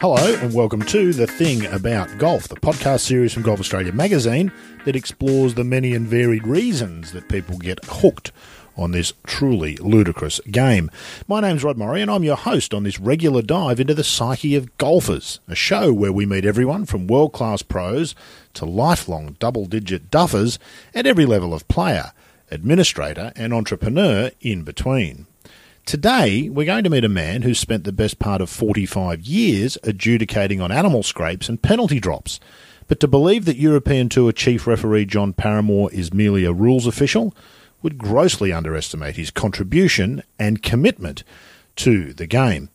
[0.00, 4.52] Hello, and welcome to The Thing About Golf, the podcast series from Golf Australia magazine
[4.84, 8.30] that explores the many and varied reasons that people get hooked
[8.76, 10.88] on this truly ludicrous game.
[11.26, 14.54] My name's Rod Murray, and I'm your host on this regular dive into the psyche
[14.54, 18.14] of golfers, a show where we meet everyone from world class pros
[18.54, 20.58] to lifelong double digit duffers
[20.94, 22.12] at every level of player,
[22.52, 25.26] administrator, and entrepreneur in between.
[25.88, 29.78] Today, we're going to meet a man who's spent the best part of 45 years
[29.84, 32.38] adjudicating on animal scrapes and penalty drops.
[32.88, 37.34] But to believe that European Tour chief referee John Paramor is merely a rules official
[37.82, 41.24] would grossly underestimate his contribution and commitment
[41.76, 42.68] to the game.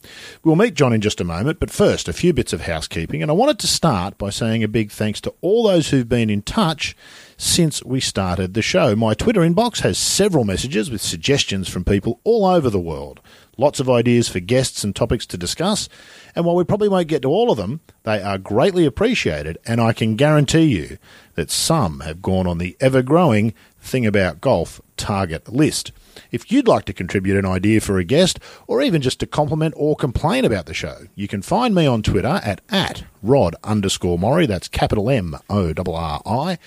[0.44, 3.22] We'll meet John in just a moment, but first, a few bits of housekeeping.
[3.22, 6.31] And I wanted to start by saying a big thanks to all those who've been
[6.31, 6.95] in touch
[7.44, 8.96] since we started the show.
[8.96, 13.20] My Twitter inbox has several messages with suggestions from people all over the world.
[13.58, 15.90] Lots of ideas for guests and topics to discuss.
[16.36, 19.58] And while we probably won't get to all of them, they are greatly appreciated.
[19.66, 20.98] And I can guarantee you
[21.36, 25.92] that some have gone on the ever growing Thing About Golf target list.
[26.32, 29.73] If you'd like to contribute an idea for a guest, or even just to compliment
[29.78, 34.17] or complain about the show, you can find me on Twitter at, at rod underscore
[34.17, 36.58] Murray, that's capital M O R R I,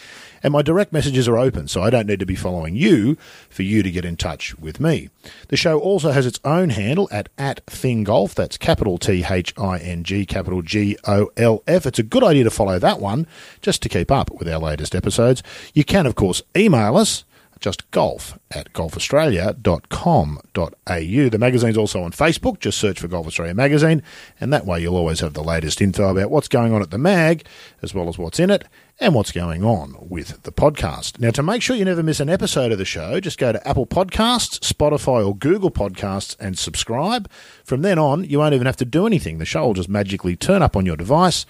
[0.46, 3.16] and my direct messages are open, so I don't need to be following you
[3.50, 5.10] for you to get in touch with me.
[5.48, 9.78] The show also has its own handle at, at ThingGolf, that's capital T H I
[9.78, 11.84] N G, capital G O L F.
[11.84, 13.26] It's a good idea to follow that one
[13.60, 15.42] just to keep up with our latest episodes.
[15.74, 17.24] You can, of course, email us
[17.60, 21.28] just golf at golfaustralia.com.au.
[21.28, 22.60] The magazine's also on Facebook.
[22.60, 24.02] Just search for Golf Australia Magazine,
[24.40, 26.98] and that way you'll always have the latest info about what's going on at the
[26.98, 27.46] mag,
[27.82, 28.64] as well as what's in it,
[28.98, 31.20] and what's going on with the podcast.
[31.20, 33.68] Now, to make sure you never miss an episode of the show, just go to
[33.68, 37.30] Apple Podcasts, Spotify, or Google Podcasts and subscribe.
[37.64, 39.38] From then on, you won't even have to do anything.
[39.38, 41.44] The show will just magically turn up on your device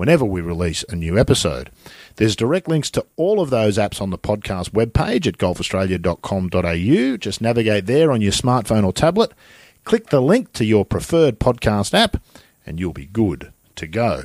[0.00, 1.70] whenever we release a new episode.
[2.16, 7.16] There's direct links to all of those apps on the podcast webpage at golfaustralia.com.au.
[7.18, 9.34] Just navigate there on your smartphone or tablet,
[9.84, 12.16] click the link to your preferred podcast app,
[12.64, 14.24] and you'll be good to go.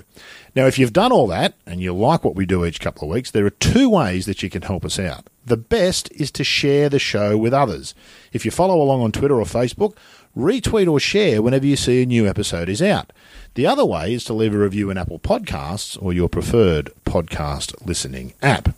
[0.56, 3.14] Now, if you've done all that and you like what we do each couple of
[3.14, 5.28] weeks, there are two ways that you can help us out.
[5.46, 7.94] The best is to share the show with others.
[8.32, 9.98] If you follow along on Twitter or Facebook,
[10.36, 13.14] retweet or share whenever you see a new episode is out.
[13.54, 17.74] The other way is to leave a review in Apple Podcasts or your preferred podcast
[17.86, 18.76] listening app.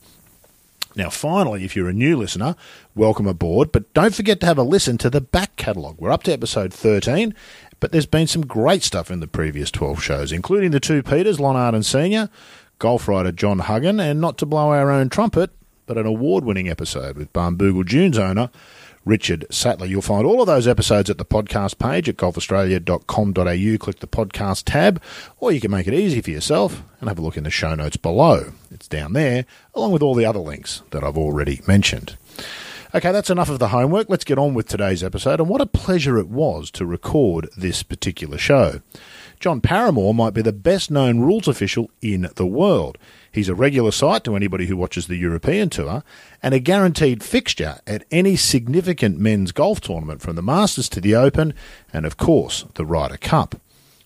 [0.96, 2.56] Now, finally, if you're a new listener,
[2.96, 5.98] welcome aboard, but don't forget to have a listen to the back catalogue.
[6.00, 7.36] We're up to episode 13,
[7.80, 11.40] but there's been some great stuff in the previous 12 shows, including the two Peters,
[11.40, 12.30] Lon Arden Sr.,
[12.80, 15.52] golf writer John Huggan, and not to blow our own trumpet,
[15.86, 18.50] but an award winning episode with Barnbougle Dunes owner
[19.08, 19.88] Richard Sattler.
[19.88, 23.78] You'll find all of those episodes at the podcast page at golfaustralia.com.au.
[23.78, 25.02] Click the podcast tab,
[25.40, 27.74] or you can make it easy for yourself and have a look in the show
[27.74, 28.52] notes below.
[28.70, 32.18] It's down there, along with all the other links that I've already mentioned.
[32.96, 34.10] Okay, that's enough of the homework.
[34.10, 35.40] Let's get on with today's episode.
[35.40, 38.82] And what a pleasure it was to record this particular show.
[39.40, 42.98] John Paramor might be the best known rules official in the world.
[43.32, 46.04] He's a regular sight to anybody who watches the European Tour
[46.42, 51.16] and a guaranteed fixture at any significant men's golf tournament from the Masters to the
[51.16, 51.54] Open
[51.94, 53.56] and, of course, the Ryder Cup.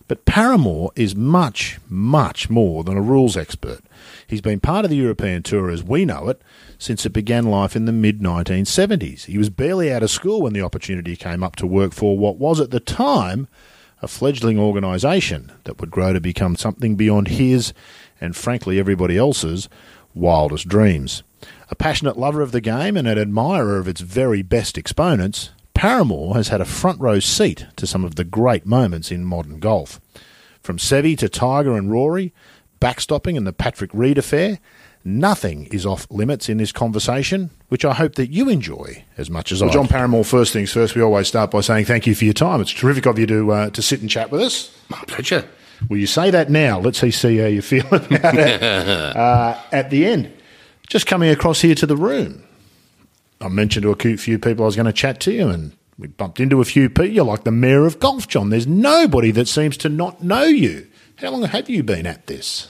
[0.08, 3.80] But Paramor is much, much more than a rules expert.
[4.26, 6.42] He's been part of the European Tour as we know it
[6.78, 9.24] since it began life in the mid 1970s.
[9.24, 12.36] He was barely out of school when the opportunity came up to work for what
[12.36, 13.48] was at the time
[14.02, 17.72] a fledgling organisation that would grow to become something beyond his
[18.22, 19.68] and frankly everybody else's
[20.14, 21.22] wildest dreams.
[21.68, 26.36] A passionate lover of the game and an admirer of its very best exponents, Paramor
[26.36, 30.00] has had a front row seat to some of the great moments in modern golf.
[30.62, 32.32] From Seve to Tiger and Rory,
[32.80, 34.60] backstopping and the Patrick Reed affair,
[35.04, 39.50] nothing is off limits in this conversation, which I hope that you enjoy as much
[39.50, 39.72] as well, I.
[39.72, 42.60] John Paramor, first things first, we always start by saying thank you for your time.
[42.60, 44.76] It's terrific of you to uh, to sit and chat with us.
[44.88, 45.48] My pleasure.
[45.88, 46.80] Will you say that now?
[46.80, 48.62] Let's see how you feel about it
[49.16, 50.32] uh, at the end.
[50.88, 52.44] Just coming across here to the room,
[53.40, 56.08] I mentioned to a few people I was going to chat to you, and we
[56.08, 57.06] bumped into a few people.
[57.06, 58.50] You're like the mayor of golf, John.
[58.50, 60.86] There's nobody that seems to not know you.
[61.16, 62.68] How long have you been at this?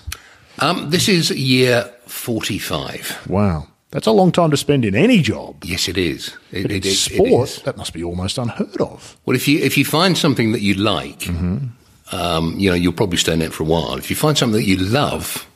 [0.58, 3.26] Um, this is year 45.
[3.28, 3.68] Wow.
[3.90, 5.64] That's a long time to spend in any job.
[5.64, 6.36] Yes, it is.
[6.50, 9.18] It, but it, it, sport, that must be almost unheard of.
[9.26, 11.66] Well, if you if you find something that you like, mm-hmm
[12.12, 13.94] um, you know, you'll probably stay in it for a while.
[13.96, 15.46] If you find something that you love,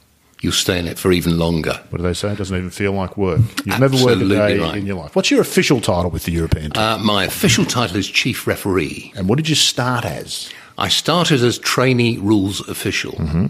[0.41, 1.81] you'll stay in it for even longer.
[1.91, 2.33] What do they say?
[2.33, 3.41] It doesn't even feel like work.
[3.65, 4.77] You've never worked a day right.
[4.77, 5.15] in your life.
[5.17, 6.83] What's your official title with the European Tour?
[6.83, 9.13] Uh, my official title is Chief Referee.
[9.17, 10.51] And what did you start as?
[10.79, 13.13] I started as trainee rules official.
[13.13, 13.47] Mm-hmm.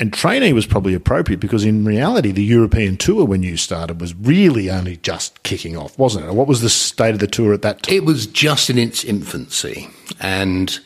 [0.00, 4.14] And trainee was probably appropriate because in reality, the European tour when you started was
[4.14, 6.34] really only just kicking off, wasn't it?
[6.34, 7.94] What was the state of the tour at that time?
[7.94, 9.88] It was just in its infancy.
[10.20, 10.78] And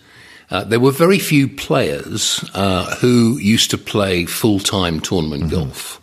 [0.52, 5.54] uh, there were very few players uh, who used to play full time tournament mm-hmm.
[5.54, 5.98] golf.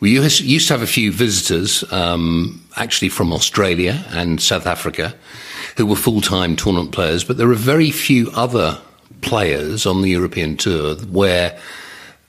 [0.00, 5.14] We used to have a few visitors, um, actually from Australia and South Africa,
[5.76, 8.78] who were full time tournament players, but there were very few other
[9.20, 11.56] players on the European tour where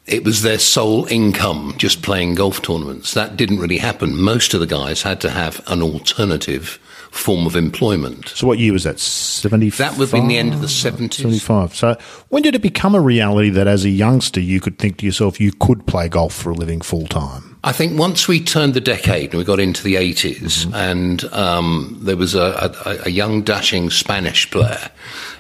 [0.06, 3.16] it was their sole income just playing golf tournaments.
[3.16, 4.16] That didn't really happen.
[4.22, 6.80] Most of the guys had to have an alternative
[7.12, 8.30] form of employment.
[8.30, 9.00] So, what year was that?
[9.00, 9.78] 75?
[9.78, 11.16] That would be the end of the 70s.
[11.16, 11.76] 75.
[11.76, 11.98] So,
[12.30, 15.40] when did it become a reality that as a youngster you could think to yourself
[15.40, 17.58] you could play golf for a living full time?
[17.64, 20.74] I think once we turned the decade and we got into the 80s, mm-hmm.
[20.76, 24.90] and um, there was a, a, a, young, dashing Spanish player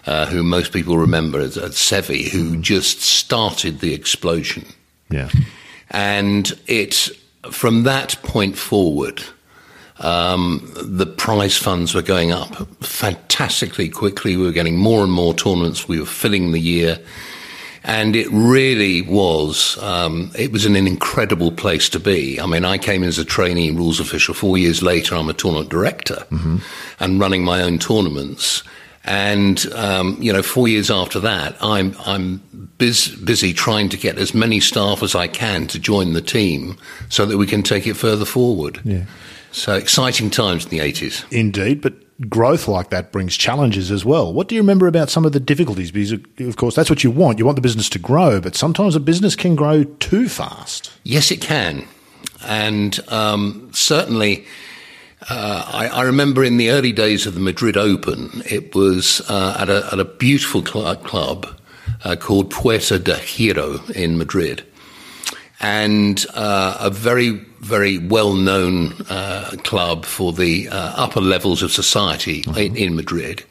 [0.05, 2.61] uh, who most people remember as, as Seve, who mm-hmm.
[2.61, 4.65] just started the explosion.
[5.09, 5.29] Yeah.
[5.91, 7.09] And it,
[7.51, 9.23] from that point forward,
[9.99, 14.37] um, the prize funds were going up fantastically quickly.
[14.37, 15.87] We were getting more and more tournaments.
[15.87, 16.99] We were filling the year
[17.83, 22.39] and it really was um, it was an, an, incredible place to be.
[22.39, 24.33] I mean, I came in as a trainee rules official.
[24.33, 26.57] Four years later, I'm a tournament director mm-hmm.
[26.99, 28.63] and running my own tournaments.
[29.05, 32.41] And um, you know, four years after that, I'm I'm
[32.77, 36.77] biz, busy trying to get as many staff as I can to join the team
[37.07, 38.81] so that we can take it further forward.
[38.83, 39.05] Yeah.
[39.51, 41.31] So exciting times in the 80s.
[41.31, 41.93] Indeed, but
[42.29, 44.33] growth like that brings challenges as well.
[44.33, 45.91] What do you remember about some of the difficulties?
[45.91, 47.39] Because, of course, that's what you want.
[47.39, 50.91] You want the business to grow, but sometimes a business can grow too fast.
[51.03, 51.87] Yes, it can.
[52.45, 54.45] And um, certainly,
[55.29, 59.57] uh, I, I, remember in the early days of the Madrid Open, it was uh,
[59.59, 61.47] at, a, at, a, beautiful cl- club
[62.05, 64.63] uh, called Puerta de Hierro in Madrid
[65.59, 71.71] and uh, a very, very well known uh, club for the uh, upper levels of
[71.71, 72.57] society mm-hmm.
[72.57, 73.43] in, in, Madrid.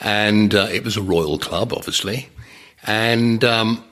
[0.00, 2.28] And uh, it was a royal club, obviously,
[2.86, 3.82] and um,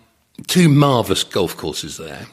[0.46, 2.26] two marvellous golf courses there.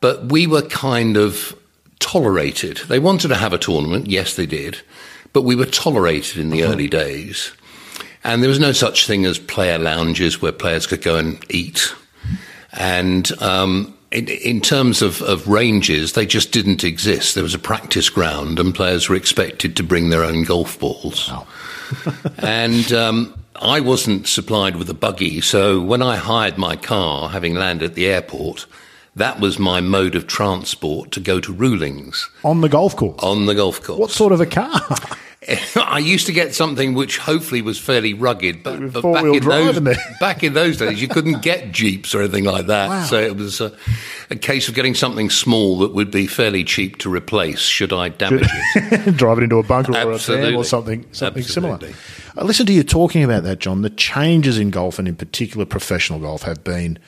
[0.00, 1.56] But we were kind of
[2.00, 2.78] tolerated.
[2.88, 4.80] They wanted to have a tournament, yes, they did,
[5.32, 6.72] but we were tolerated in the uh-huh.
[6.72, 7.52] early days.
[8.24, 11.94] And there was no such thing as player lounges where players could go and eat
[12.72, 17.34] and um, in, in, terms of, of, ranges, they just didn't exist.
[17.34, 21.30] There was a practice ground, and players were expected to bring their own golf balls.
[21.30, 21.46] Wow.
[22.38, 27.54] and um, I wasn't supplied with a buggy, so when I hired my car, having
[27.54, 28.66] landed at the airport,
[29.16, 32.28] that was my mode of transport to go to rulings.
[32.44, 33.22] On the golf course?
[33.22, 33.98] On the golf course.
[33.98, 34.80] What sort of a car?
[35.76, 39.80] I used to get something which hopefully was fairly rugged, but, but back, in those,
[40.20, 42.88] back in those days, you couldn't get Jeeps or anything like that.
[42.88, 43.04] Wow.
[43.04, 43.72] So it was a,
[44.30, 48.10] a, case of getting something small that would be fairly cheap to replace should I
[48.10, 49.16] damage it.
[49.16, 51.78] Drive it into a bunker or a dam or something, something similar.
[52.36, 53.82] I listened to you talking about that, John.
[53.82, 56.98] The changes in golf and in particular professional golf have been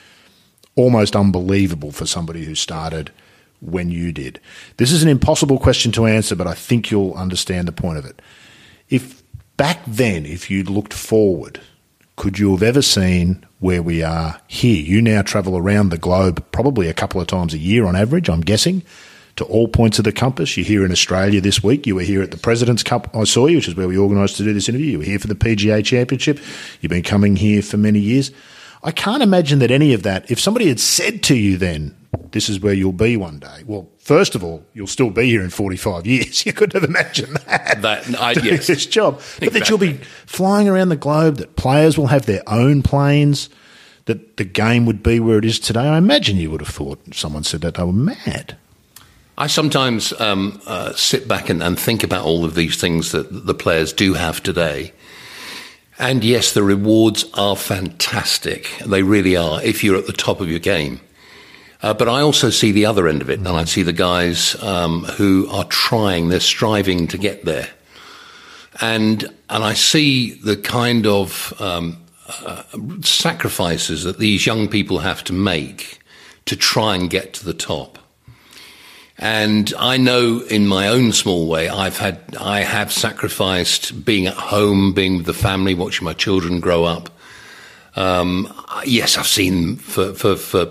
[0.74, 3.12] almost unbelievable for somebody who started–
[3.60, 4.40] when you did?
[4.76, 8.04] This is an impossible question to answer, but I think you'll understand the point of
[8.04, 8.20] it.
[8.88, 9.22] If
[9.56, 11.60] back then, if you'd looked forward,
[12.16, 14.82] could you have ever seen where we are here?
[14.82, 18.28] You now travel around the globe probably a couple of times a year on average,
[18.28, 18.82] I'm guessing,
[19.36, 20.56] to all points of the compass.
[20.56, 21.86] You're here in Australia this week.
[21.86, 24.36] You were here at the President's Cup, I saw you, which is where we organised
[24.36, 24.92] to do this interview.
[24.92, 26.38] You were here for the PGA Championship.
[26.80, 28.30] You've been coming here for many years.
[28.84, 31.96] I can't imagine that any of that, if somebody had said to you then,
[32.32, 33.62] this is where you'll be one day.
[33.66, 36.44] Well, first of all, you'll still be here in 45 years.
[36.46, 37.80] You couldn't have imagined that.
[37.80, 38.66] That I, yes.
[38.66, 39.14] this job.
[39.14, 39.58] But exactly.
[39.58, 43.48] that you'll be flying around the globe, that players will have their own planes,
[44.04, 45.88] that the game would be where it is today.
[45.88, 48.58] I imagine you would have thought someone said that they were mad.
[49.38, 53.46] I sometimes um, uh, sit back and, and think about all of these things that
[53.46, 54.92] the players do have today.
[55.98, 58.68] And yes, the rewards are fantastic.
[58.84, 61.00] They really are if you're at the top of your game.
[61.82, 64.60] Uh, but I also see the other end of it, and I see the guys
[64.62, 67.68] um, who are trying, they're striving to get there,
[68.80, 72.62] and and I see the kind of um, uh,
[73.02, 75.98] sacrifices that these young people have to make
[76.46, 77.98] to try and get to the top.
[79.18, 84.34] And I know in my own small way, I've had, I have sacrificed being at
[84.34, 87.10] home, being with the family, watching my children grow up,
[87.96, 88.52] Um,
[88.84, 90.66] yes, I've seen for, for, for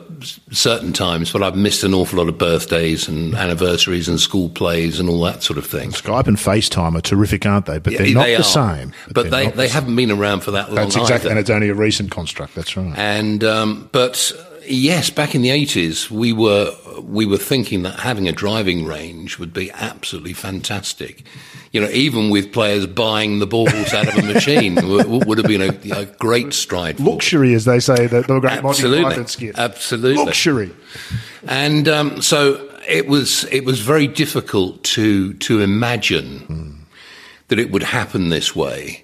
[0.52, 5.00] certain times, but I've missed an awful lot of birthdays and anniversaries and school plays
[5.00, 5.92] and all that sort of thing.
[5.92, 7.80] Skype and FaceTime are terrific, aren't they?
[7.80, 8.44] But they're not they the are.
[8.44, 8.92] same.
[9.14, 11.30] But, they, they the haven't been around for that long That's exactly, either.
[11.30, 12.56] and it's only a recent construct.
[12.56, 12.94] That's right.
[12.98, 14.34] And um, but
[14.68, 19.40] yes, back in the eighties, we were we were thinking that having a driving range
[19.40, 21.24] would be absolutely fantastic.
[21.72, 25.48] You know, even with players buying the balls out of a machine, w- would have
[25.48, 26.98] been a, a great stride.
[26.98, 27.14] forward.
[27.14, 29.16] Luxury, as they say, the, the great Absolutely.
[29.56, 30.24] Absolutely.
[30.24, 30.72] Luxury.
[31.48, 36.86] And um, so it was it was very difficult to to imagine
[37.48, 39.04] that it would happen this way.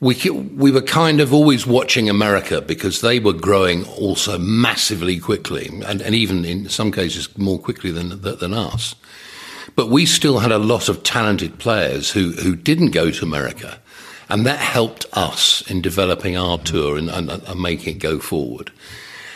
[0.00, 5.68] We we were kind of always watching America because they were growing also massively quickly,
[5.84, 8.94] and, and even in some cases more quickly than than us.
[9.76, 13.78] But we still had a lot of talented players who who didn't go to America,
[14.30, 18.72] and that helped us in developing our tour and, and, and making it go forward.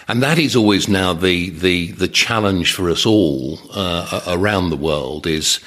[0.08, 4.76] And that is always now the the the challenge for us all uh, around the
[4.76, 5.60] world is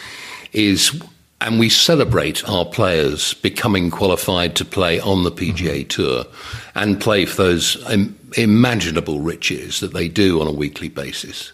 [0.54, 1.02] is
[1.48, 6.26] and we celebrate our players becoming qualified to play on the PGA Tour
[6.76, 11.54] and play for those Im- imaginable riches that they do on a weekly basis.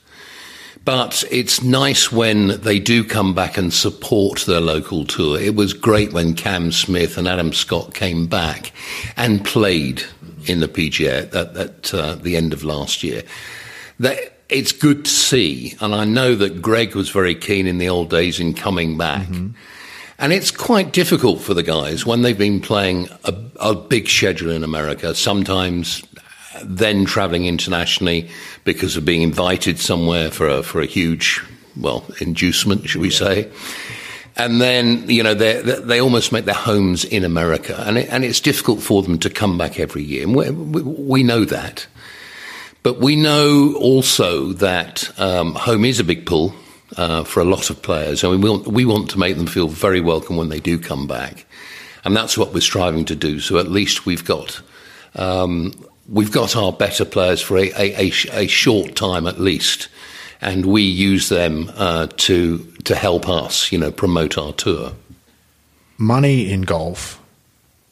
[0.84, 5.40] But it's nice when they do come back and support their local tour.
[5.40, 8.72] It was great when Cam Smith and Adam Scott came back
[9.16, 10.02] and played
[10.48, 13.22] in the PGA at, at uh, the end of last year.
[14.00, 14.18] That
[14.50, 18.10] it's good to see, and I know that Greg was very keen in the old
[18.10, 19.28] days in coming back.
[20.20, 24.52] And it's quite difficult for the guys when they've been playing a, a big schedule
[24.52, 26.04] in America, sometimes
[26.64, 28.30] then traveling internationally
[28.64, 31.42] because of being invited somewhere for a, for a huge,
[31.76, 33.50] well, inducement, should we say.
[34.36, 37.84] And then, you know, they they almost make their homes in America.
[37.86, 40.28] And, it, and it's difficult for them to come back every year.
[40.28, 41.86] We, we know that.
[42.82, 46.54] But we know also that um, home is a big pull
[46.98, 49.68] uh, for a lot of players, and we want, we want to make them feel
[49.68, 51.46] very welcome when they do come back,
[52.04, 53.40] and that's what we're striving to do.
[53.40, 54.62] So at least we've got
[55.16, 55.74] um,
[56.10, 59.88] we've got our better players for a, a, a, a short time at least,
[60.42, 64.94] and we use them uh, to to help us, you know, promote our tour.
[65.98, 67.22] Money in golf,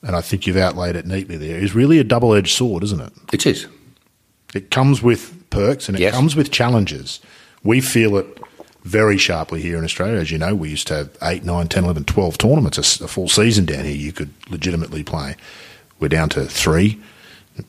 [0.02, 3.00] and I think you've outlaid it neatly there, is really a double edged sword, isn't
[3.00, 3.14] it?
[3.32, 3.68] It is.
[4.54, 6.14] It comes with perks and it Yes.
[6.14, 7.20] comes with challenges.
[7.64, 8.41] We feel it
[8.84, 10.20] very sharply here in Australia.
[10.20, 13.66] As you know, we used to have 8, 9, 10, 11, 12 tournaments—a full season
[13.66, 15.36] down here you could legitimately play.
[16.00, 17.00] We're down to three,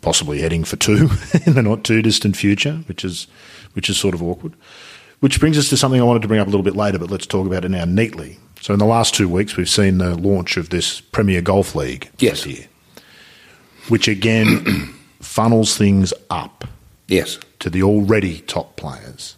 [0.01, 1.11] possibly heading for two
[1.47, 3.27] in the not too distant future, which is,
[3.75, 4.55] which is sort of awkward.
[5.21, 7.11] Which brings us to something I wanted to bring up a little bit later, but
[7.11, 8.39] let's talk about it now neatly.
[8.61, 12.11] So, in the last two weeks, we've seen the launch of this Premier Golf League
[12.19, 12.45] Yes.
[12.45, 12.67] this year,
[13.89, 16.65] which again funnels things up
[17.09, 17.39] Yes.
[17.59, 19.37] to the already top players.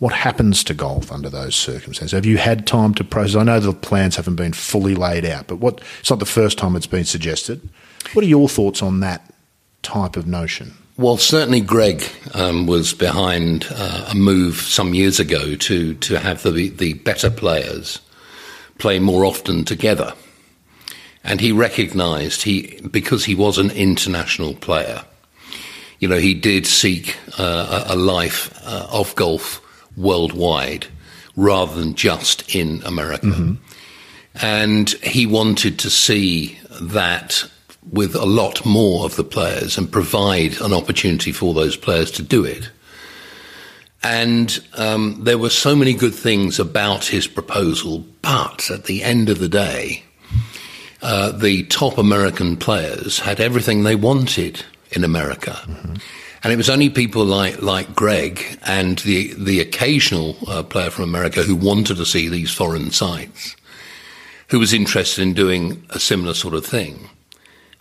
[0.00, 2.12] What happens to golf under those circumstances?
[2.12, 3.36] Have you had time to process?
[3.36, 5.82] I know the plans haven't been fully laid out, but what?
[6.00, 7.68] It's not the first time it's been suggested.
[8.14, 9.30] What are your thoughts on that
[9.82, 10.72] type of notion?
[10.96, 12.02] Well, certainly Greg
[12.32, 17.30] um, was behind uh, a move some years ago to, to have the, the better
[17.30, 18.00] players
[18.78, 20.14] play more often together.
[21.24, 25.04] And he recognised he because he was an international player.
[25.98, 29.60] You know, he did seek uh, a a life uh, of golf
[29.96, 30.86] worldwide
[31.36, 33.26] rather than just in America.
[34.34, 37.44] And he wanted to see that
[37.90, 42.22] with a lot more of the players and provide an opportunity for those players to
[42.22, 42.70] do it.
[44.02, 49.28] And um, there were so many good things about his proposal, but at the end
[49.28, 50.04] of the day,
[51.02, 55.58] uh, the top American players had everything they wanted in America.
[56.42, 61.04] And it was only people like, like Greg and the, the occasional uh, player from
[61.04, 63.56] America who wanted to see these foreign sites
[64.48, 67.08] who was interested in doing a similar sort of thing.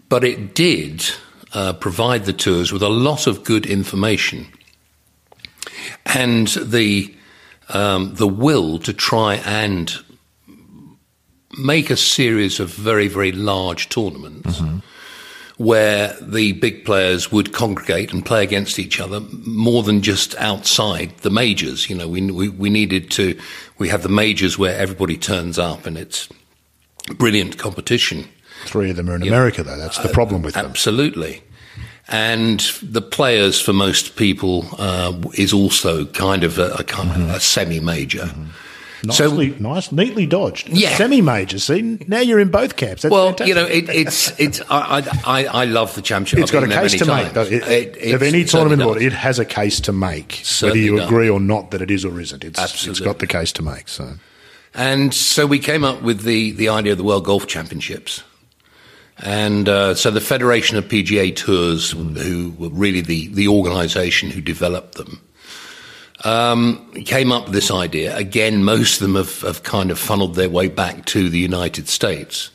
[0.08, 1.06] But it did
[1.54, 4.48] uh, provide the tours with a lot of good information
[6.06, 7.16] and the
[7.70, 9.94] um, the will to try and
[11.58, 14.62] make a series of very very large tournaments
[15.60, 21.12] where the big players would congregate and play against each other more than just outside
[21.18, 21.89] the majors.
[21.89, 23.38] You know, we we, we needed to
[23.78, 26.30] we have the majors where everybody turns up and it's
[27.18, 28.25] brilliant competition.
[28.66, 29.78] Three of them are in America, though.
[29.78, 30.66] That's the problem with them.
[30.66, 31.42] Absolutely.
[32.08, 37.30] And the players, for most people, uh, is also kind of a, a, kind of
[37.30, 38.34] a semi-major.
[39.03, 40.70] Nicely, so, nice, neatly dodged.
[40.70, 41.60] Yeah, semi-major.
[41.60, 43.03] See, now you're in both camps.
[43.03, 43.48] That's well, fantastic.
[43.48, 44.62] you know, it, it's it's.
[44.70, 46.39] I, I I love the championship.
[46.39, 47.34] It's got a case to times.
[47.36, 47.51] make.
[47.51, 51.06] It, it, of any tournament it has a case to make, certainly whether you does.
[51.08, 52.44] agree or not that it is or isn't.
[52.44, 52.91] It's, Absolutely.
[52.91, 53.88] it's got the case to make.
[53.88, 54.13] So,
[54.74, 58.24] and so we came up with the the idea of the World Golf Championships.
[59.22, 64.39] And uh, so the Federation of PGA Tours, who were really the, the organisation who
[64.39, 65.22] developed them,
[66.23, 68.15] um, came up with this idea.
[68.15, 71.88] Again, most of them have, have, kind of funneled their way back to the United
[71.88, 72.49] States,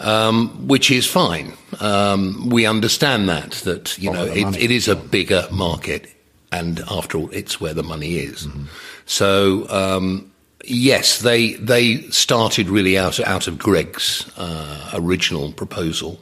[0.00, 1.54] um, which is fine.
[1.80, 6.10] Um, we understand that that you know it, it is a bigger market,
[6.52, 8.46] and after all, it's where the money is.
[8.46, 8.64] Mm-hmm.
[9.06, 10.30] So um,
[10.64, 16.20] yes, they they started really out out of Greg's uh, original proposal.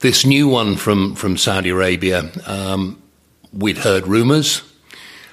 [0.00, 3.02] This new one from from Saudi Arabia, um,
[3.52, 4.62] we'd heard rumours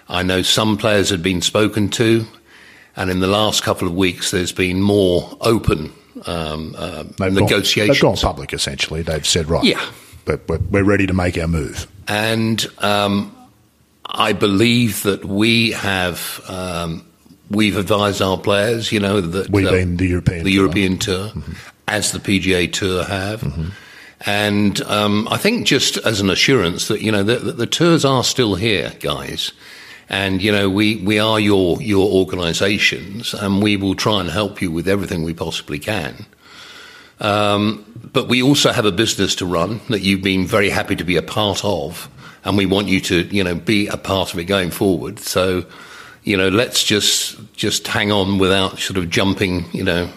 [0.08, 2.26] I know some players had been spoken to,
[2.96, 5.92] and in the last couple of weeks, there's been more open
[6.26, 8.00] um, uh, they've negotiations.
[8.00, 9.02] Gone, they've gone public, essentially.
[9.02, 9.84] They've said, right, yeah.
[10.26, 11.88] but we're ready to make our move.
[12.08, 13.36] And um,
[14.06, 16.42] I believe that we have.
[16.48, 17.06] Um,
[17.50, 20.62] we've advised our players, you know, that we've uh, been the European the tour.
[20.62, 21.54] European tour, mm-hmm.
[21.88, 23.70] as the PGA Tour have, mm-hmm.
[24.26, 28.24] and um, I think just as an assurance that you know the, the, tours are
[28.24, 29.52] still here, guys.
[30.10, 34.62] And you know, we, we are your your organisations, and we will try and help
[34.62, 36.26] you with everything we possibly can.
[37.20, 41.04] Um, but we also have a business to run that you've been very happy to
[41.04, 42.10] be a part of,
[42.44, 45.20] and we want you to you know be a part of it going forward.
[45.20, 45.66] So,
[46.24, 50.10] you know, let's just just hang on without sort of jumping you know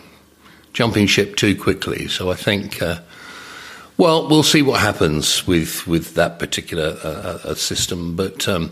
[0.75, 2.09] jumping ship too quickly.
[2.09, 2.83] So I think.
[2.83, 3.00] Uh,
[3.97, 8.71] well, we'll see what happens with with that particular uh, uh system, but um,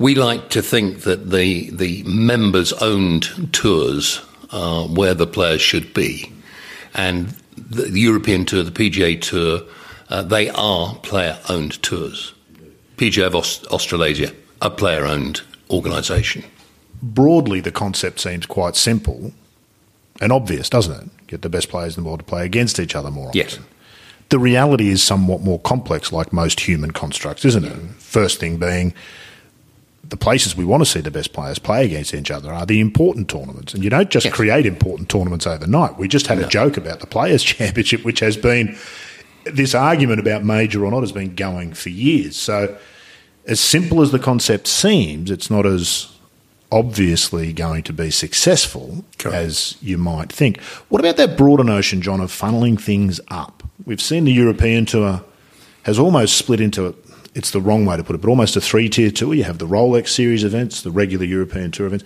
[0.00, 5.94] we like to think that the the members owned tours are where the players should
[5.94, 6.32] be,
[6.94, 9.60] and the, the European Tour, the PGA Tour,
[10.08, 12.34] uh, they are player owned tours.
[12.96, 16.44] PGA of Aust- Australasia, a player owned organisation.
[17.02, 19.32] Broadly, the concept seems quite simple
[20.20, 21.26] and obvious, doesn't it?
[21.26, 23.38] Get the best players in the world to play against each other more often.
[23.38, 23.58] Yes.
[24.30, 27.76] The reality is somewhat more complex, like most human constructs, isn't it?
[27.98, 28.94] First thing being
[30.10, 32.80] the places we want to see the best players play against each other are the
[32.80, 33.72] important tournaments.
[33.72, 34.34] And you don't just yes.
[34.34, 35.98] create important tournaments overnight.
[35.98, 36.46] We just had no.
[36.46, 38.76] a joke about the Players' Championship, which has been
[39.44, 42.36] this argument about major or not has been going for years.
[42.36, 42.76] So,
[43.46, 46.12] as simple as the concept seems, it's not as
[46.72, 49.34] obviously going to be successful Correct.
[49.36, 50.60] as you might think.
[50.88, 53.62] What about that broader notion, John, of funneling things up?
[53.86, 55.24] We've seen the European Tour
[55.84, 56.94] has almost split into
[57.34, 59.34] it's the wrong way to put it, but almost a three tier tour.
[59.34, 62.04] You have the Rolex Series events, the regular European Tour events.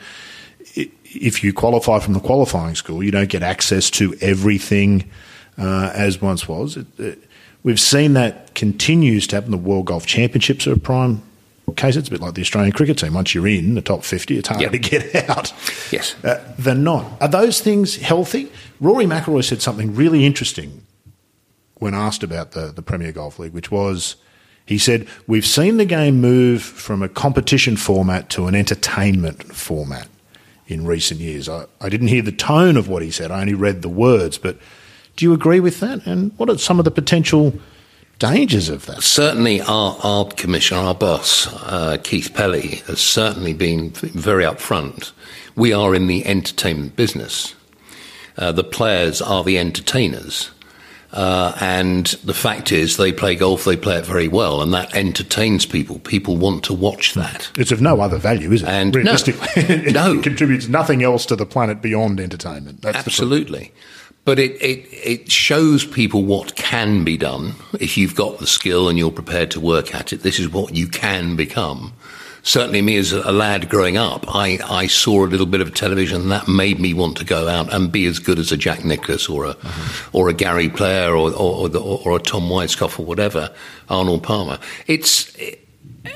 [0.77, 5.09] If you qualify from the qualifying school, you don't get access to everything
[5.57, 6.77] uh, as once was.
[6.77, 7.23] It, it,
[7.63, 9.51] we've seen that continues to happen.
[9.51, 11.23] The World Golf Championships are a prime
[11.77, 11.97] case.
[11.97, 13.15] It's a bit like the Australian cricket team.
[13.15, 14.73] Once you're in the top 50, it's hard yep.
[14.73, 15.53] to get out.
[15.91, 16.17] Yes.
[16.25, 17.21] Uh, they're not.
[17.23, 18.51] Are those things healthy?
[18.81, 20.85] Rory McIlroy said something really interesting
[21.75, 24.17] when asked about the, the Premier Golf League, which was
[24.67, 30.09] he said, We've seen the game move from a competition format to an entertainment format
[30.67, 31.49] in recent years.
[31.49, 34.39] I, I didn't hear the tone of what he said, I only read the words.
[34.39, 34.59] But
[35.17, 36.07] do you agree with that?
[36.07, 37.55] And what are some of the potential
[38.19, 39.03] dangers of that?
[39.03, 45.13] Certainly, our, our commissioner, our boss, uh, Keith Pelley, has certainly been very upfront.
[45.55, 47.55] We are in the entertainment business.
[48.37, 50.51] Uh, the players are the entertainers.
[51.15, 54.97] Uh, and the fact is, they play golf, they play it very well, and that
[54.97, 56.01] entertains people.
[56.01, 57.53] People want to watch that.
[57.57, 58.69] It's of no other value, is it?
[58.69, 60.21] And Realistically, no, it no.
[60.21, 62.83] contributes nothing else to the planet beyond entertainment.
[62.83, 63.73] That's Absolutely.
[64.25, 68.89] But it, it, it shows people what can be done if you've got the skill
[68.89, 70.23] and you're prepared to work at it.
[70.23, 71.93] This is what you can become
[72.45, 76.23] certainly me as a lad growing up, I, I saw a little bit of television
[76.23, 78.85] and that made me want to go out and be as good as a Jack
[78.85, 80.17] Nicklaus or a, mm-hmm.
[80.17, 83.53] or a Gary Player or, or, or, or, a Tom Weiskopf or whatever,
[83.89, 84.59] Arnold Palmer.
[84.87, 85.67] It's, it,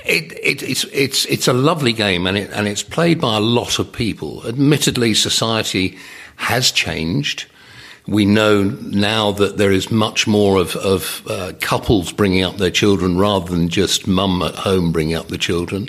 [0.05, 3.79] it, it's, it's, it's a lovely game and, it, and it's played by a lot
[3.79, 4.47] of people.
[4.47, 5.99] Admittedly, society
[6.37, 7.47] has changed.
[8.09, 12.71] We know now that there is much more of, of uh, couples bringing up their
[12.71, 15.89] children rather than just mum at home bringing up the children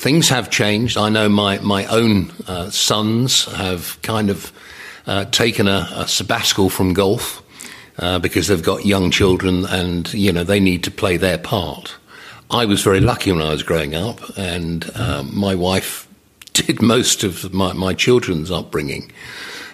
[0.00, 0.96] things have changed.
[0.96, 4.50] I know my, my own uh, sons have kind of
[5.06, 7.42] uh, taken a, a, sabbatical from golf
[7.98, 11.96] uh, because they've got young children and, you know, they need to play their part.
[12.50, 16.08] I was very lucky when I was growing up, and um, my wife
[16.54, 19.12] did most of my, my children's upbringing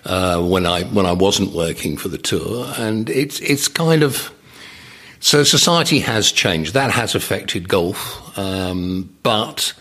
[0.06, 4.32] uh, when I when I wasn't working for the tour, and it's it's kind of
[5.18, 6.74] so society has changed.
[6.74, 9.74] That has affected golf, um, but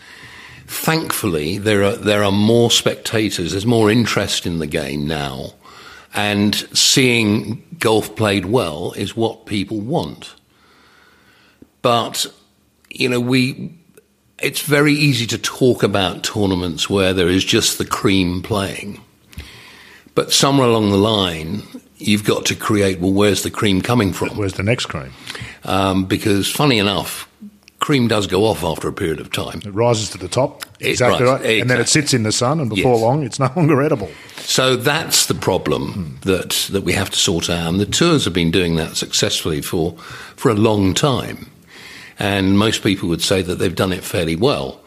[0.66, 3.52] thankfully there are there are more spectators.
[3.52, 5.52] There's more interest in the game now,
[6.12, 10.34] and seeing golf played well is what people want.
[11.82, 12.26] But
[12.90, 13.78] you know we.
[14.38, 19.00] It's very easy to talk about tournaments where there is just the cream playing.
[20.16, 21.62] But somewhere along the line,
[21.98, 24.30] you've got to create well, where's the cream coming from?
[24.36, 25.12] Where's the next cream?
[25.62, 27.28] Um, because, funny enough,
[27.80, 29.60] cream does go off after a period of time.
[29.64, 30.64] It rises to the top.
[30.80, 31.60] Exactly right, right.
[31.60, 33.02] And then it sits in the sun, and before Yes.
[33.02, 34.10] long, it's no longer edible.
[34.38, 37.68] So that's the problem that, that we have to sort out.
[37.68, 39.92] And the tours have been doing that successfully for,
[40.36, 41.50] for a long time.
[42.18, 44.80] And most people would say that they've done it fairly well.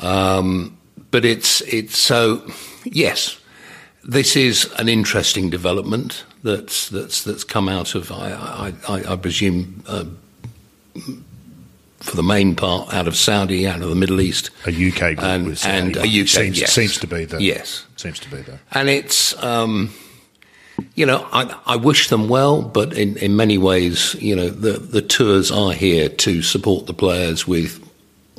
[0.00, 0.76] Um,
[1.12, 2.44] but it's, it's so,
[2.84, 3.38] yes,
[4.06, 9.82] this is an interesting development that's, that's, that's come out of, I, I, I, presume,
[9.86, 10.04] uh,
[12.00, 14.50] for the main part, out of Saudi, out of the Middle East.
[14.66, 16.72] A UK group And- with and a UK, seems, yes.
[16.72, 17.86] seems to be the Yes.
[17.96, 19.90] seems to be the and it's um,
[20.94, 24.72] you know I, I wish them well, but in, in many ways, you know, the
[24.72, 27.80] the tours are here to support the players with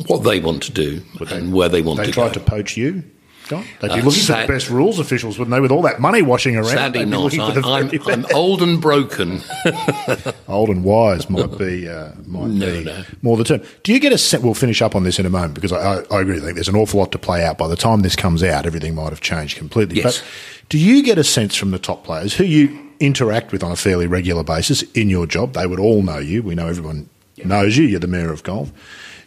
[0.08, 1.01] what they want to do
[1.32, 2.34] and where they want They to tried go.
[2.34, 3.04] to poach you.
[3.47, 3.63] John?
[3.79, 5.60] They'd be Uh, looking sad- for the best rules officials, wouldn't they?
[5.60, 7.21] With all that money washing around, Sadly they'd be not.
[7.21, 9.41] looking for I, the I'm, very I'm old and broken.
[10.47, 13.03] Old and wise might be uh, might No, be no.
[13.21, 13.62] more the term.
[13.84, 14.43] Do you get a sense?
[14.43, 16.38] We'll finish up on this in a moment because I, I, I agree.
[16.38, 17.58] I think there's an awful lot to play out.
[17.58, 19.97] By the time this comes out, everything might have changed completely.
[19.97, 20.19] Yes.
[20.19, 23.71] But do you get a sense from the top players who you interact with on
[23.71, 25.53] a fairly regular basis in your job?
[25.53, 26.41] They would all know you.
[26.43, 27.10] We know everyone
[27.43, 27.86] knows you.
[27.86, 28.71] You're the mayor of golf.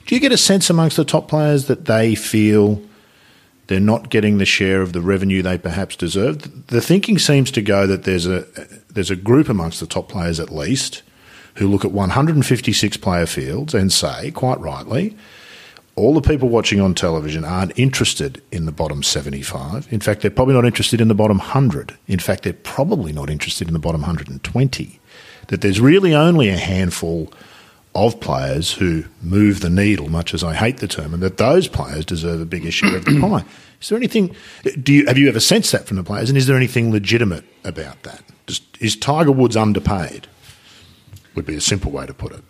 [0.06, 2.80] Do you get a sense amongst the top players that they feel
[3.68, 6.66] they're not getting the share of the revenue they perhaps deserve.
[6.66, 8.44] The thinking seems to go that there's a
[8.90, 11.02] there's a group amongst the top players at least
[11.54, 15.16] who look at 156 player fields and say, quite rightly,
[15.96, 19.92] all the people watching on television aren't interested in the bottom 75.
[19.92, 21.98] In fact, they're probably not interested in the bottom 100.
[22.06, 25.00] In fact, they're probably not interested in the bottom 120.
[25.48, 27.32] That there's really only a handful
[28.06, 31.68] of players who move the needle, much as I hate the term, and that those
[31.68, 33.44] players deserve a bigger share of the pie.
[33.80, 34.34] Is there anything?
[34.82, 36.28] Do you have you ever sensed that from the players?
[36.30, 38.22] And is there anything legitimate about that?
[38.46, 40.26] Just, is Tiger Woods underpaid?
[41.34, 42.42] Would be a simple way to put it.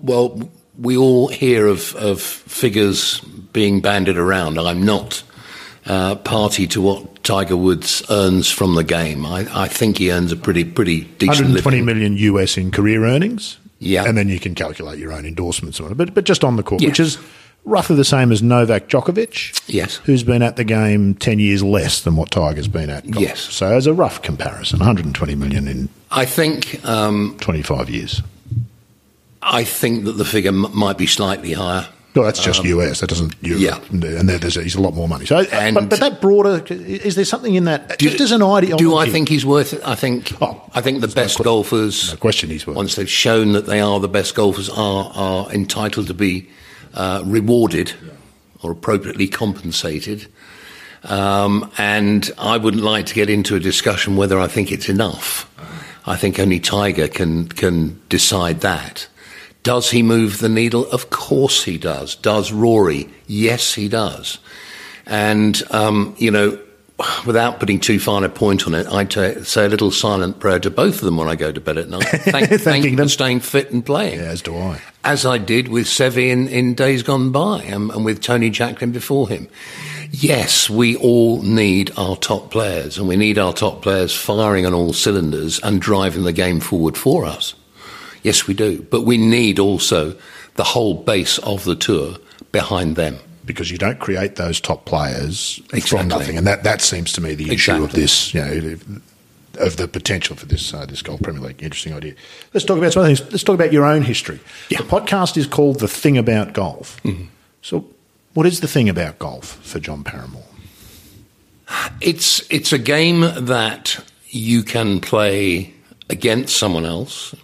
[0.00, 3.20] Well, we all hear of, of figures
[3.52, 4.58] being banded around.
[4.58, 5.22] I'm not
[5.86, 9.26] uh, party to what Tiger Woods earns from the game.
[9.26, 11.86] I, I think he earns a pretty pretty decent 120 living.
[11.86, 13.58] million US in career earnings.
[13.80, 14.04] Yeah.
[14.04, 15.96] and then you can calculate your own endorsements on it.
[15.96, 16.88] But but just on the court, Yeah.
[16.88, 17.18] which is
[17.64, 19.60] roughly the same as Novak Djokovic.
[19.68, 19.96] Yes.
[20.04, 23.10] who's been at the game 10 years less than what Tiger's been at.
[23.10, 23.22] golf.
[23.22, 23.40] Yes.
[23.40, 28.22] So as a rough comparison, 120 million in I think um, 25 years.
[29.42, 31.88] I think that the figure m- might be slightly higher.
[32.14, 33.00] Well, that's just US.
[33.00, 33.84] That doesn't Europe.
[33.92, 34.18] Um, yeah.
[34.18, 35.26] and there, there's a, he's a lot more money.
[35.26, 37.98] So, And- but, but that broader is there something in that?
[37.98, 39.82] just as an ideology, Do I think he's worth it?
[39.86, 40.32] I think.
[40.42, 42.10] Oh, I think the best golfers.
[42.12, 45.52] No question he's worth Once they've shown that they are the best golfers, are are
[45.52, 46.48] entitled to be
[46.94, 47.92] uh, rewarded
[48.62, 50.26] or appropriately compensated.
[51.04, 55.48] Um, and I wouldn't like to get into a discussion whether I think it's enough.
[56.06, 59.06] I think only Tiger can can decide that.
[59.68, 60.90] Does he move the needle?
[60.90, 62.14] Of course he does.
[62.14, 63.06] Does Rory?
[63.26, 64.38] Yes, he does.
[65.04, 66.58] And um, you know,
[67.26, 69.06] without putting too fine a point on it, I
[69.42, 71.90] say a little silent prayer to both of them when I go to bed at
[71.90, 72.02] night.
[72.08, 73.04] Thank, thank you them.
[73.08, 74.80] for staying fit and playing Yeah, as do I.
[75.04, 78.90] as I did with Seve in, in days gone by and, and with Tony Jacklin
[78.92, 79.48] before him.
[80.10, 84.72] Yes, we all need our top players and we need our top players firing on
[84.72, 87.52] all cylinders and driving the game forward for us.
[88.22, 88.82] Yes, we do.
[88.90, 90.16] But we need also
[90.54, 92.16] the whole base of the tour
[92.52, 93.18] behind them.
[93.46, 96.08] because you don't create those top players from Exactly.
[96.08, 98.76] nothing, and that, that seems to me the issue of this, you know,
[99.58, 101.62] of the potential for this uh, this Golf Premier League.
[101.62, 102.14] Interesting idea.
[102.52, 103.30] Let's talk about some other things.
[103.32, 104.38] Let's talk about your own history.
[104.68, 104.78] Yeah.
[104.80, 104.88] Mm-hmm.
[104.88, 107.00] The podcast is called "The Thing About Golf."
[107.62, 107.86] So,
[108.34, 110.44] what is the thing about golf for John Paramor?
[112.00, 115.72] It's it's a game that you can play
[116.10, 117.34] against someone else,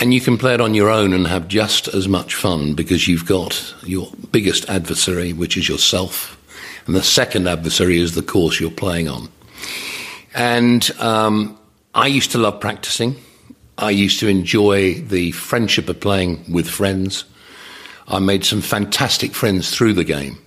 [0.00, 3.06] and you can play it on your own and have just as much fun because
[3.06, 6.38] you've got your biggest adversary, which is yourself,
[6.86, 9.28] and the second adversary is the course you're playing on.
[10.34, 11.58] And um,
[11.94, 13.16] I used to love practicing.
[13.76, 17.24] I used to enjoy the friendship of playing with friends.
[18.08, 20.38] I made some fantastic friends through the game.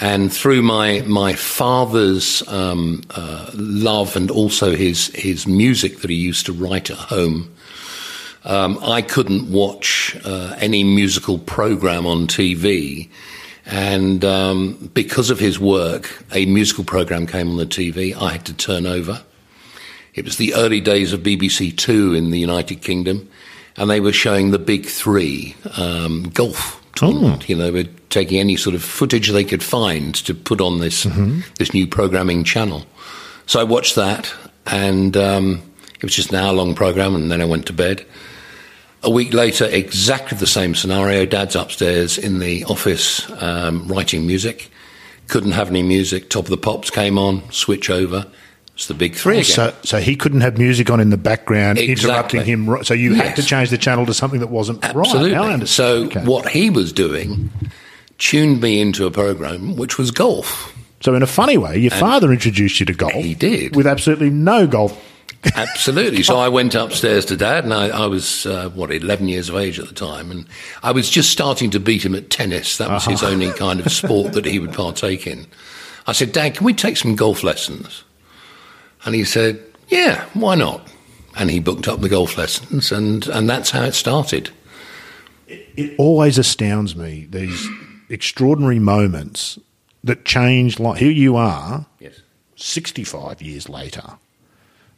[0.00, 6.16] And through my my father's um, uh, love and also his his music that he
[6.16, 7.54] used to write at home,
[8.44, 13.08] um, I couldn't watch uh, any musical program on TV.
[13.66, 18.14] And um, because of his work, a musical program came on the TV.
[18.14, 19.22] I had to turn over.
[20.14, 23.28] It was the early days of BBC Two in the United Kingdom,
[23.76, 27.44] and they were showing the big three um, golf tournament.
[27.44, 27.46] Oh.
[27.46, 30.80] You know, they were taking any sort of footage they could find to put on
[30.80, 31.40] this mm-hmm.
[31.58, 32.84] this new programming channel.
[33.46, 34.32] So I watched that,
[34.66, 35.62] and um,
[35.94, 38.04] it was just an hour long program, and then I went to bed.
[39.04, 41.26] A week later, exactly the same scenario.
[41.26, 44.70] Dad's upstairs in the office um, writing music.
[45.28, 46.30] Couldn't have any music.
[46.30, 47.50] Top of the Pops came on.
[47.50, 48.26] Switch over.
[48.74, 49.40] It's the big three.
[49.40, 52.40] Oh, so, so he couldn't have music on in the background, exactly.
[52.40, 52.84] interrupting him.
[52.84, 53.26] So you yes.
[53.28, 55.34] had to change the channel to something that wasn't Absolutely.
[55.34, 55.68] right.
[55.68, 56.24] So okay.
[56.24, 57.50] what he was doing
[58.18, 60.74] tuned me into a program which was golf.
[61.00, 63.12] So in a funny way, your and father introduced you to golf.
[63.12, 64.96] He did with absolutely no golf.
[65.54, 66.22] Absolutely.
[66.22, 69.56] So I went upstairs to dad, and I, I was uh, what eleven years of
[69.56, 70.46] age at the time, and
[70.82, 72.78] I was just starting to beat him at tennis.
[72.78, 73.10] That was uh-huh.
[73.10, 75.46] his only kind of sport that he would partake in.
[76.06, 78.04] I said, Dad, can we take some golf lessons?
[79.04, 80.86] And he said, Yeah, why not?
[81.36, 84.50] And he booked up the golf lessons, and, and that's how it started.
[85.48, 87.66] It, it always astounds me, these
[88.08, 89.58] extraordinary moments
[90.04, 90.78] that change.
[90.78, 92.20] Like, here you are, yes.
[92.56, 94.18] 65 years later,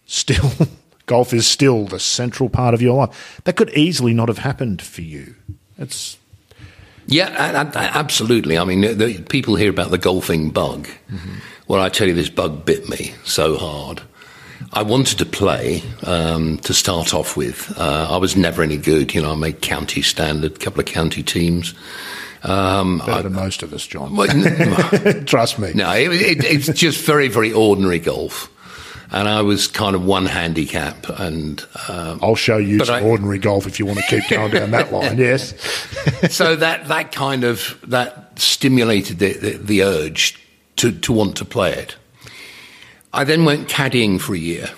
[0.07, 0.51] still,
[1.07, 3.41] golf is still the central part of your life.
[3.45, 5.35] That could easily not have happened for you.
[5.79, 6.19] It's
[7.07, 8.59] yeah, absolutely.
[8.59, 10.89] I mean, the, people hear about the golfing bug.
[11.11, 11.35] Mm-hmm.
[11.69, 14.03] Well, I tell you, this bug bit me so hard.
[14.73, 17.73] I wanted to play um, to start off with.
[17.79, 19.15] Uh, I was never any good.
[19.15, 21.75] You know, I made county standard, a couple of county teams.
[22.43, 24.17] Um, Better I, than most of us, John.
[24.17, 25.73] Well, Trust me.
[25.75, 28.51] No, it, it, it's just very, very ordinary golf.
[29.15, 33.39] And I was kind of one handicap, and um, I'll show you some I, ordinary
[33.39, 35.17] golf if you want to keep going down that line.
[35.25, 35.55] Yes.
[36.35, 40.37] so that that kind of that stimulated the, the, the urge
[40.77, 41.97] to, to want to play it.
[43.13, 44.71] I then went caddying for a year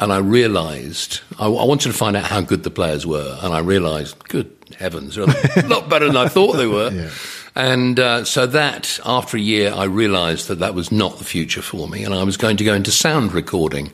[0.00, 3.54] and I realized I, I, wanted to find out how good the players were, and
[3.54, 6.90] I realized, good heavens, they're a lot better than I thought they were.
[7.00, 7.10] Yeah.
[7.54, 11.62] And uh, so that, after a year, I realized that that was not the future
[11.62, 13.92] for me, and I was going to go into sound recording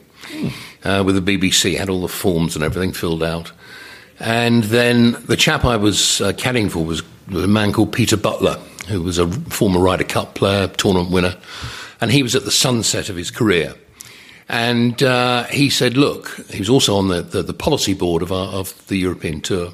[0.83, 3.51] uh, with the BBC, had all the forms and everything filled out.
[4.19, 8.17] And then the chap I was uh, caddying for was, was a man called Peter
[8.17, 8.55] Butler,
[8.87, 11.35] who was a former Ryder Cup player, tournament winner,
[12.01, 13.75] and he was at the sunset of his career.
[14.49, 18.31] And uh, he said, look, he was also on the, the, the policy board of,
[18.31, 19.71] our, of the European tour.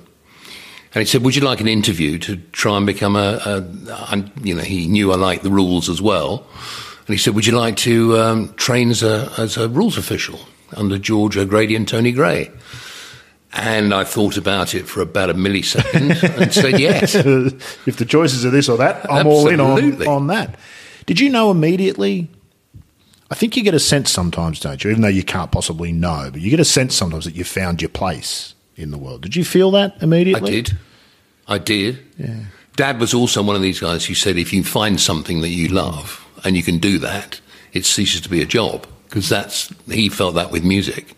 [0.93, 4.32] And he said, would you like an interview to try and become a, a, a
[4.43, 6.45] you know, he knew I liked the rules as well.
[7.08, 10.39] And he said, would you like to um, train as a, as a rules official
[10.77, 12.51] under George O'Grady and Tony Gray?
[13.53, 17.15] And I thought about it for about a millisecond and said yes.
[17.15, 19.65] if the choices are this or that, I'm Absolutely.
[19.65, 20.60] all in on, on that.
[21.08, 22.29] Did you know immediately?
[23.32, 24.91] I think you get a sense sometimes, don't you?
[24.91, 27.82] Even though you can't possibly know, but you get a sense sometimes that you found
[27.82, 29.21] your place in the world.
[29.21, 30.51] Did you feel that immediately?
[30.51, 30.77] I did.
[31.47, 31.99] I did.
[32.17, 32.39] Yeah.
[32.75, 35.67] Dad was also one of these guys who said if you find something that you
[35.67, 37.39] love and you can do that,
[37.71, 41.15] it ceases to be a job because that's he felt that with music.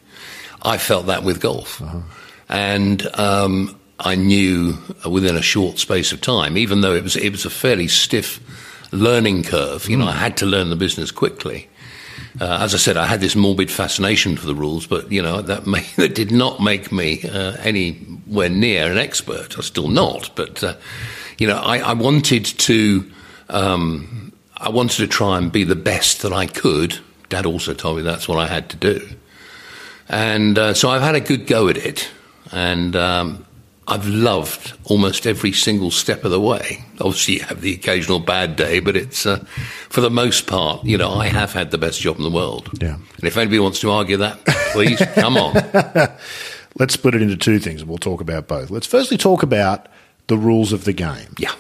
[0.62, 1.82] I felt that with golf.
[1.82, 2.02] Uh-huh.
[2.50, 4.78] And um, I knew
[5.10, 8.40] within a short space of time, even though it was it was a fairly stiff
[8.92, 9.88] learning curve.
[9.90, 10.18] You know, I mm.
[10.18, 11.70] had to learn the business quickly.
[12.40, 15.42] Uh, as I said, I had this morbid fascination for the rules, but you know
[15.42, 19.56] that, may, that did not make me uh, anywhere near an expert.
[19.56, 20.76] I'm still not, but uh,
[21.38, 23.12] you know, I, I wanted to.
[23.50, 26.98] Um, I wanted to try and be the best that I could.
[27.30, 29.08] Dad also told me that's what I had to do,
[30.08, 32.10] and uh, so I've had a good go at it
[32.52, 33.46] and um,
[33.88, 36.84] I've loved almost every single step of the way.
[37.00, 39.38] Obviously, you have the occasional bad day, but it's uh,
[39.90, 42.70] for the most part, you know, I have had the best job in the world.
[42.82, 42.96] Yeah.
[42.96, 45.54] And if anybody wants to argue that, please come on.
[46.78, 48.72] Let's split it into two things, and we'll talk about both.
[48.72, 49.88] Let's firstly talk about
[50.28, 51.36] the rules of the game.
[51.38, 51.54] Yeah.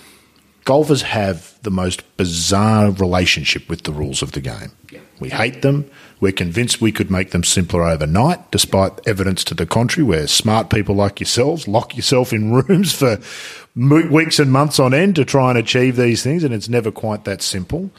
[0.65, 4.71] Golfers have the most bizarre relationship with the rules of the game.
[4.91, 4.99] Yeah.
[5.19, 5.89] We hate them.
[6.19, 10.69] We're convinced we could make them simpler overnight, despite evidence to the contrary, where smart
[10.69, 13.19] people like yourselves lock yourself in rooms for
[13.75, 17.23] weeks and months on end to try and achieve these things, and it's never quite
[17.25, 17.91] that simple.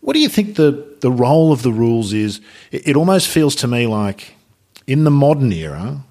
[0.00, 2.40] What do you think the, the role of the rules is?
[2.70, 4.34] It, it almost feels to me like
[4.86, 6.04] in the modern era,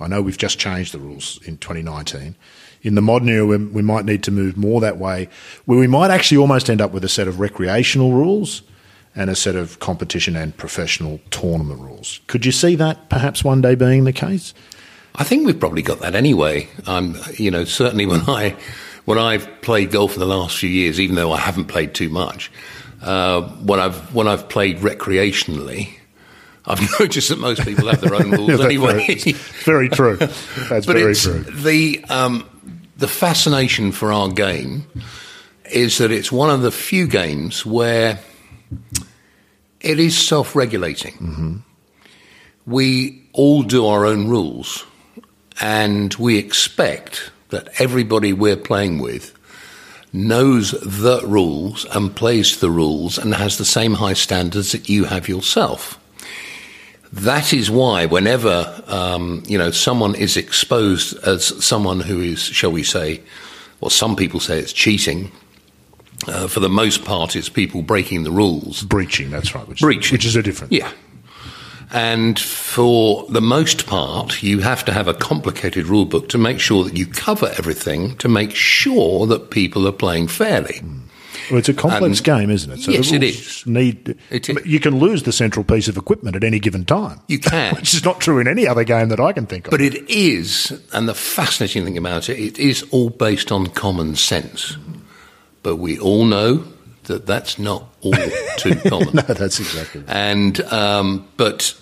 [0.00, 2.36] I know we've just changed the rules in 2019.
[2.82, 5.28] In the modern era, we, we might need to move more that way,
[5.64, 8.62] where we might actually almost end up with a set of recreational rules
[9.16, 12.20] and a set of competition and professional tournament rules.
[12.26, 14.54] Could you see that perhaps one day being the case?
[15.14, 16.68] I think we've probably got that anyway.
[16.86, 18.56] Um, you know, certainly when I
[19.04, 22.08] when I've played golf in the last few years, even though I haven't played too
[22.08, 22.50] much,
[23.02, 25.94] uh, when I've when I've played recreationally,
[26.66, 29.14] I've noticed that most people have their own rules anyway.
[29.64, 30.16] Very, true.
[30.16, 31.40] That's but very true.
[31.40, 32.48] The um,
[32.96, 34.86] the fascination for our game
[35.70, 38.18] is that it's one of the few games where
[39.80, 41.14] it is self-regulating.
[41.14, 41.56] Mm-hmm.
[42.66, 44.86] We all do our own rules,
[45.60, 49.32] and we expect that everybody we're playing with
[50.12, 55.04] knows the rules and plays the rules and has the same high standards that you
[55.04, 55.98] have yourself.
[57.12, 62.72] That is why, whenever um, you know someone is exposed as someone who is, shall
[62.72, 63.20] we say,
[63.80, 65.30] well, some people say it's cheating.
[66.26, 68.82] Uh, for the most part, it's people breaking the rules.
[68.82, 69.66] Breaching, that's right.
[69.68, 70.14] Which, Breaching.
[70.14, 70.72] Which is a different.
[70.72, 70.90] Yeah.
[71.92, 76.58] And for the most part, you have to have a complicated rule book to make
[76.58, 80.80] sure that you cover everything to make sure that people are playing fairly.
[81.50, 82.80] Well, it's a complex game, isn't it?
[82.80, 83.66] So Yes, it is.
[83.66, 84.66] Need It is.
[84.66, 87.74] you can lose the central piece of equipment at any given time, You can.
[87.76, 89.70] which is not true in any other game that I can think of.
[89.70, 94.16] But it is, and the fascinating thing about it, it is all based on common
[94.16, 94.76] sense.
[95.64, 96.64] But we all know
[97.04, 98.14] that that's not all
[98.58, 99.14] too common.
[99.14, 100.10] no, that's exactly right.
[100.10, 101.74] And um, but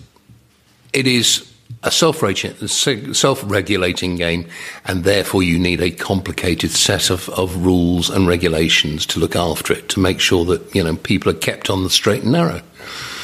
[0.94, 1.46] it is
[1.82, 4.48] a self-regulating game,
[4.84, 9.72] and therefore you need a complicated set of, of rules and regulations to look after
[9.72, 12.62] it to make sure that you know people are kept on the straight and narrow.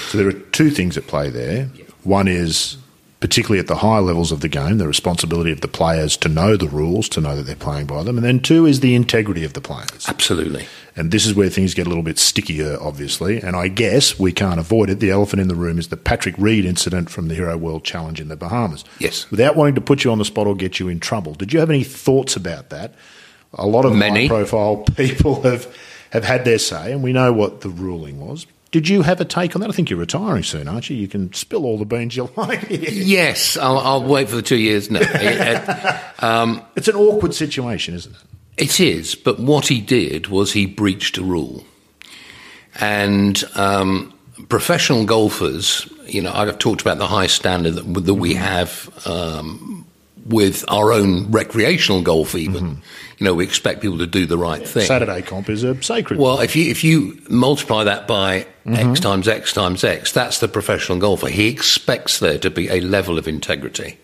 [0.09, 1.67] So there are two things at play there.
[2.03, 2.77] One is,
[3.21, 6.57] particularly at the higher levels of the game, the responsibility of the players to know
[6.57, 8.17] the rules, to know that they're playing by them.
[8.17, 10.07] And then two is the integrity of the players.
[10.09, 10.67] Absolutely.
[10.95, 13.41] And this is where things get a little bit stickier, obviously.
[13.41, 15.01] And I guess we can't avoid it.
[15.01, 18.21] The elephant in the room is the Patrick Reed incident from the Hero World Challenge
[18.21, 18.85] in the Bahamas.
[19.01, 19.29] Yes.
[19.31, 21.61] Without wanting to put you on the spot or get you in trouble, did you
[21.61, 22.95] have any thoughts about that?
[23.55, 24.27] A lot of Many.
[24.27, 25.75] high profile people have,
[26.11, 28.47] have had their say, and we know what the ruling was.
[28.71, 29.71] Did you have a take on that?
[29.71, 30.97] I think you're retiring soon, aren't you?
[30.97, 32.67] You can spill all the beans you like.
[32.71, 34.91] Yes, I'll, I'll wait for the two years.
[34.91, 38.19] No, it- it's an awkward situation, isn't it?
[38.65, 41.65] It is, but what he did was he breached a rule.
[42.81, 44.13] And um,
[44.49, 49.87] professional golfers, you know, I've talked about the high standard that, that we have um,
[50.27, 52.83] with our own recreational golf, even.
[53.19, 54.87] You know, we expect people to do the right thing.
[54.87, 56.21] Saturday comp is a sacred.
[56.21, 58.91] Well, if you if you multiply that by Mm-hmm.
[58.91, 61.29] x times x times x, that's the professional golfer.
[61.29, 63.99] He expects there to be a level of integrity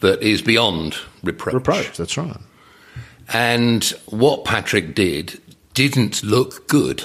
[0.00, 1.54] that is beyond reproach.
[1.54, 1.96] reproach.
[1.96, 2.36] That's right.
[3.32, 5.40] And what Patrick did
[5.74, 7.04] didn't look good.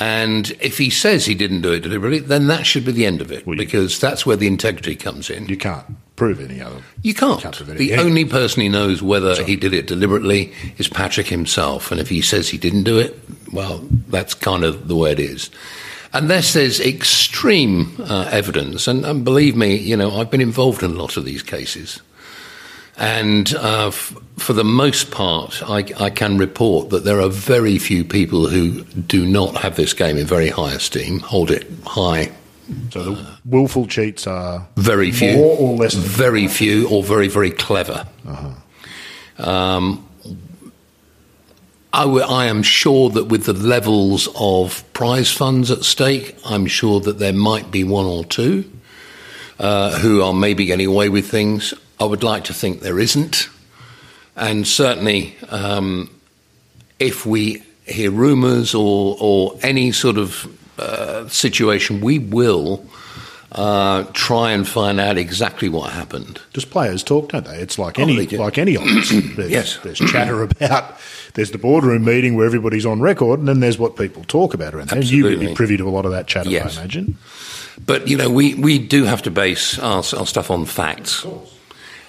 [0.00, 3.20] And if he says he didn't do it deliberately, then that should be the end
[3.20, 5.46] of it, Well, because that's where the integrity comes in.
[5.46, 5.84] You can't
[6.16, 6.82] prove any other.
[7.02, 7.40] You can't.
[7.40, 8.00] Can't the Yeah.
[8.00, 11.92] only person who knows whether he did it deliberately is Patrick himself.
[11.92, 13.16] And if he says he didn't do it,
[13.54, 15.50] well, that's kind of the way it is.
[16.12, 20.92] Unless there's extreme uh, evidence, and, and believe me, you know, I've been involved in
[20.92, 22.00] a lot of these cases.
[22.96, 27.78] And uh, f- for the most part, I, I can report that there are very
[27.78, 32.30] few people who do not have this game in very high esteem, hold it high
[32.90, 37.50] So the willful cheats are very few, More or less very few, or very very
[37.50, 38.06] clever.
[39.38, 40.03] Um,
[41.94, 46.66] I, w- I am sure that with the levels of prize funds at stake, I'm
[46.66, 48.68] sure that there might be one or two
[49.60, 51.72] uh, who are maybe getting away with things.
[52.00, 53.48] I would like to think there isn't,
[54.34, 56.10] and certainly um,
[56.98, 60.48] if we hear rumours or or any sort of
[60.80, 62.84] uh, situation, we will
[63.54, 66.40] uh, try and find out exactly what happened.
[66.52, 67.56] just players talk, don't they?
[67.58, 69.10] It's like Oh, any like any office.
[69.36, 69.78] There's, Yes.
[69.84, 70.98] there's chatter about.
[71.34, 74.74] There's the boardroom meeting where everybody's on record, and then there's what people talk about
[74.74, 74.98] around there.
[74.98, 76.76] And You would be privy to a lot of that chatter, Yes.
[76.76, 77.16] I imagine.
[77.84, 81.24] But you know, we, we do have to base our, our stuff on facts,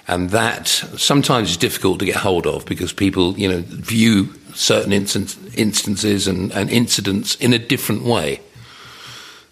[0.08, 4.92] and that sometimes is difficult to get hold of because people you know view certain
[4.92, 8.40] instan- instances and, and incidents in a different way.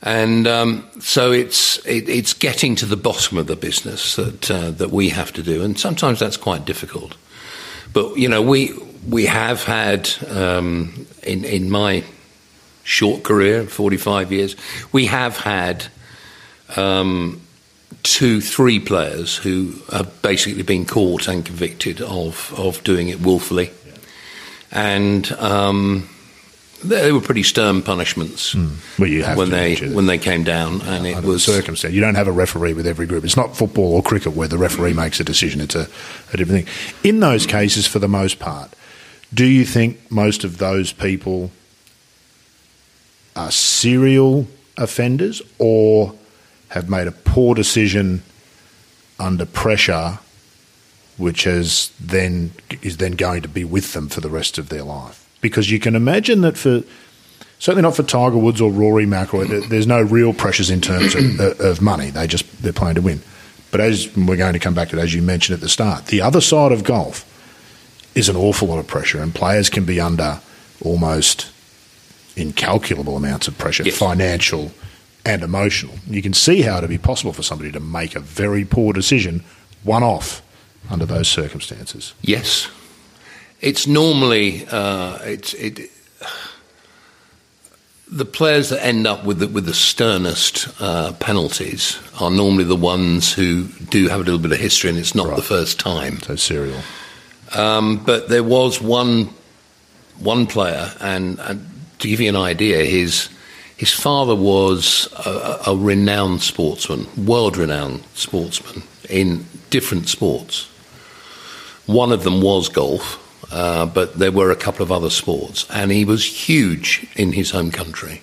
[0.04, 4.70] And um, so it's it, it's getting to the bottom of the business that uh,
[4.72, 7.16] that we have to do, and sometimes that's quite difficult.
[7.94, 8.74] But you know, we
[9.08, 12.04] we have had um, in in my
[12.82, 14.56] short career, forty five years,
[14.92, 15.86] we have had
[16.76, 17.40] um,
[18.02, 23.70] to three players who have basically been caught and convicted of, of doing it willfully.
[24.70, 26.08] And um,
[26.84, 28.70] they were pretty stern punishments mm.
[28.98, 31.94] well, when they when they came down, and it was circumstance.
[31.94, 33.24] You don't have a referee with every group.
[33.24, 35.60] It's not football or cricket where the referee makes a decision.
[35.60, 35.88] It's a,
[36.32, 37.00] a different thing.
[37.02, 38.72] In those cases, for the most part,
[39.32, 41.50] do you think most of those people
[43.34, 46.14] are serial offenders or
[46.68, 48.22] have made a poor decision
[49.18, 50.18] under pressure,
[51.16, 54.82] which has then is then going to be with them for the rest of their
[54.82, 55.23] life?
[55.44, 56.82] Because you can imagine that for
[57.58, 61.20] certainly not for Tiger Woods or Rory McIlroy, there's no real pressures in terms of,
[61.22, 61.38] mm.
[61.38, 62.08] uh, of money.
[62.08, 63.20] They just they're playing to win.
[63.70, 66.06] But as we're going to come back to it, as you mentioned at the start,
[66.06, 67.30] the other side of golf
[68.14, 70.40] is an awful lot of pressure, and players can be under
[70.82, 71.52] almost
[72.34, 73.98] incalculable amounts of pressure, yes.
[73.98, 74.72] financial
[75.26, 75.94] and emotional.
[76.06, 79.44] You can see how it'd be possible for somebody to make a very poor decision,
[79.82, 80.40] one off,
[80.88, 82.14] under those circumstances.
[82.22, 82.70] Yes,
[83.64, 85.90] it's normally uh, it's it.
[88.06, 92.76] The players that end up with the, with the sternest uh, penalties are normally the
[92.76, 95.36] ones who do have a little bit of history, and it's not right.
[95.36, 96.20] the first time.
[96.20, 96.80] So serial.
[97.54, 99.30] Um, but there was one
[100.18, 103.30] one player, and, and, to give you an idea, his
[103.78, 110.68] his father was a, a renowned sportsman, world renowned sportsman in different sports.
[111.86, 113.20] One of them was golf
[113.50, 117.50] uh, but there were a couple of other sports, and he was huge in his
[117.50, 118.22] home country.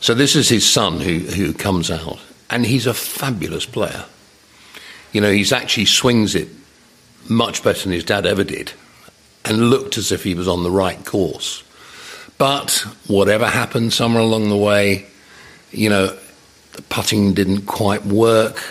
[0.00, 2.18] So this is his son who, who comes out,
[2.48, 4.04] and he's a fabulous player.
[5.12, 6.48] You know, he's actually swings it
[7.28, 8.72] much better than his dad ever did,
[9.44, 11.62] and looked as if he was on the right course.
[12.38, 15.06] But whatever happened somewhere along the way,
[15.72, 16.16] you know,
[16.72, 18.62] the putting didn't quite work,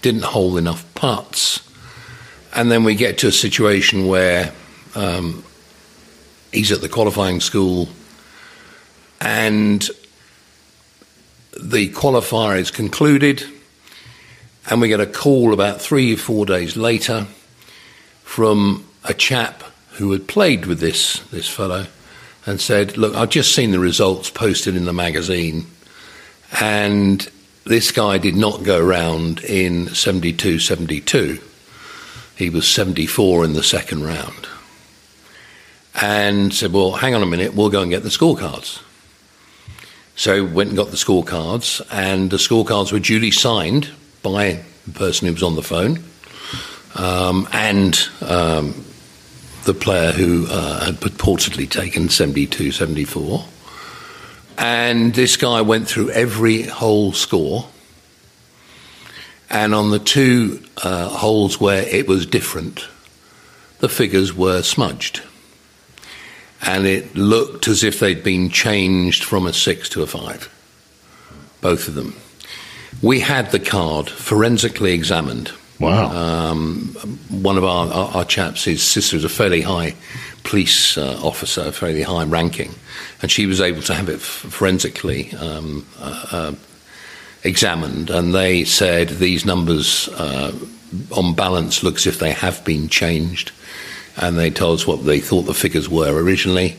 [0.00, 1.60] didn't hold enough putts.
[2.54, 4.52] And then we get to a situation where
[4.94, 5.44] um,
[6.52, 7.88] he's at the qualifying school,
[9.20, 9.88] and
[11.60, 13.44] the qualifier is concluded,
[14.68, 17.26] and we get a call about three or four days later
[18.22, 19.62] from a chap
[19.92, 21.86] who had played with this this fellow
[22.46, 25.66] and said, "Look, I've just seen the results posted in the magazine,
[26.60, 27.28] and
[27.64, 31.38] this guy did not go round in 72 72.
[32.34, 34.48] He was 74 in the second round
[36.00, 38.82] and said, Well, hang on a minute, we'll go and get the scorecards.
[40.14, 43.90] So went and got the scorecards, and the scorecards were duly signed
[44.22, 46.02] by the person who was on the phone
[46.94, 48.84] um, and um,
[49.64, 53.44] the player who uh, had purportedly taken 72 74.
[54.58, 57.68] And this guy went through every whole score.
[59.48, 62.86] And on the two uh, holes where it was different,
[63.80, 65.22] the figures were smudged
[66.62, 70.48] and it looked as if they'd been changed from a six to a five,
[71.60, 72.14] both of them.
[73.02, 75.50] We had the card forensically examined.
[75.80, 76.12] Wow.
[76.12, 76.94] Um,
[77.30, 79.96] one of our, our, our, chaps, his sister is a fairly high
[80.44, 82.72] police uh, officer, fairly high ranking,
[83.20, 86.52] and she was able to have it f- forensically um, uh, uh,
[87.42, 90.52] examined, and they said these numbers, uh,
[91.10, 93.50] on balance, look as if they have been changed
[94.16, 96.76] and they told us what they thought the figures were originally.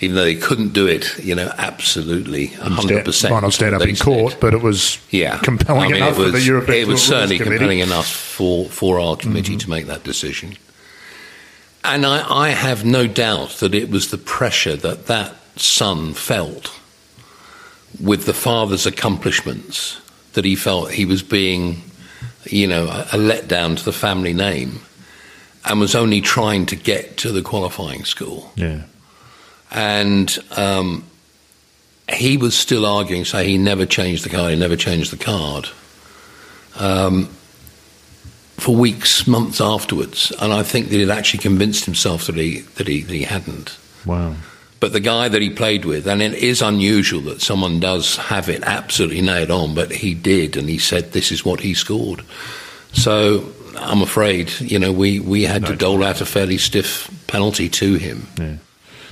[0.00, 3.34] Even though they couldn't do it, you know, absolutely, hundred percent.
[3.34, 5.38] Might not stand up in court, but it was yeah.
[5.38, 7.56] compelling I mean, enough it was, for the European It was certainly committee.
[7.56, 9.58] compelling enough for, for our committee mm-hmm.
[9.58, 10.56] to make that decision.
[11.82, 16.72] And I, I have no doubt that it was the pressure that that son felt
[18.00, 20.00] with the father's accomplishments
[20.34, 21.82] that he felt he was being,
[22.44, 24.80] you know, a, a letdown to the family name
[25.64, 28.52] and was only trying to get to the qualifying school.
[28.56, 28.82] Yeah.
[29.70, 31.04] And um,
[32.10, 35.68] he was still arguing, say he never changed the card, he never changed the card.
[36.76, 37.28] Um,
[38.56, 42.88] for weeks, months afterwards, and I think that he'd actually convinced himself that he that
[42.88, 43.78] he, that he hadn't.
[44.04, 44.34] Wow.
[44.80, 48.48] But the guy that he played with, and it is unusual that someone does have
[48.48, 52.22] it absolutely nailed on, but he did, and he said this is what he scored.
[52.92, 57.10] So I'm afraid, you know, we, we had no, to dole out a fairly stiff
[57.26, 58.26] penalty to him.
[58.38, 58.56] Yeah.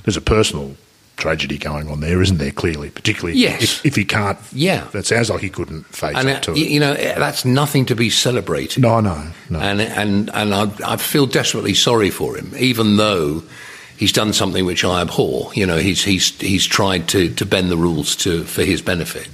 [0.03, 0.75] There's a personal
[1.17, 2.51] tragedy going on there, isn't there?
[2.51, 3.61] Clearly, particularly yes.
[3.61, 4.37] if, if he can't.
[4.53, 6.69] Yeah, that sounds like he couldn't face and up to uh, it.
[6.69, 8.81] You know, uh, that's nothing to be celebrated.
[8.81, 9.59] No, no, no.
[9.59, 13.43] And and and I, I feel desperately sorry for him, even though
[13.97, 15.51] he's done something which I abhor.
[15.53, 19.27] You know, he's he's he's tried to to bend the rules to for his benefit,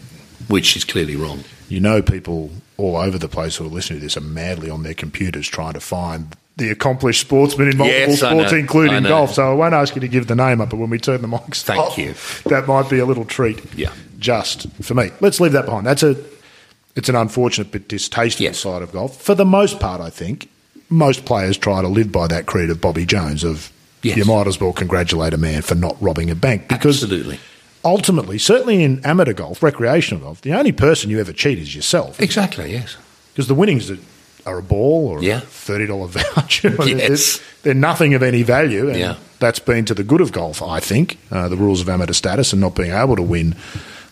[0.48, 1.44] which is clearly wrong.
[1.70, 4.84] You know people all over the place who are listening to this are madly on
[4.84, 8.58] their computers trying to find the accomplished sportsman in multiple Yes, sports, know.
[8.58, 9.34] including golf.
[9.34, 11.28] So I won't ask you to give the name up, but when we turn the
[11.28, 12.14] mics Thank off, you.
[12.52, 13.60] that might be a little treat.
[13.76, 13.92] Yeah.
[14.20, 15.10] Just for me.
[15.20, 15.86] Let's leave that behind.
[15.88, 16.16] That's a
[16.96, 18.60] it's an unfortunate but distasteful Yes.
[18.60, 19.20] side of golf.
[19.20, 20.48] For the most part, I think
[20.90, 23.72] most players try to live by that creed of Bobby Jones of
[24.04, 24.18] Yes.
[24.18, 27.40] you might as well congratulate a man for not robbing a bank because Absolutely.
[27.86, 32.20] Ultimately, certainly in amateur golf, recreational golf, the only person you ever cheat is yourself
[32.22, 32.96] Exactly, yes.
[33.34, 33.98] because the winnings are,
[34.46, 35.38] are a ball or Yeah.
[35.38, 36.70] a thirty dollar voucher.
[36.78, 37.40] They're- Yes.
[37.64, 39.16] they're, nothing of any value, and Yeah.
[39.40, 40.62] that's been to the good of golf.
[40.62, 43.56] I think uh, the rules of amateur status and not being able to win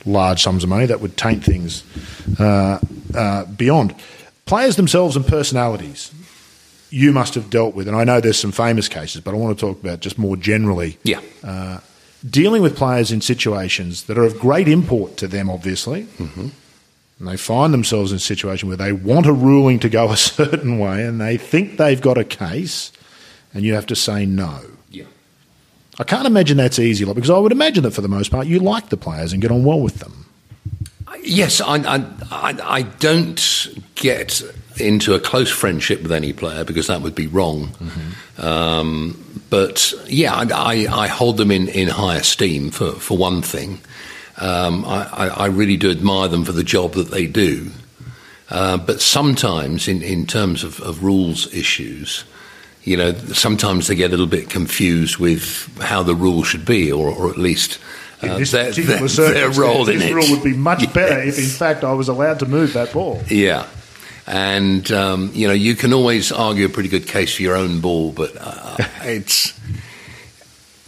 [0.06, 1.84] large sums of money that would taint things
[2.40, 2.80] uh,
[3.16, 3.94] uh, beyond
[4.46, 6.12] players themselves and personalities.
[6.90, 9.58] You must have dealt with, and I know there's some famous cases, but I want
[9.58, 11.20] to talk about just more generally Yeah.
[12.30, 16.48] Dealing with players in situations that are of great import to them, obviously, Mm-hmm.
[17.20, 20.18] and they find themselves in a situation where they want a ruling to go a
[20.38, 22.92] certain way and they think they've got a case,
[23.54, 24.60] and you have to say no.
[24.90, 25.06] Yeah.
[26.00, 28.60] I can't imagine that's easy, because I would imagine that for the most part you
[28.60, 30.26] like the players and get on well with them.
[31.24, 34.42] Yes, I, I, I, I don't get
[34.80, 37.70] into a close friendship with any player because that would be wrong.
[38.40, 43.42] Um, but yeah, I, I, I hold them in, in high esteem for, for one
[43.42, 43.82] thing.
[44.38, 47.70] Um, I, I, really do admire them for the job that they do.
[48.50, 52.24] Uh, but sometimes, in, in terms of, of rules issues,
[52.84, 56.92] you know, sometimes they get a little bit confused with how the rule should be,
[56.92, 57.78] or, or at least
[58.22, 60.14] uh, this their, their, their role in this it.
[60.14, 63.22] rule would be much better if, in fact, I was allowed to move that ball.
[63.30, 63.68] Yeah.
[64.28, 67.82] And, um, you know, you can always argue a pretty good case for your own
[67.82, 69.60] ball, but uh, it's.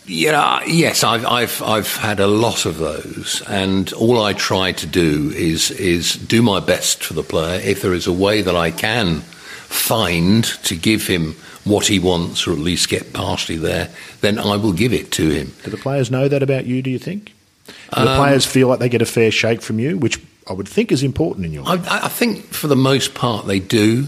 [0.05, 4.85] Yeah, yes, I've, I've, I've had a lot of those, and all I try to
[4.85, 7.61] do is, is do my best for the player.
[7.63, 12.45] If there is a way that I can find to give him what he wants,
[12.45, 15.53] or at least get partially there, then I will give it to him.
[15.63, 17.33] Do the players know that about you, do you think?
[17.67, 20.19] Do Um, the players feel like they get a fair shake from you, which
[20.49, 21.73] I would think is important in your I,
[22.03, 24.07] I think for the most part they do.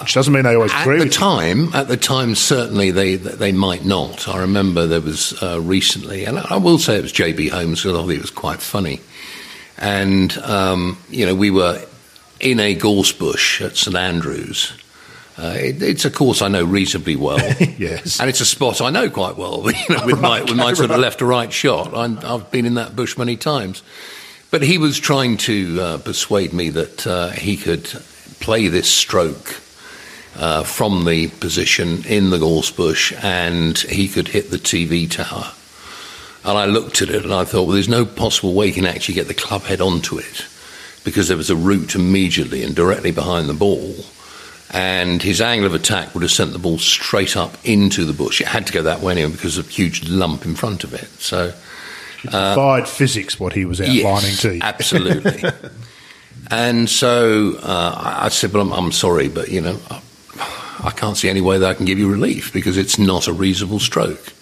[0.00, 1.18] Which doesn't mean they always At agree the with you.
[1.20, 4.28] time, at the time, certainly they they might not.
[4.28, 7.96] I remember there was uh, recently, and I will say it was JB Holmes because
[7.96, 9.00] I thought it was quite funny.
[9.78, 11.80] And um, you know, we were
[12.40, 14.72] in a gorse bush at St Andrews.
[15.38, 17.38] Uh, it, it's a course I know reasonably well.
[17.78, 18.20] Yes.
[18.20, 19.62] and it's a spot I know quite well.
[19.88, 22.66] You know, with my with my sort of left to right shot, I'm, I've been
[22.66, 23.82] in that bush many times.
[24.50, 27.84] But he was trying to uh, persuade me that uh, he could
[28.40, 29.60] play this stroke
[30.36, 35.52] uh, from the position in the gorse bush and he could hit the TV tower.
[36.44, 38.86] And I looked at it and I thought, well, there's no possible way he can
[38.86, 40.46] actually get the club head onto it
[41.04, 43.94] because there was a route immediately and directly behind the ball.
[44.72, 48.40] And his angle of attack would have sent the ball straight up into the bush.
[48.40, 50.94] It had to go that way anyway because of a huge lump in front of
[50.94, 51.08] it.
[51.20, 51.52] So
[52.22, 54.60] defied physics what he was outlining Yes, to you.
[54.62, 55.42] absolutely.
[56.50, 60.00] and so uh, I said, "Well, I'm, I'm sorry, but you know, I,
[60.84, 63.32] I can't see any way that I can give you relief because it's not a
[63.32, 64.32] reasonable stroke."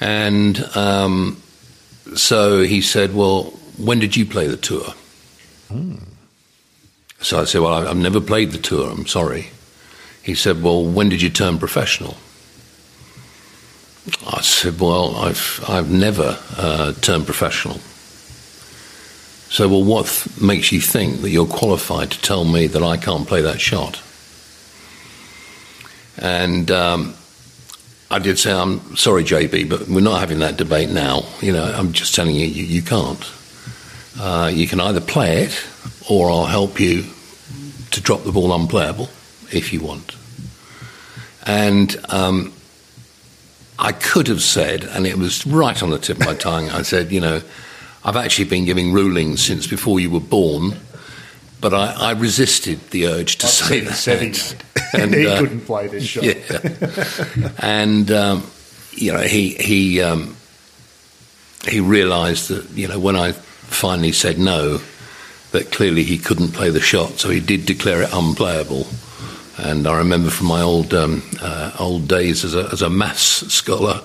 [0.00, 1.40] And um,
[2.14, 3.44] so he said, "Well,
[3.78, 4.94] when did you play the tour?"
[7.20, 8.90] So I said, "Well, I've never played the tour.
[8.90, 9.48] I'm sorry."
[10.22, 12.16] He said, "Well, when did you turn professional?"
[14.26, 17.80] I said, "Well, I've I've never uh, turned professional."
[19.48, 22.96] So, well, what th- makes you think that you're qualified to tell me that I
[22.96, 24.02] can't play that shot?
[26.18, 27.14] And um,
[28.10, 31.22] I did say, I'm sorry, JB, but we're not having that debate now.
[31.40, 33.24] You know, I'm just telling you, you, you can't.
[34.18, 35.64] Uh, you can either play it,
[36.08, 37.04] or I'll help you
[37.90, 39.08] to drop the ball unplayable
[39.52, 40.16] if you want.
[41.46, 42.52] And um,
[43.78, 46.82] I could have said, and it was right on the tip of my tongue, I
[46.82, 47.42] said, you know,
[48.04, 50.76] I've actually been giving rulings since before you were born,
[51.60, 53.94] but I, I resisted the urge to say that.
[53.94, 54.22] Said
[54.92, 56.24] he, And, he uh, couldn't play this shot.
[56.24, 57.50] Yeah.
[57.58, 58.46] and, um,
[58.92, 60.36] you know, he, he, um,
[61.68, 64.80] he realised that, you know, when I finally said no,
[65.52, 68.86] that clearly he couldn't play the shot, so he did declare it unplayable.
[69.58, 73.52] And I remember from my old um, uh, old days as a, as a maths
[73.52, 74.02] scholar,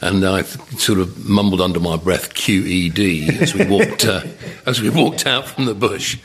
[0.00, 4.22] and I sort of mumbled under my breath QED as we walked uh,
[4.66, 6.18] as we walked out from the bush,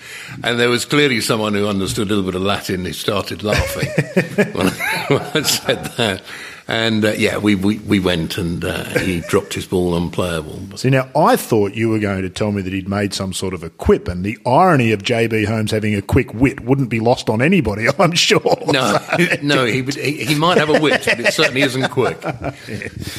[0.43, 3.89] and there was clearly someone who understood a little bit of Latin who started laughing
[4.53, 6.21] when, I, when I said that.
[6.67, 10.77] And uh, yeah, we, we, we went and uh, he dropped his ball unplayable.
[10.77, 13.53] See, now I thought you were going to tell me that he'd made some sort
[13.53, 16.99] of a quip, and the irony of JB Holmes having a quick wit wouldn't be
[16.99, 18.41] lost on anybody, I'm sure.
[18.67, 18.97] No,
[19.41, 22.21] no, he, would, he, he might have a wit, but it certainly isn't quick.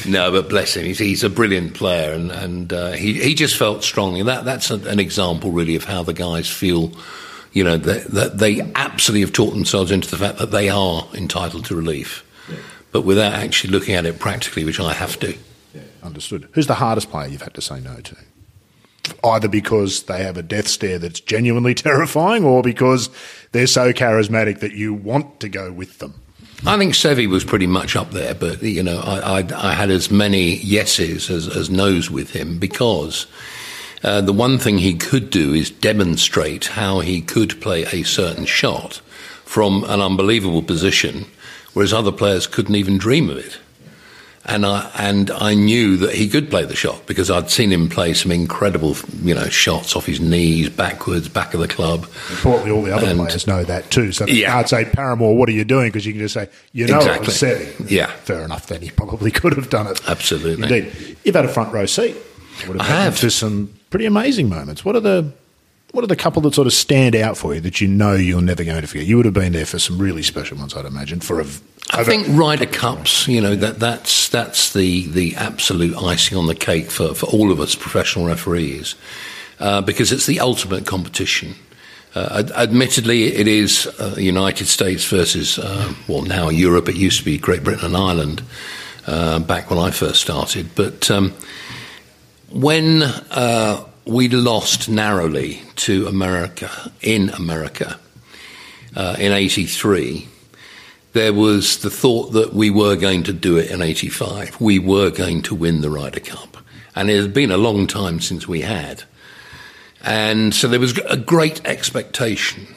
[0.07, 3.57] No, but bless him, he's, he's a brilliant player, and, and uh, he, he just
[3.57, 4.23] felt strongly.
[4.23, 6.91] That, that's a, an example, really, of how the guys feel
[7.51, 11.07] you know, that, that, they absolutely have taught themselves into the fact that they are
[11.13, 12.25] entitled to relief
[12.93, 15.35] but without actually looking at it practically, which I have to.
[15.73, 16.47] Yeah, understood.
[16.53, 18.15] Who's the hardest player you've had to say no to?
[19.23, 23.09] Either because they have a death stare that's genuinely terrifying or because
[23.51, 26.13] they're so charismatic that you want to go with them.
[26.65, 29.89] I think Seve was pretty much up there, but you know, I, I, I had
[29.89, 33.27] as many yeses as, as nos with him because
[34.03, 38.45] uh, the one thing he could do is demonstrate how he could play a certain
[38.45, 39.01] shot
[39.43, 41.25] from an unbelievable position
[41.73, 43.59] whereas other players couldn't even dream of it.
[44.45, 47.87] And I and I knew that he could play the shot because I'd seen him
[47.87, 52.09] play some incredible, you know, shots off his knees, backwards, back of the club.
[52.29, 54.11] Importantly, all the other and, players know that too.
[54.11, 54.57] So yeah.
[54.57, 55.87] I'd say Paramor, what are you doing?
[55.87, 57.49] Because you can just say, you know, exactly.
[57.49, 58.67] it was Yeah, fair enough.
[58.67, 60.01] Then he probably could have done it.
[60.09, 61.17] Absolutely, indeed.
[61.23, 62.17] You've had a front row seat.
[62.79, 64.83] I have to some pretty amazing moments.
[64.83, 65.31] What are the
[65.93, 68.41] what are the couple that sort of stand out for you that you know you're
[68.41, 69.05] never going to forget?
[69.05, 71.19] You would have been there for some really special ones, I'd imagine.
[71.19, 71.45] For a,
[71.91, 76.55] I think Ryder Cups, you know, that that's that's the the absolute icing on the
[76.55, 78.95] cake for, for all of us professional referees,
[79.59, 81.53] uh, because it's the ultimate competition.
[82.15, 86.89] Uh, ad- admittedly, it is uh, United States versus uh, well now Europe.
[86.89, 88.41] It used to be Great Britain and Ireland
[89.05, 91.35] uh, back when I first started, but um,
[92.49, 97.99] when uh, we lost narrowly to America in America
[98.95, 100.27] uh, in 83.
[101.13, 104.59] There was the thought that we were going to do it in 85.
[104.59, 106.57] We were going to win the Ryder Cup.
[106.95, 109.03] And it had been a long time since we had.
[110.03, 112.67] And so there was a great expectation.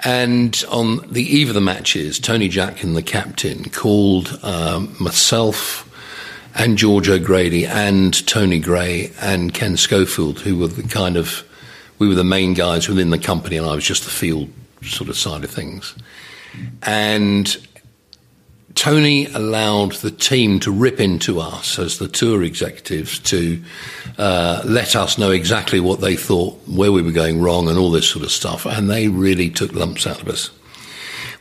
[0.00, 5.90] And on the eve of the matches, Tony Jacklin, the captain, called um, myself,
[6.54, 11.44] and George O'Grady and Tony Gray and Ken Schofield, who were the kind of
[11.98, 14.48] we were the main guys within the company, and I was just the field
[14.82, 15.94] sort of side of things.
[16.82, 17.56] And
[18.74, 23.62] Tony allowed the team to rip into us as the tour executives to
[24.18, 27.90] uh, let us know exactly what they thought, where we were going wrong, and all
[27.90, 28.66] this sort of stuff.
[28.66, 30.50] And they really took lumps out of us,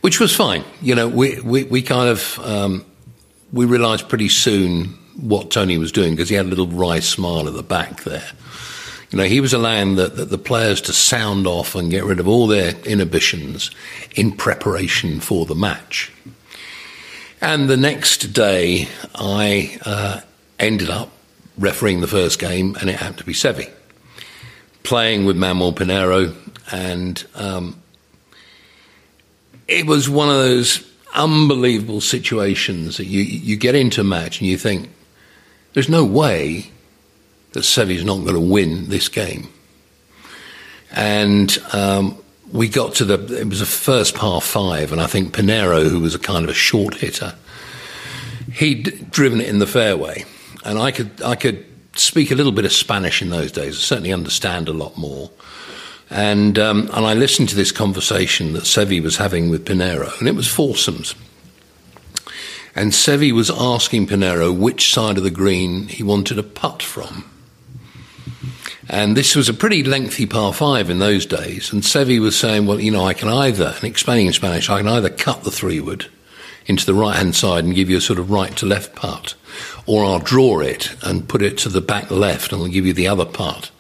[0.02, 0.64] which was fine.
[0.82, 2.86] You know, we we, we kind of um,
[3.52, 7.48] we realised pretty soon what Tony was doing because he had a little wry smile
[7.48, 8.30] at the back there.
[9.12, 12.20] You know, he was allowing the, the, the, players to sound off and get rid
[12.20, 13.70] of all their inhibitions
[14.16, 16.12] in preparation for the match.
[17.40, 20.22] And the next day, I uh,
[20.58, 21.12] ended up
[21.60, 23.70] refereeing the first game, and it happened to be Seve,
[24.82, 26.34] playing with Manuel Pinero,
[26.72, 27.80] and um,
[29.68, 34.50] it was one of those unbelievable situations that you you get into a match and
[34.50, 34.90] you think
[35.74, 36.72] there's no way
[37.54, 39.48] that Seve's not going to win this game.
[40.92, 42.18] And um,
[42.52, 46.00] we got to the, it was a first par five, and I think Pinero, who
[46.00, 47.36] was a kind of a short hitter,
[48.54, 50.26] he'd driven it in the fairway.
[50.64, 51.66] And I could, I could
[51.96, 55.30] speak a little bit of Spanish in those days, I certainly understand a lot more.
[56.10, 60.28] And, um, and I listened to this conversation that Seve was having with Pinero, and
[60.28, 61.16] it was foursomes.
[62.76, 67.30] And Seve was asking Pinero which side of the green he wanted a putt from.
[68.90, 71.72] And this was a pretty lengthy par five in those days.
[71.72, 74.80] And Seve was saying, well, you know, I can either, and explaining in Spanish, I
[74.80, 76.08] can either cut the three wood
[76.66, 79.36] into the right hand side and give you a sort of right to left putt,
[79.86, 82.94] or I'll draw it and put it to the back left and I'll give you
[82.94, 83.72] the other putt.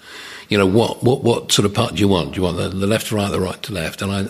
[0.49, 2.33] You know, what, what, what sort of putt do you want?
[2.33, 4.01] Do you want the, the left to right, the right to left?
[4.01, 4.27] And I,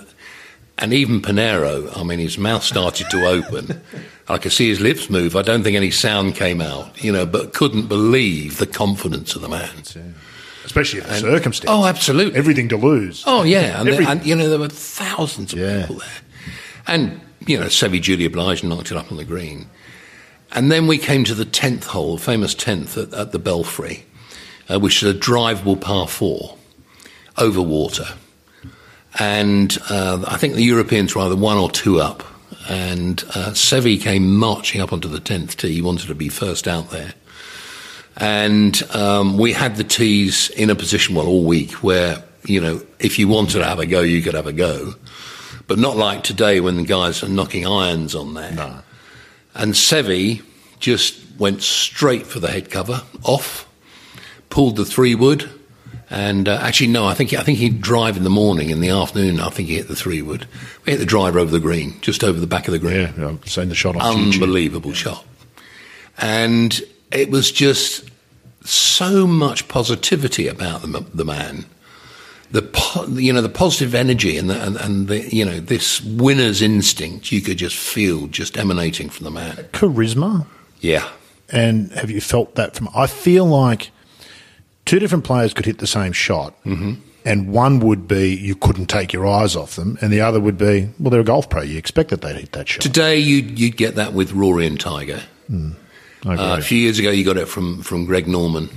[0.78, 3.82] and even Pinero, I mean, his mouth started to open.
[4.28, 5.36] I could see his lips move.
[5.36, 9.42] I don't think any sound came out, you know, but couldn't believe the confidence of
[9.42, 9.84] the man.
[10.66, 11.70] Especially in the and, circumstance.
[11.70, 12.38] Oh, absolutely.
[12.38, 13.24] Everything to lose.
[13.28, 13.80] Oh, yeah.
[13.80, 15.82] And, there, and you know, there were thousands of yeah.
[15.82, 16.08] people there.
[16.88, 19.70] And, you know, Seve Julia Blige knocked it up on the green.
[20.54, 24.06] And then we came to the 10th hole, famous 10th at, at the Belfry,
[24.70, 26.58] uh, which is a drivable par four
[27.38, 28.08] over water.
[29.20, 32.24] And uh, I think the Europeans were either one or two up
[32.70, 35.74] and uh, Seve came marching up onto the 10th tee.
[35.74, 37.14] He wanted to be first out there.
[38.18, 42.82] And um, we had the tees in a position, well, all week where, you know,
[42.99, 44.93] if you wanted to have a go, you could have a go.
[45.68, 48.51] But not like today when the guys are knocking irons on there.
[48.51, 48.80] No.
[49.55, 50.41] And Seve
[50.80, 53.68] just went straight for the head cover, off,
[54.49, 55.49] pulled the three wood,
[56.14, 58.70] and uh, actually no, I think I think he'd drive in the morning.
[58.70, 60.47] In the afternoon, I think he hit the three wood.
[60.86, 63.14] He hit the driver over the green, just over the back of the green.
[63.18, 64.34] Yeah, I've seen the shot on YouTube.
[64.34, 65.26] Unbelievable shot,
[66.20, 66.80] and
[67.11, 68.09] it was just
[68.64, 71.66] so much positivity about the, the man.
[72.51, 75.99] The po- you know the positive energy and the, and, and the you know this
[76.01, 79.55] winner's instinct you could just feel just emanating from the man.
[79.74, 80.45] Charisma.
[80.80, 81.09] Yeah,
[81.49, 82.89] And have you felt that from?
[82.93, 83.89] I feel like
[84.86, 86.94] two different players could hit the same shot, mm-hmm.
[87.26, 90.58] and one would be you couldn't take your eyes off them, and the other would
[90.58, 91.62] be well, they're a golf pro.
[91.62, 92.82] You expect that they'd hit that shot.
[92.82, 95.22] today you'd you'd get that with Rory and Tiger.
[96.26, 96.38] Agree.
[96.38, 98.70] Uh, a few years ago, you got it from, from Greg Norman.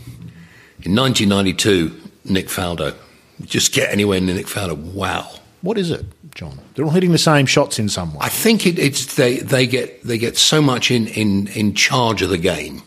[0.82, 1.94] In 1992,
[2.24, 2.94] Nick Faldo.
[3.42, 4.76] Just get anywhere near Nick Faldo.
[4.76, 5.30] Wow.
[5.60, 6.04] what is it,
[6.34, 6.58] John?
[6.74, 8.20] They're all hitting the same shots in some way.
[8.20, 12.22] I think it, it's they, they get they get so much in, in, in charge
[12.22, 12.82] of the game.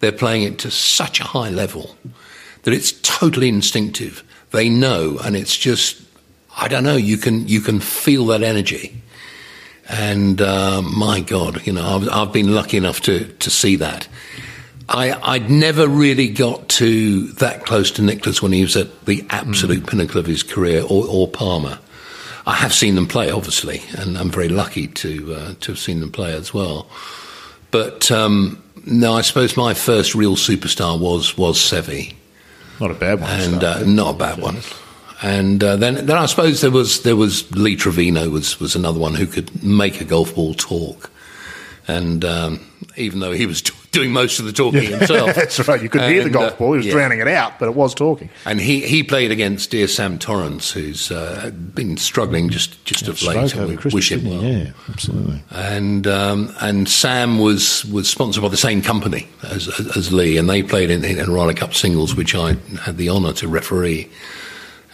[0.00, 1.96] They're playing it to such a high level
[2.62, 4.22] that it's totally instinctive.
[4.50, 6.02] They know, and it's just
[6.56, 6.96] I don't know.
[6.96, 9.00] You can you can feel that energy,
[9.88, 14.08] and uh, my God, you know I've, I've been lucky enough to to see that.
[14.88, 19.22] I, I'd never really got to that close to Nicklaus when he was at the
[19.28, 21.78] absolute pinnacle of his career, or, or Palmer.
[22.46, 26.00] I have seen them play, obviously, and I'm very lucky to uh, to have seen
[26.00, 26.88] them play as well.
[27.70, 32.14] But um, no, I suppose my first real superstar was was Seve,
[32.80, 33.30] Not a bad one.
[33.30, 34.58] and uh, not a bad one.
[35.20, 39.00] And uh, then then I suppose there was there was Lee Trevino was was another
[39.00, 41.10] one who could make a golf ball talk.
[41.88, 42.60] And um,
[42.96, 45.82] even though he was doing most of the talking himself, That's right.
[45.82, 46.72] You couldn't hear the golf uh, ball.
[46.72, 46.92] He was yeah.
[46.92, 48.28] drowning it out, but it was talking.
[48.44, 53.22] And he, he played against dear Sam Torrance, who's uh, been struggling just, just of
[53.22, 53.54] late.
[53.54, 54.42] And we Christmas, wish him well.
[54.42, 55.42] Yeah, absolutely.
[55.50, 60.36] And um, and Sam was, was sponsored by the same company as, as, as Lee,
[60.36, 64.10] and they played in, in Ryder Cup singles, which I had the honour to referee.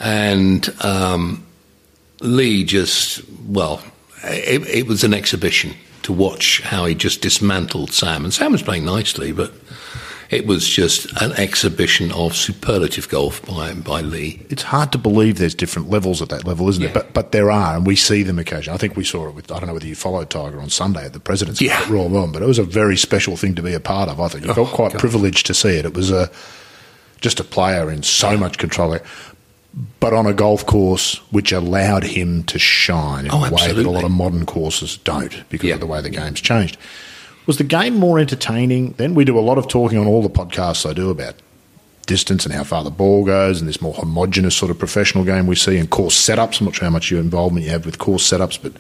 [0.01, 1.47] And um,
[2.21, 3.83] Lee just well,
[4.25, 5.75] it, it was an exhibition
[6.05, 9.53] to watch how he just dismantled Sam, and Sam was playing nicely, but.
[10.31, 14.45] It was just an exhibition of superlative golf by by Lee.
[14.49, 16.95] It's hard to believe there's different levels at that level, isn't it?
[16.95, 18.75] But but there are, and we see them occasionally.
[18.75, 21.05] I think we saw it with I don't know whether you followed Tiger on Sunday
[21.05, 21.79] at the President's Yeah.
[21.79, 24.19] Cup Royal Melbourne, but it was a very special thing to be a part of.
[24.19, 24.99] I think you oh, felt Oh, quite God.
[24.99, 25.85] privileged to see it.
[25.85, 26.31] It was a
[27.21, 28.97] just a player in so much control,
[30.01, 33.85] but on a golf course which allowed him to shine in Oh, a way that
[33.87, 35.75] a lot of modern courses don't because Yeah.
[35.75, 36.77] of the way the game's changed.
[37.47, 38.95] Was the game more entertaining?
[38.97, 41.35] Then we do a lot of talking on all the podcasts I do about
[42.07, 45.47] distance and how far the ball goes and this more homogenous sort of professional game
[45.47, 46.61] we see and course setups.
[46.61, 48.73] I'm not sure how much your involvement you have with course setups, but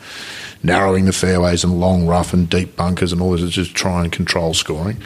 [0.62, 4.02] narrowing the fairways and long rough and deep bunkers and all this is just try
[4.02, 4.98] and control scoring.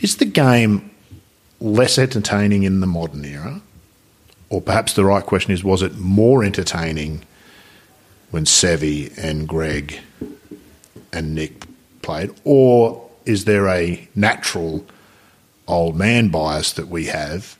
[0.00, 0.90] Is the game
[1.60, 3.60] less entertaining in the modern era?
[4.50, 7.22] Or perhaps the right question is, was it more entertaining
[8.30, 10.00] when Seve and Greg
[11.12, 11.64] and Nick
[12.02, 12.30] played?
[12.44, 14.84] Or is there a natural
[15.68, 17.56] old man bias that we have?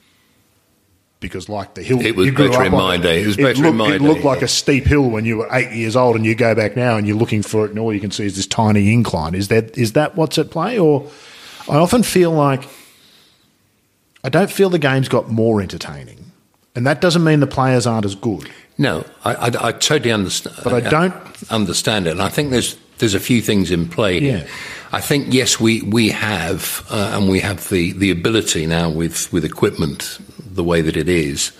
[1.20, 3.22] Because, like the hill, It was you grew better up in my day.
[3.22, 4.46] It was looked, better in my It looked day, like yeah.
[4.46, 7.06] a steep hill when you were eight years old, and you go back now and
[7.06, 9.34] you're looking for it, and all you can see is this tiny incline.
[9.34, 10.78] Is that is that what's at play?
[10.78, 11.10] Or
[11.68, 12.66] I often feel like
[14.24, 16.29] I don't feel the game's got more entertaining,
[16.74, 18.48] and that doesn't mean the players aren't as good.
[18.78, 20.56] No, I, I, I totally understand.
[20.64, 21.14] But I don't-
[21.50, 24.20] understand it, and I think there's there's a few things in play.
[24.20, 24.38] here.
[24.38, 24.46] Yeah.
[24.92, 29.32] I think yes, we we have uh, and we have the, the ability now with,
[29.32, 30.18] with equipment
[30.54, 31.52] the way that it is,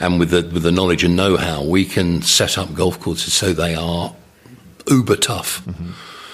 [0.00, 3.32] and with the with the knowledge and know how, we can set up golf courses
[3.34, 4.14] so they are
[4.88, 5.62] uber tough.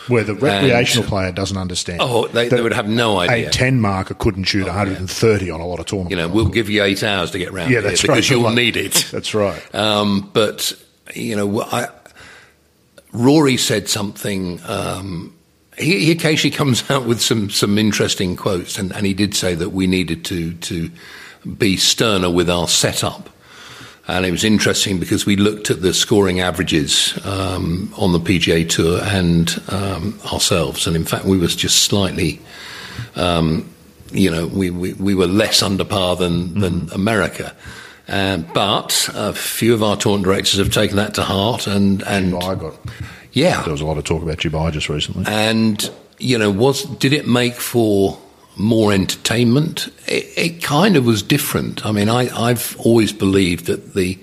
[0.09, 2.01] Where the recreational player doesn't understand.
[2.03, 3.48] Oh, they- they would have no idea.
[3.48, 6.11] A 10 marker couldn't shoot 130 on a lot of tournaments.
[6.11, 8.14] You know, we'll give you eight hours to get round Yeah, that's right.
[8.16, 8.55] because you'll luck.
[8.55, 9.07] need it.
[9.12, 9.62] That's right.
[9.74, 10.72] Um, but
[11.14, 11.88] you know, I,
[13.12, 14.61] Rory said something.
[14.66, 15.34] Um,
[15.78, 19.55] he, he occasionally comes out with some some interesting quotes, and, and he did say
[19.55, 20.90] that we needed to to
[21.59, 23.30] be sterner with our setup.
[24.09, 28.68] And it was interesting because we looked at the scoring averages um, on the PGA
[28.68, 32.40] Tour and um, ourselves, and in fact, we was just slightly
[33.16, 33.68] um,
[34.12, 37.55] you know, we, we, we were less under par than, than America.
[38.09, 42.32] Uh, but a few of our tournament directors have taken that to heart, and and
[42.32, 42.76] got.
[43.32, 45.24] yeah, There was a lot of talk about Dubai just recently.
[45.28, 45.88] and
[46.18, 48.18] you know, was did it make for
[48.61, 49.89] more entertainment?
[50.07, 51.85] It, it kind of was different.
[51.85, 54.19] I mean, I, I've always believed that the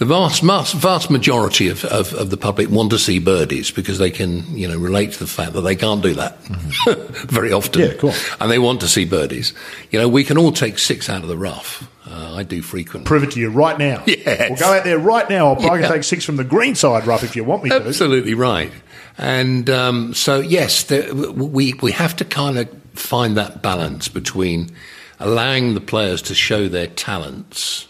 [0.00, 3.98] The vast, vast, vast majority of, of, of, the public want to see birdies because
[3.98, 7.26] they can, you know, relate to the fact that they can't do that mm-hmm.
[7.28, 7.82] very often.
[7.82, 8.36] Yeah, course.
[8.40, 9.52] And they want to see birdies.
[9.90, 11.86] You know, we can all take six out of the rough.
[12.08, 13.06] Uh, I do frequently.
[13.06, 14.02] Prove it to you right now.
[14.06, 14.48] Yes.
[14.48, 15.48] We'll go out there right now.
[15.48, 15.88] I'll probably yeah.
[15.88, 17.76] take six from the green side rough if you want me to.
[17.76, 18.72] Absolutely right.
[19.18, 24.70] And um, so, yes, we, we have to kind of find that balance between
[25.18, 27.86] allowing the players to show their talents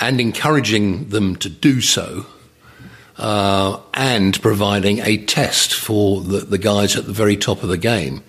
[0.00, 2.26] and encouraging them to do so.
[3.16, 7.76] Uh, and providing a test for the, the, guys at the very top of the
[7.76, 8.22] game.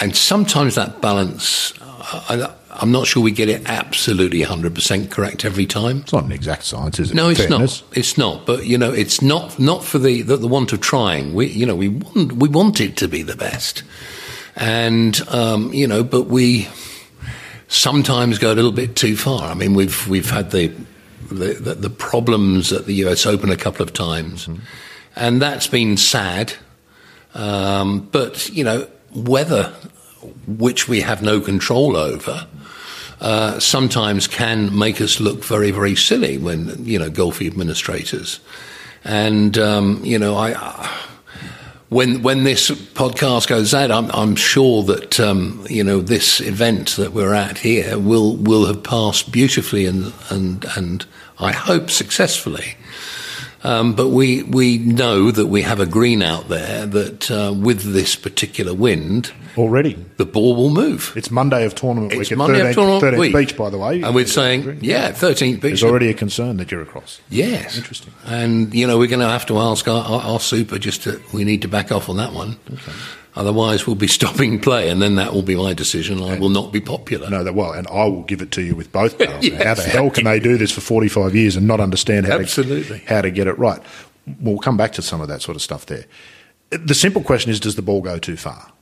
[0.00, 5.44] And sometimes that balance, uh, I, am not sure we get it absolutely 100% correct
[5.44, 5.98] every time.
[5.98, 7.14] It's not an exact science, is it?
[7.14, 7.84] No, it's not.
[7.92, 8.44] It's not.
[8.44, 11.32] But, you know, it's not, not for the, the, the want of trying.
[11.32, 13.84] We, you know, we want, we want it to be the best.
[14.56, 16.68] And, um, you know, but we
[17.68, 19.50] sometimes go a little bit too far.
[19.50, 20.72] I mean, we've, we've had the,
[21.30, 24.46] the, the, problems at the US Open a couple of times.
[24.46, 24.62] Mm-hmm.
[25.16, 26.52] And that's been sad.
[27.34, 29.74] Um, but, you know, weather,
[30.46, 32.46] which we have no control over,
[33.20, 38.38] uh, sometimes can make us look very, very silly when, you know, golf administrators.
[39.04, 40.52] And, um, you know, I
[41.94, 46.96] when when this podcast goes out, I'm, I'm sure that um, you know this event
[46.96, 51.06] that we're at here will will have passed beautifully and and and
[51.38, 52.74] I hope successfully.
[53.62, 57.92] Um, but we we know that we have a green out there that uh, with
[57.92, 61.12] this particular wind already the ball will move.
[61.16, 63.34] It's Monday of tournament it's week at Monday 13th, of tournament 13th week.
[63.34, 64.02] beach, by the way.
[64.02, 65.60] And we're saying, yeah, 13th beach.
[65.60, 67.20] There's already a concern that you're across.
[67.30, 67.76] Yes.
[67.76, 68.12] Interesting.
[68.24, 71.20] And, you know, we're going to have to ask our, our, our, super just to,
[71.32, 72.56] we need to back off on that one.
[72.72, 72.92] Okay.
[73.36, 76.22] Otherwise, we'll be stopping play, and then that will be my decision.
[76.22, 77.28] I will not be popular.
[77.28, 79.82] No, that well, and I will give it to you with both yes, how the
[79.82, 83.00] hell can they do this for 45 years and not understand how, Absolutely.
[83.00, 83.80] To, how to get it right?
[84.40, 86.04] We'll come back to some of that sort of stuff there.
[86.70, 88.72] The simple question is, does the ball go too far?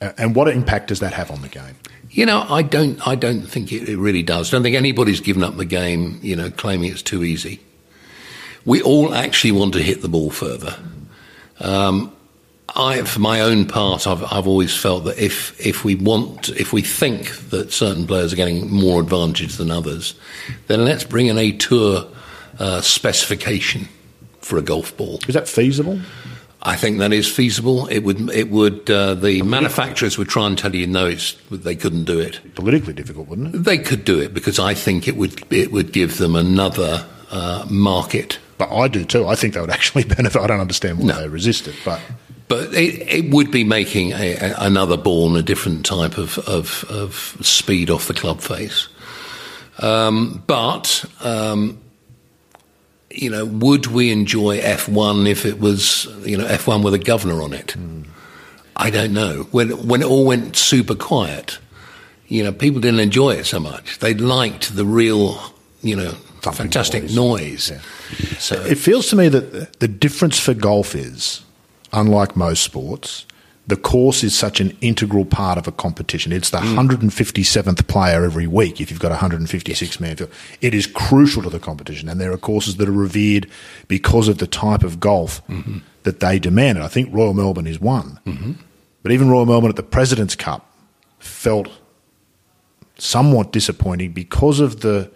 [0.00, 1.76] And what impact does that have on the game?
[2.10, 3.06] You know, I don't.
[3.06, 4.52] I don't think it, it really does.
[4.52, 6.18] I don't think anybody's given up the game.
[6.22, 7.60] You know, claiming it's too easy.
[8.64, 10.76] We all actually want to hit the ball further.
[11.60, 12.12] Um,
[12.74, 16.72] I, for my own part, I've, I've always felt that if if we want, if
[16.72, 20.14] we think that certain players are getting more advantage than others,
[20.66, 22.06] then let's bring in a tour
[22.58, 23.88] uh, specification
[24.40, 25.18] for a golf ball.
[25.28, 26.00] Is that feasible?
[26.62, 27.86] I think that is feasible.
[27.86, 28.30] It would.
[28.30, 28.90] It would.
[28.90, 32.40] Uh, the manufacturers would try and tell you no, it's they couldn't do it.
[32.56, 33.58] Politically difficult, wouldn't it?
[33.58, 35.40] They could do it because I think it would.
[35.52, 38.40] It would give them another uh, market.
[38.58, 39.28] But I do too.
[39.28, 40.42] I think they would actually benefit.
[40.42, 41.20] I don't understand why no.
[41.20, 42.00] they resist it, but.
[42.48, 46.38] But it, it would be making a, a, another ball and a different type of,
[46.48, 48.88] of, of speed off the club face.
[49.80, 51.78] Um, but um,
[53.20, 57.42] you know, would we enjoy F1 if it was, you know, F1 with a governor
[57.42, 57.74] on it?
[57.76, 58.06] Mm.
[58.76, 59.48] I don't know.
[59.50, 61.58] When when it all went super quiet,
[62.28, 63.98] you know, people didn't enjoy it so much.
[63.98, 65.52] They liked the real,
[65.82, 66.12] you know,
[66.42, 67.16] fantastic noise.
[67.16, 67.70] noise.
[67.70, 68.38] Yeah.
[68.38, 71.42] So it feels to me that the difference for golf is,
[71.92, 73.26] unlike most sports,
[73.68, 76.32] the course is such an integral part of a competition.
[76.32, 76.74] It's the mm.
[76.74, 80.30] 157th player every week if you've got a 156 man field.
[80.62, 83.48] It is crucial to the competition, and there are courses that are revered
[83.86, 85.78] because of the type of golf mm-hmm.
[86.04, 86.78] that they demand.
[86.78, 88.18] And I think Royal Melbourne is one.
[88.24, 88.52] Mm-hmm.
[89.02, 90.72] But even Royal Melbourne at the President's Cup
[91.18, 91.68] felt
[92.96, 95.10] somewhat disappointing because of the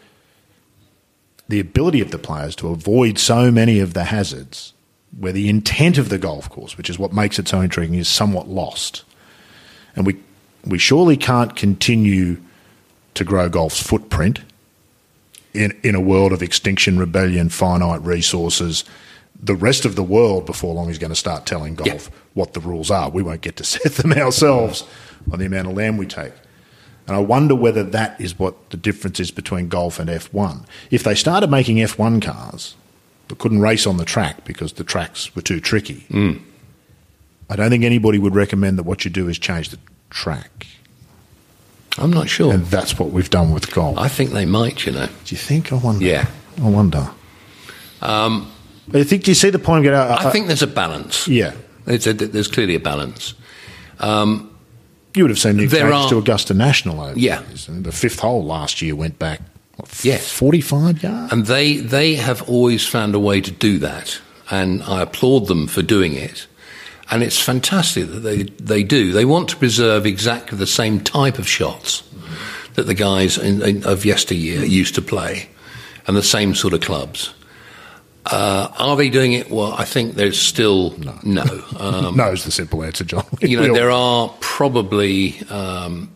[1.48, 4.71] the ability of the players to avoid so many of the hazards
[5.18, 8.08] where the intent of the golf course, which is what makes it so intriguing, is
[8.08, 9.04] somewhat lost.
[9.94, 10.16] And we,
[10.64, 12.38] we surely can't continue
[13.14, 14.40] to grow golf's footprint
[15.52, 18.84] in, in a world of extinction, rebellion, finite resources.
[19.42, 22.60] The rest of the world, before long, is going to start telling golf what the
[22.60, 23.10] rules are.
[23.10, 24.84] We won't get to set them ourselves
[25.30, 26.32] on the amount of land we take.
[27.06, 30.64] And I wonder whether that is what the difference is between golf and F1.
[30.90, 32.76] If they started making F1 cars
[33.32, 36.04] but couldn't race on the track because the tracks were too tricky.
[36.10, 36.42] Mm.
[37.48, 39.78] I don't think anybody would recommend that what you do is change the
[40.10, 40.66] track.
[41.96, 42.52] I'm not sure.
[42.52, 43.96] And that's what we've done with golf.
[43.96, 45.06] I think they might, you know.
[45.06, 45.72] Do you think?
[45.72, 46.04] I wonder.
[46.04, 46.26] Yeah.
[46.62, 47.08] I wonder.
[48.02, 48.52] Um,
[48.86, 49.86] but I think, do you see the point?
[49.86, 51.26] I, I, I think there's a balance.
[51.26, 51.54] Yeah.
[51.86, 53.32] A, there's clearly a balance.
[53.98, 54.54] Um,
[55.14, 57.42] you would have seen the changes are, to Augusta National over yeah.
[57.66, 59.40] The fifth hole last year went back
[60.02, 60.30] yes.
[60.30, 61.32] 45 yards?
[61.32, 64.20] And they, they have always found a way to do that.
[64.50, 66.46] And I applaud them for doing it.
[67.10, 69.12] And it's fantastic that they, they do.
[69.12, 72.02] They want to preserve exactly the same type of shots
[72.74, 75.48] that the guys in, in, of yesteryear used to play.
[76.06, 77.34] and the same sort of clubs.
[78.26, 79.50] Uh, are they doing it?
[79.50, 81.18] Well, I think there's still no.
[81.24, 81.42] No,
[81.78, 83.26] um, no is the simple answer, John.
[83.40, 85.40] you know, there are probably.
[85.48, 86.10] Um,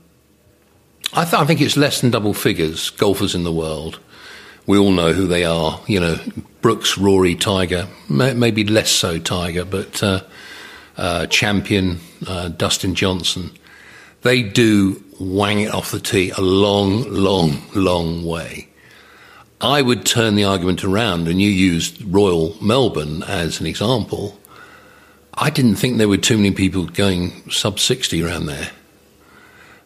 [1.12, 4.00] I, th- I, think it's less than double figures golfers in the world.
[4.66, 5.80] We all know who they are.
[5.86, 6.18] You know,
[6.61, 7.86] Brooks, Rory, Tiger.
[8.09, 10.22] May- maybe less so Tiger, but uh,
[10.96, 13.50] uh, Champion, uh, Dustin Johnson.
[14.22, 18.68] They do wang it off the tee a long, long, long way.
[19.61, 24.38] I would turn the argument around, and you used Royal Melbourne as an example.
[25.34, 28.70] I didn't think there were too many people going sub 60 around there.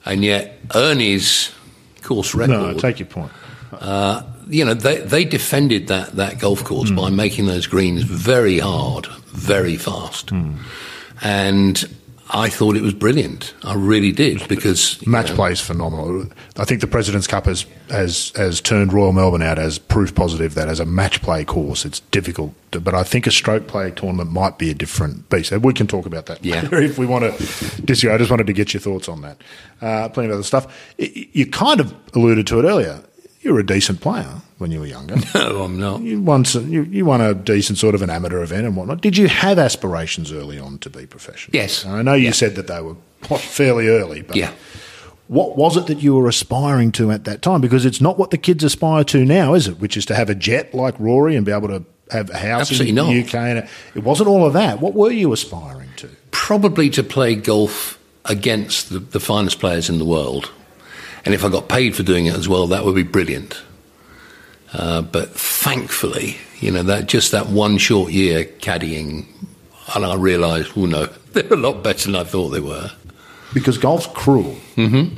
[0.05, 1.53] And yet, Ernie's
[2.03, 2.53] course record.
[2.53, 3.33] No, take your point.
[3.73, 6.97] Uh, you know, they, they defended that, that golf course mm.
[6.97, 10.27] by making those greens very hard, very fast.
[10.29, 10.57] Mm.
[11.23, 11.97] And
[12.33, 13.55] I thought it was brilliant.
[13.65, 16.27] I really did because match know, play is phenomenal.
[16.57, 20.55] I think the President's Cup has, has has turned Royal Melbourne out as proof positive
[20.55, 22.55] that as a match play course, it's difficult.
[22.73, 25.51] To, but I think a stroke play tournament might be a different beast.
[25.51, 26.69] We can talk about that yeah.
[26.73, 28.15] if we want to disagree.
[28.15, 29.41] I just wanted to get your thoughts on that.
[29.81, 30.95] Uh, plenty of other stuff.
[30.99, 33.03] You kind of alluded to it earlier.
[33.43, 35.17] You're a decent player when you were younger.
[35.35, 36.03] No, I'm not.
[36.03, 39.01] You won, you, you won a decent sort of an amateur event and whatnot.
[39.01, 41.55] Did you have aspirations early on to be professional?
[41.55, 41.87] Yes.
[41.87, 42.33] I know you yeah.
[42.33, 42.97] said that they were
[43.39, 44.53] fairly early, but yeah.
[45.29, 47.63] what was it that you were aspiring to at that time?
[47.63, 49.81] Because it's not what the kids aspire to now, is it?
[49.81, 52.71] Which is to have a jet like Rory and be able to have a house
[52.71, 53.29] Absolutely in the not.
[53.29, 53.35] UK.
[53.35, 54.81] And it wasn't all of that.
[54.81, 56.11] What were you aspiring to?
[56.31, 60.51] Probably to play golf against the, the finest players in the world.
[61.25, 63.61] And if I got paid for doing it as well, that would be brilliant.
[64.73, 69.27] Uh, but thankfully, you know, that just that one short year caddying,
[69.95, 72.91] and I realised, well, no, they're a lot better than I thought they were.
[73.53, 74.57] Because golf's cruel.
[74.77, 75.17] Mm-hmm.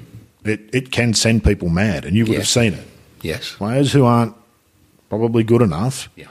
[0.48, 2.40] It, it can send people mad, and you would yes.
[2.40, 2.86] have seen it.
[3.20, 3.52] Yes.
[3.52, 4.34] Players who aren't
[5.08, 6.08] probably good enough.
[6.16, 6.26] Yeah.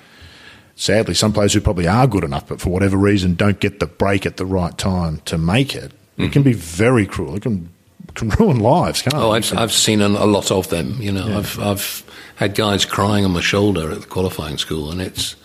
[0.75, 3.85] Sadly, some players who probably are good enough, but for whatever reason don't get the
[3.85, 6.23] break at the right time to make it, mm-hmm.
[6.23, 7.35] it can be very cruel.
[7.35, 7.69] It can
[8.15, 9.51] can ruin lives, can't oh, it?
[9.51, 11.01] I've, I've seen a, lot of them.
[11.01, 11.37] You know, yeah.
[11.37, 12.03] I've I've
[12.35, 15.35] had guys crying on my shoulder at the qualifying school, and it's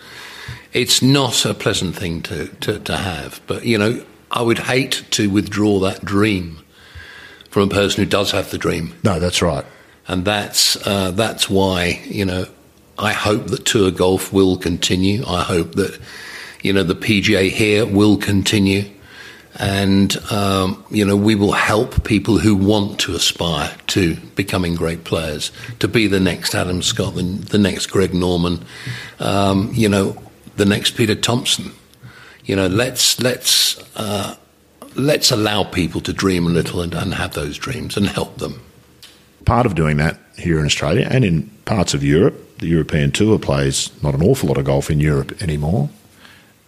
[0.73, 3.41] it's not a pleasant thing to, to, to have.
[3.47, 6.59] But you know, I would hate to withdraw that dream
[7.49, 8.93] from a person who does have the dream.
[9.03, 9.65] No, that's right,
[10.07, 12.47] and that's uh, that's why you know
[12.97, 15.25] I hope that tour golf will continue.
[15.25, 15.99] I hope that
[16.61, 18.89] you know the PGA here will continue
[19.57, 25.03] and um, you know we will help people who want to aspire to becoming great
[25.03, 28.63] players, to be the next Adam Scott, the, the next Greg Norman,
[29.19, 30.15] um, you know,
[30.55, 31.71] the next Peter Thomson.
[32.45, 34.35] You know, let's let's uh,
[34.95, 38.61] let's allow people to dream a little and, and have those dreams and help them.
[39.45, 43.39] Part of doing that here in Australia and in parts of Europe, the European Tour
[43.39, 45.89] plays not an awful lot of golf in Europe anymore,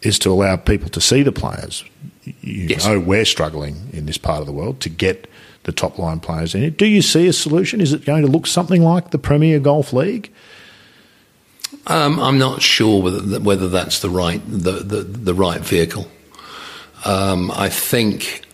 [0.02, 1.84] is to allow people to see the players
[2.42, 2.86] you yes.
[2.86, 5.30] know we're struggling in this part of the world to get
[5.64, 6.78] the top line players in it.
[6.78, 7.82] Do you see a solution?
[7.82, 10.32] Is it going to look something like the Premier Golf League?
[11.88, 16.08] Um, I'm not sure whether whether that's the right the the, the right vehicle.
[17.06, 18.46] Um, I think.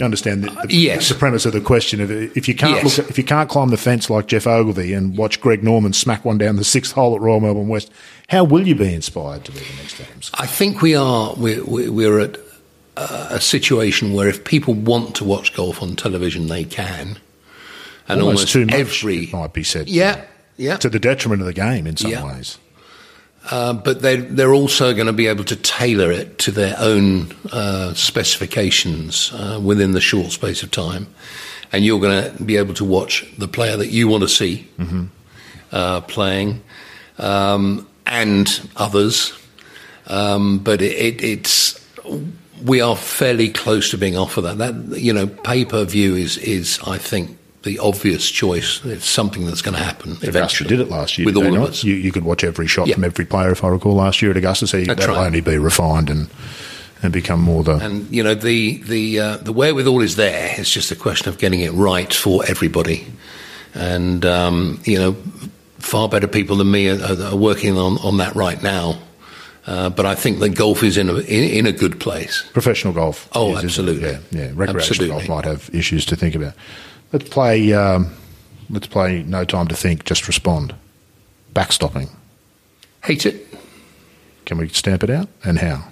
[0.00, 1.10] Understand the, the, yes.
[1.10, 2.98] the premise of the question of if you can't yes.
[2.98, 6.24] look if you can't climb the fence like Geoff Ogilvy and watch Greg Norman smack
[6.24, 7.92] one down the sixth hole at Royal Melbourne West,
[8.28, 10.32] how will you be inspired to be the next Adams?
[10.34, 11.34] I think we are.
[11.36, 12.36] We're, we're at
[12.96, 17.18] a situation where if people want to watch golf on television, they can.
[18.08, 19.88] And almost, almost too much, every might be said.
[19.88, 20.24] Yeah,
[20.56, 20.76] yeah.
[20.76, 22.24] To the detriment of the game in some yeah.
[22.24, 22.58] ways.
[23.50, 27.34] Uh, but they they're also going to be able to tailor it to their own
[27.52, 31.08] uh, specifications uh, within the short space of time,
[31.72, 34.68] and you're going to be able to watch the player that you want to see
[34.78, 35.06] mm-hmm.
[35.72, 36.62] Uh, playing,
[37.18, 39.32] um, and others.
[40.06, 41.80] Um, but it, it, it's
[42.64, 44.58] we are fairly close to being offered that.
[44.58, 48.84] That you know, pay per view is is I think the obvious choice.
[48.84, 50.68] It's something that's going to happen Augusta eventually.
[50.68, 51.84] did it last year with all of us.
[51.84, 54.36] You, you, could watch every shot from every player, if I recall, last year at
[54.36, 54.66] Augusta.
[54.66, 55.26] So that'll right.
[55.26, 56.28] only be refined and
[57.02, 57.76] and become more the.
[57.76, 60.54] And you know the the uh, the wherewithal is there.
[60.58, 63.06] It's just a question of getting it right for everybody.
[63.74, 65.12] And um, you know,
[65.78, 68.98] far better people than me are, are working on on that right now.
[69.66, 72.44] Uh, but I think that golf is in a, in, in, a good place.
[72.52, 73.28] Professional golf.
[73.32, 74.10] Oh, is, absolutely.
[74.10, 74.50] Yeah, yeah.
[74.54, 75.08] Recreational absolutely.
[75.08, 76.54] golf might have issues to think about.
[77.12, 77.72] Let's play.
[77.72, 78.12] Um,
[78.70, 79.22] let's play.
[79.22, 80.04] No time to think.
[80.04, 80.74] Just respond.
[81.54, 82.10] Backstopping.
[83.04, 83.46] Hate it.
[84.46, 85.28] Can we stamp it out?
[85.44, 85.84] And how?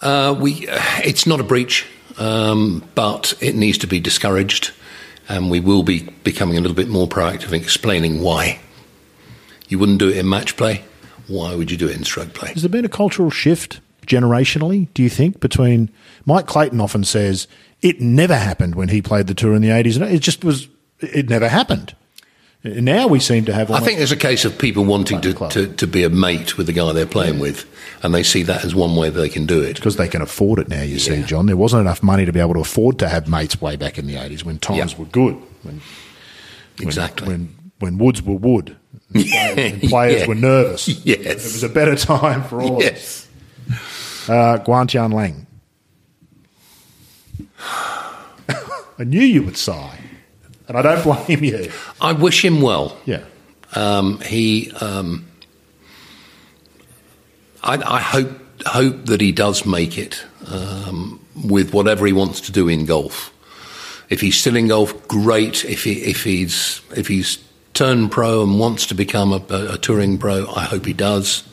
[0.00, 0.66] Uh, we.
[0.66, 1.86] Uh, it's not a breach,
[2.18, 4.72] um, but it needs to be discouraged,
[5.28, 8.58] and we will be becoming a little bit more proactive in explaining why
[9.68, 10.84] You wouldn't do it in match play.
[11.32, 12.52] Why would you do it in stroke play?
[12.52, 15.90] Has there been a cultural shift generationally, do you think, between
[16.26, 17.46] Mike Clayton often says
[17.80, 20.00] it never happened when he played the tour in the 80s.
[20.12, 20.68] It just was,
[21.00, 21.94] it never happened.
[22.64, 23.72] Now we seem to have.
[23.72, 26.68] I think there's a case of people wanting to, to, to, be a mate with
[26.68, 27.66] the guy they're playing with,
[28.04, 29.74] and they see that as one way they can do it.
[29.74, 30.98] Because they can afford it now, you yeah.
[30.98, 31.46] see, John.
[31.46, 34.06] There wasn't enough money to be able to afford to have mates way back in
[34.06, 35.34] the 80s when times were good.
[35.64, 35.80] When,
[36.80, 37.26] exactly.
[37.26, 38.76] When, when, when woods were wood.
[39.14, 40.26] And players, yeah.
[40.26, 40.88] were nervous.
[41.04, 41.26] Yes.
[41.26, 43.28] It was a better time for all yes.
[43.68, 44.28] of us.
[44.28, 45.46] Uh, Guan Tianlang.
[48.98, 49.98] I knew you would sigh
[50.68, 51.70] and I don't blame you.
[52.00, 52.96] I wish him well.
[53.04, 53.24] Yeah.
[53.74, 55.26] Um, he, um,
[57.62, 58.30] I, I, hope
[58.66, 63.32] hope that he does make it um, with whatever he wants to do in golf.
[64.10, 65.64] If he's still in golf, great.
[65.64, 67.42] If he if he's if he's
[67.74, 71.44] turned pro and wants to become a, a, a touring pro, I hope he does.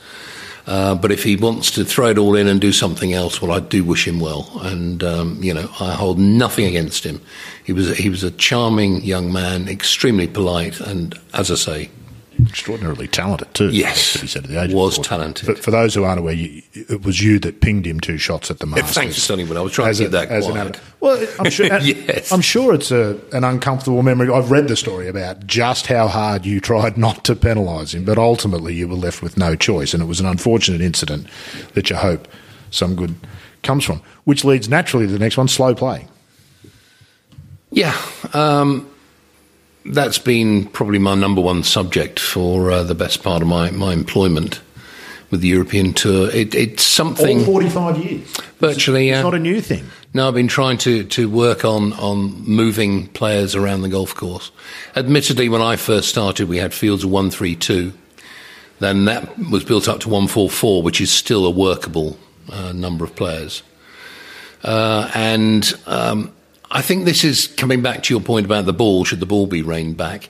[0.67, 3.51] Uh, but if he wants to throw it all in and do something else, well,
[3.51, 7.21] I do wish him well, and um, you know I hold nothing against him.
[7.63, 11.89] He was he was a charming young man, extremely polite, and as I say,
[12.47, 13.69] extraordinarily talented too.
[13.69, 15.45] Yes, to be said at the age was talented.
[15.45, 18.49] For, for, those who aren't aware, you, it was you that pinged him two shots
[18.49, 18.93] at the Masters.
[18.93, 19.57] thanks for telling me.
[19.57, 20.75] I was trying to keep that quiet.
[20.75, 21.65] An, well, I'm sure.
[21.81, 22.31] yes.
[22.31, 24.29] I'm sure it's a, an uncomfortable memory.
[24.29, 28.17] I've read the story about just how hard you tried not to penalise him, but
[28.17, 31.27] ultimately you were left with no choice, and it was an unfortunate incident
[31.73, 32.27] that you hope
[32.71, 33.15] some good
[33.63, 34.01] comes from.
[34.23, 36.07] Which leads naturally to the next one: slow play.
[37.71, 37.95] Yeah.
[38.33, 38.89] Um,
[39.89, 43.91] that's been probably my number one subject for uh, the best part of my, my
[43.91, 44.61] employment
[45.31, 46.29] with the European Tour.
[46.31, 47.39] It, it's something.
[47.39, 48.37] All 45 years.
[48.59, 49.21] Virtually, It's yeah.
[49.21, 49.85] not a new thing.
[50.13, 54.51] No, I've been trying to, to work on, on moving players around the golf course.
[54.95, 57.93] Admittedly, when I first started, we had fields of 132.
[58.79, 62.17] Then that was built up to 144, which is still a workable
[62.51, 63.61] uh, number of players.
[64.63, 66.33] Uh, and um,
[66.71, 69.03] I think this is coming back to your point about the ball.
[69.03, 70.29] Should the ball be reined back?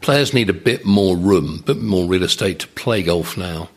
[0.00, 3.68] Players need a bit more room, a bit more real estate to play golf now.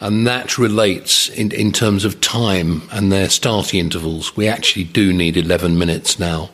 [0.00, 4.36] And that relates in, in terms of time and their starting intervals.
[4.36, 6.50] We actually do need 11 minutes now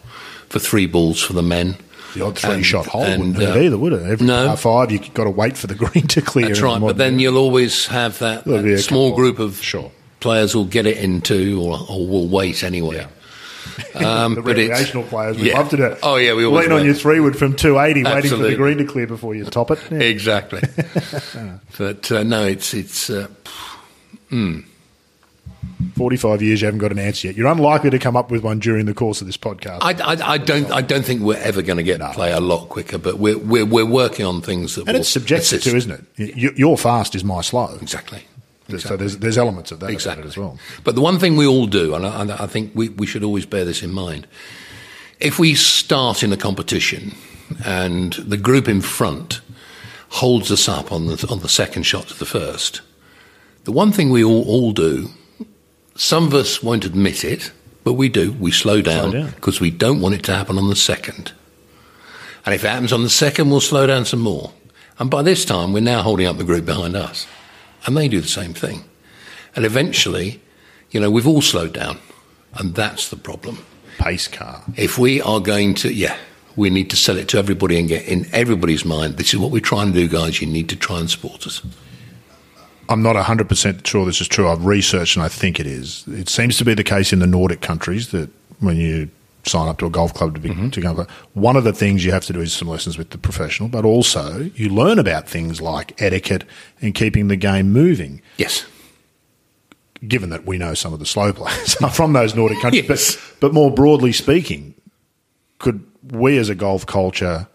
[0.49, 1.77] for three balls for the men.
[2.15, 4.03] The odd three and, shot hole and, wouldn't uh, either, would it?
[4.03, 4.55] Every no.
[4.57, 6.49] five, you've got to wait for the green to clear.
[6.49, 9.91] That's right, but then you'll always have that, that small group of sure.
[10.19, 12.97] players who'll get it into or, or will wait anyway.
[12.97, 13.07] Yeah.
[13.93, 15.59] Um, the recreational players, we yeah.
[15.59, 15.97] love to do.
[16.03, 18.55] Oh yeah, we always lean on your three wood from two eighty, waiting for the
[18.55, 19.81] green to clear before you top it.
[19.91, 19.99] Yeah.
[19.99, 20.61] Exactly.
[21.79, 23.11] but uh, no, it's it's.
[23.11, 23.27] Uh,
[24.31, 24.65] mm.
[25.97, 27.37] 45 years, you haven't got an answer yet.
[27.37, 29.79] You're unlikely to come up with one during the course of this podcast.
[29.83, 30.71] I, I, I don't.
[30.71, 32.11] I don't think we're ever going to get no.
[32.13, 32.99] play a lot quicker.
[32.99, 34.89] But we're we're, we're working on things that.
[34.89, 36.37] And it's subjective too, isn't it?
[36.37, 37.77] Your fast is my slow.
[37.81, 38.23] Exactly.
[38.75, 38.89] Exactly.
[38.89, 40.27] So there's, there's elements of that exactly.
[40.27, 40.59] as well.
[40.85, 43.47] But the one thing we all do, and I, I think we, we should always
[43.47, 44.27] bear this in mind,
[45.19, 47.15] if we start in a competition
[47.65, 49.41] and the group in front
[50.09, 52.81] holds us up on the, on the second shot to the first,
[53.65, 55.09] the one thing we all, all do,
[55.95, 57.53] some of us won't admit it,
[57.85, 60.77] but we do, we slow down because we don't want it to happen on the
[60.77, 61.33] second.
[62.47, 64.53] And if it happens on the second, we'll slow down some more.
[64.99, 67.27] And by this time, we're now holding up the group behind us.
[67.87, 68.85] And they do the same thing.
[69.57, 70.41] And eventually,
[70.91, 71.99] you know, we've all slowed down.
[72.55, 73.59] And that's the problem.
[73.99, 74.63] Pace car.
[74.77, 76.17] If we are going to, yeah,
[76.57, 79.51] we need to sell it to everybody and get in everybody's mind this is what
[79.51, 80.41] we're trying to do, guys.
[80.41, 81.63] You need to try and support us.
[82.89, 84.49] I'm not 100% sure this is true.
[84.49, 86.05] I've researched and I think it is.
[86.09, 89.09] It seems to be the case in the Nordic countries that when you
[89.47, 90.71] sign up to a golf club to, be, mm-hmm.
[90.71, 91.07] to go.
[91.35, 93.85] One of the things you have to do is some lessons with the professional, but
[93.85, 96.45] also you learn about things like etiquette
[96.81, 98.21] and keeping the game moving.
[98.37, 98.67] Yes.
[100.07, 103.17] Given that we know some of the slow players are from those Nordic countries, yes.
[103.17, 104.75] but, but more broadly speaking,
[105.59, 107.49] could we as a golf culture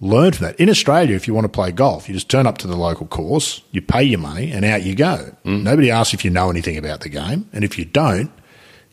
[0.00, 0.60] learn from that?
[0.60, 3.06] In Australia, if you want to play golf, you just turn up to the local
[3.06, 5.34] course, you pay your money, and out you go.
[5.44, 5.62] Mm.
[5.62, 8.30] Nobody asks if you know anything about the game, and if you don't,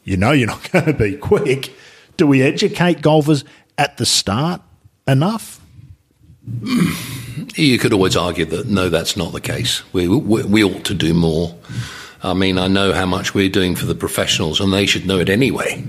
[0.04, 1.74] you know you're not going to be quick
[2.18, 3.44] do we educate golfers
[3.78, 4.62] at the start
[5.08, 5.62] enough?
[7.56, 9.82] You could always argue that no, that's not the case.
[9.94, 11.56] We, we, we ought to do more.
[12.24, 15.20] I mean, I know how much we're doing for the professionals, and they should know
[15.20, 15.84] it anyway.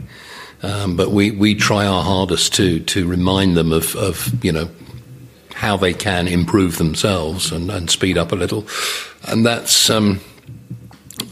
[0.62, 4.70] Um, but we, we try our hardest to to remind them of, of you know
[5.54, 8.66] how they can improve themselves and, and speed up a little,
[9.24, 10.20] and that's um,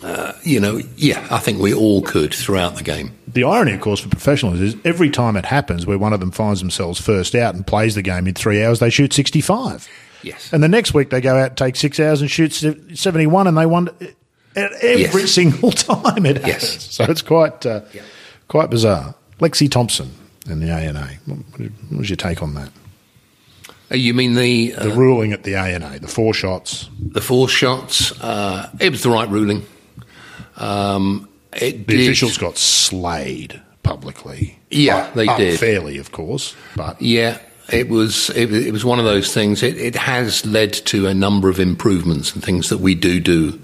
[0.03, 3.81] uh, you know yeah I think we all could throughout the game the irony, of
[3.81, 7.35] course, for professionals is every time it happens where one of them finds themselves first
[7.35, 9.89] out and plays the game in three hours, they shoot 65.
[10.23, 10.53] Yes.
[10.53, 12.53] And the next week they go out, take six hours, and shoot
[12.95, 13.89] seventy-one, and they won
[14.55, 15.31] every Yes.
[15.33, 16.47] single time it happens.
[16.63, 16.93] Yes.
[16.95, 18.03] So it's quite uh, Yeah.
[18.49, 19.15] quite bizarre.
[19.39, 20.11] Lexi Thompson
[20.47, 21.09] in the ANA.
[21.25, 22.69] What what was your take on that?
[23.91, 26.91] Uh, You mean the uh, The ruling at the ANA, the four shots.
[27.01, 28.13] the four shots?
[28.21, 29.65] Uh, it was the right ruling.
[30.59, 34.59] Um, it The did- officials got slayed publicly.
[34.71, 35.59] Yeah, they did.
[35.59, 37.39] fairly, of course, but Yeah,
[37.73, 39.63] it was it, it was one of those things.
[39.63, 43.59] It, it has led to a number of improvements and things that we do do.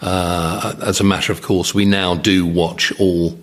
[0.00, 3.38] Uh, as a matter of course, we now do watch all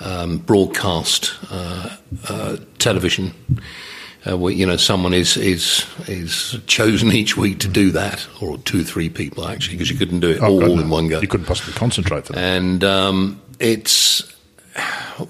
[0.00, 1.96] um, broadcast uh,
[2.28, 3.32] uh, television.
[4.26, 8.82] Uh, you know, someone is is is chosen each week to do that, or two,
[8.82, 10.80] three people actually, because you couldn't do it Oh, all God, no.
[10.80, 12.40] in one go You couldn't possibly concentrate for that.
[12.42, 14.34] and um, it's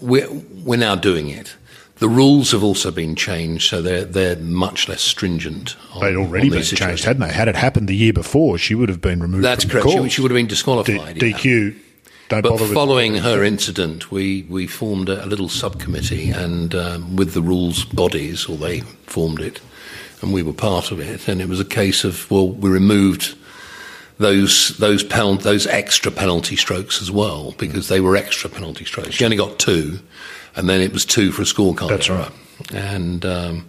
[0.00, 0.28] we're
[0.64, 1.56] we're now doing it.
[1.98, 5.76] The rules have also been changed, so they're they're much less stringent.
[5.94, 7.32] On, They'd already been changed, hadn't they?
[7.32, 9.42] Had it happened the year before, she would have been removed.
[9.44, 9.86] That's from correct.
[9.96, 11.22] The She, she would have been D- disqualified.
[11.22, 11.28] yeah.
[11.36, 11.76] DQ.
[12.28, 16.74] Don't But bother with following her incident, we, we formed a, a little subcommittee, and
[16.74, 19.60] um, with the rules bodies, or they formed it,
[20.20, 21.28] and we were part of it.
[21.28, 23.36] And it was a case of well, we removed
[24.18, 29.14] those those penal- those extra penalty strokes as well because they were extra penalty strokes.
[29.14, 30.00] She only got two,
[30.56, 31.90] and then it was two for a scorecard.
[31.90, 32.18] That's error.
[32.18, 32.74] right.
[32.74, 33.68] And um,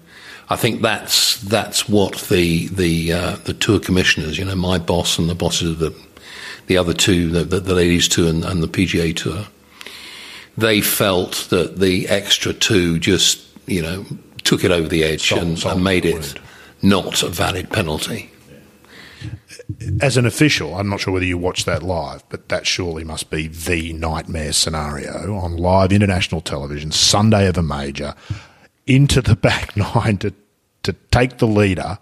[0.49, 5.19] I think that's that's what the the uh, the tour commissioners, you know, my boss
[5.19, 6.06] and the bosses of the
[6.67, 9.45] the other two, the, the, the ladies tour and, and the PGA tour,
[10.57, 14.05] they felt that the extra two just you know
[14.43, 16.39] took it over the edge and, and made it word.
[16.81, 18.31] not a valid penalty.
[20.01, 23.29] as an official, I'm not sure whether you watched that live, but that surely must
[23.29, 28.13] be the nightmare scenario on live international television, Sunday of a major,
[28.85, 30.33] into the back nine to
[30.83, 31.99] to take the leader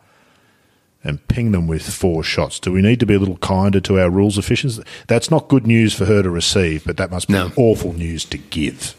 [1.06, 2.60] and ping them with four shots.
[2.60, 4.82] Do we need to be a little kinder to our rules officials?
[5.07, 7.52] That's not good news for her to receive, but that must be No.
[7.56, 8.95] awful news to give.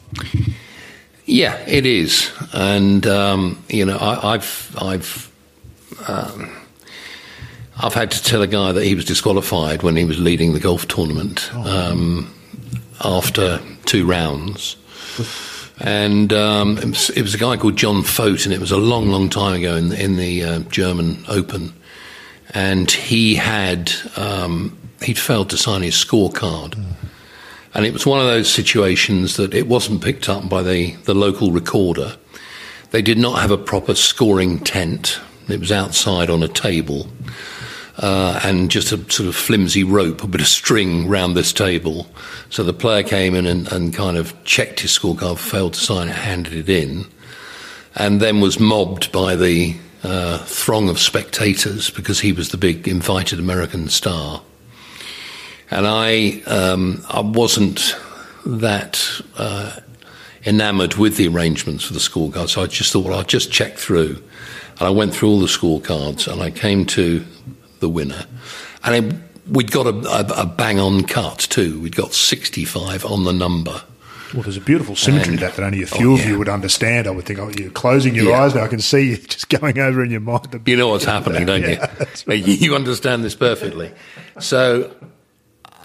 [1.27, 5.31] Yeah, it is, and um, you know, I, I've I've
[6.07, 6.57] um,
[7.83, 10.61] I've had to tell a guy that he was disqualified when he was leading the
[10.61, 12.33] golf tournament um,
[13.05, 14.77] after two rounds,
[15.81, 18.77] and um, it, was, it was a guy called John Fote, and it was a
[18.79, 21.73] long, long time ago in the, in the uh, German Open,
[22.51, 26.83] and he had um, he'd failed to sign his scorecard.
[27.75, 31.15] And it was one of those situations that it wasn't picked up by the, the
[31.15, 32.17] local recorder.
[32.91, 35.21] They did not have a proper scoring tent.
[35.49, 37.07] It was outside on a table.
[37.99, 42.07] Uh, and just a sort of flimsy rope, a bit of string round this table.
[42.51, 46.09] So the player came in and, and kind of checked his scorecard, failed to sign
[46.09, 47.07] it, handed it in,
[47.95, 52.87] and then was mobbed by the uh, throng of spectators because he was the big
[52.87, 54.43] invited American star
[55.71, 57.97] and I um, I wasn't
[58.45, 59.03] that
[59.37, 59.81] uh,
[60.45, 63.77] enamoured with the arrangements for the scorecard, so I just thought, well, I'll just check
[63.77, 64.23] through,
[64.79, 67.25] and I went through all the scorecards, and I came to
[67.81, 68.27] the winner,
[68.85, 69.15] and it,
[69.51, 71.81] we'd got a, a, a bang on cut too.
[71.81, 73.83] We'd got sixty five on the number.
[74.35, 76.21] Well, there's a beautiful symmetry And- to that that only a oh, few oh, of
[76.21, 76.29] yeah.
[76.31, 77.07] you would understand.
[77.07, 78.43] I would think, oh, you're closing your Yeah.
[78.43, 78.65] eyes now.
[78.65, 80.47] I can see you just going over in your mind.
[80.51, 81.89] The You know what's happening, don't Yeah,
[82.27, 82.37] you?
[82.67, 83.93] You understand this perfectly.
[84.41, 84.95] So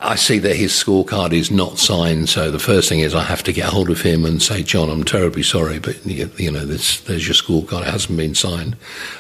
[0.04, 2.28] I see that his scorecard is not signed.
[2.30, 4.90] So the first thing is I have to get hold of him and say, John,
[4.90, 7.82] I'm terribly sorry, but you you know, this, there's your scorecard.
[7.82, 8.76] It hasn't been signed.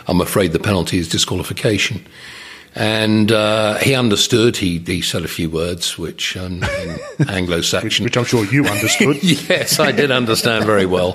[0.07, 2.03] I'm afraid the penalty is disqualification.
[2.73, 4.55] And uh, he understood.
[4.55, 9.21] He, he said a few words, which um, in Anglo-Saxon which I'm sure you understood.
[9.23, 11.13] yes, I did understand very well,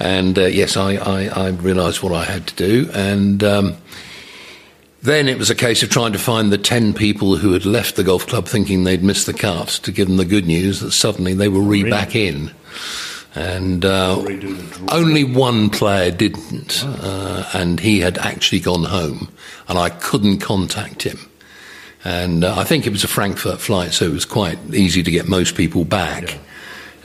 [0.00, 3.76] and uh, yes, I, I, I realised what I had to do, and um,
[5.02, 7.94] then it was a case of trying to find the ten people who had left
[7.94, 10.90] the golf club thinking they'd missed the cut to give them the good news that
[10.90, 12.50] suddenly they were re back in,
[13.34, 14.16] and uh,
[14.88, 19.28] only one player didn't, uh, and he had actually gone home,
[19.68, 21.18] and I couldn't contact him.
[22.04, 25.10] And uh, I think it was a Frankfurt flight, so it was quite easy to
[25.10, 26.38] get most people back.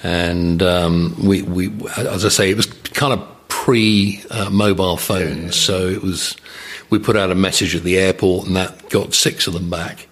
[0.01, 6.01] And um, we, we, as I say, it was kind of pre-mobile phones, so it
[6.01, 6.35] was.
[6.89, 10.07] We put out a message at the airport, and that got six of them back.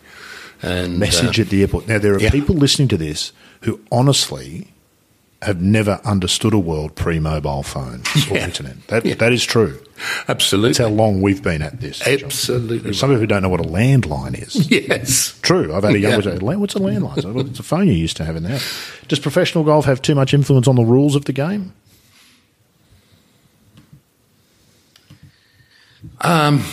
[0.63, 1.87] And Message uh, at the airport.
[1.87, 2.31] Now, there are yeah.
[2.31, 4.70] people listening to this who honestly
[5.41, 8.45] have never understood a world pre mobile phone or Yeah.
[8.45, 8.87] internet.
[8.87, 9.15] That, Yeah.
[9.15, 9.79] that is true.
[10.27, 12.01] absolutely, That's how long we've been at this.
[12.05, 14.69] Absolutely, Some people don't know what a landline is.
[14.69, 15.33] yes.
[15.41, 15.73] True.
[15.73, 16.37] I've had a young Yeah.
[16.37, 17.11] say, What's a landline?
[17.17, 18.63] I said, "Well, It's a phone you used to have in the house.
[19.07, 21.73] Does professional golf have too much influence on the rules of the game?
[26.21, 26.63] Um,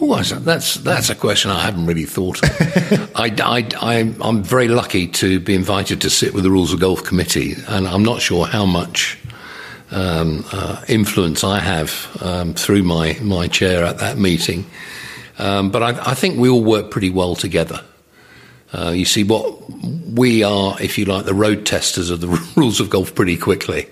[0.00, 2.50] Oh, that's that's a question I haven't really thought of.
[3.16, 3.34] I,
[3.80, 7.56] I, am very lucky to be invited to sit with the Rules of Golf Committee,
[7.66, 9.18] and I'm not sure how much
[9.90, 14.66] um, uh, influence I have um, through my, my chair at that meeting.
[15.38, 17.80] Um, but I, I, think we all work pretty well together.
[18.72, 22.80] Uh, you see, what we are, if you like, the road testers of the rules
[22.80, 23.88] of golf pretty quickly.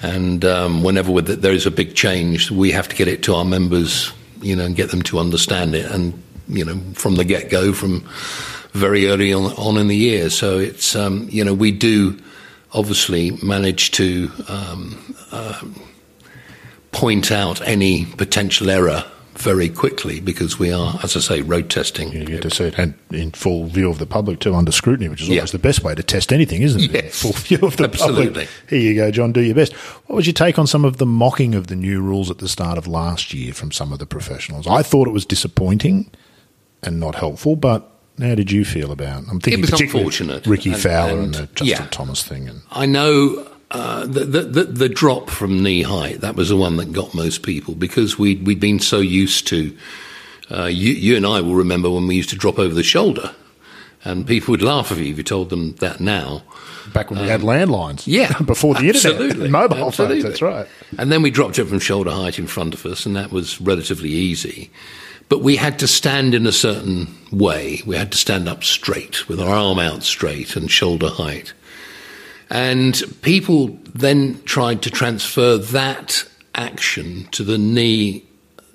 [0.00, 3.44] And um, whenever there is a big change, we have to get it to our
[3.44, 5.90] members you know, and get them to understand it.
[5.90, 8.00] And, you know, from the get go, from
[8.72, 10.30] very early on, on, in the year.
[10.30, 12.18] So it's, um, you know, we do
[12.72, 15.60] obviously manage to um, uh,
[16.92, 19.04] point out any potential error
[19.38, 22.12] very quickly because we are, as I say, road testing.
[22.12, 25.08] You get to see it and in full view of the public too, under scrutiny,
[25.08, 25.52] which is always yeah.
[25.52, 26.88] the best way to test anything, isn't it?
[26.98, 27.22] Yes.
[27.22, 28.26] Full view of the Absolutely.
[28.26, 28.48] public.
[28.68, 29.32] Here you go, John.
[29.32, 29.72] Do your best.
[30.06, 32.48] What was your take on some of the mocking of the new rules at the
[32.48, 34.66] start of last year from some of the professionals?
[34.66, 36.10] I thought it was disappointing
[36.82, 37.88] and not helpful, but
[38.18, 39.22] how did you feel about?
[39.22, 39.28] It?
[39.30, 40.46] I'm thinking it was unfortunate.
[40.46, 42.48] Rickie and, Fowler and, and, the Justin yeah, Thomas thing.
[42.48, 46.76] And I know uh, the, the, the drop from knee height that was the one
[46.78, 49.76] that got most people because we we'd been so used to
[50.50, 53.34] uh, you, you and I will remember when we used to drop over the shoulder,
[54.04, 56.42] and people would laugh at you if you told them that now.
[56.92, 58.04] Back when we had um, landlines.
[58.06, 58.32] Yeah.
[58.46, 59.50] Before the absolutely, internet.
[59.50, 60.22] Mobile absolutely.
[60.22, 60.66] phones, that's right.
[60.96, 63.60] And then we dropped it from shoulder height in front of us, and that was
[63.60, 64.70] relatively easy.
[65.28, 67.82] But we had to stand in a certain way.
[67.84, 71.52] We had to stand up straight, with our arm out straight and shoulder height.
[72.50, 78.24] And people then tried to transfer that action to the knee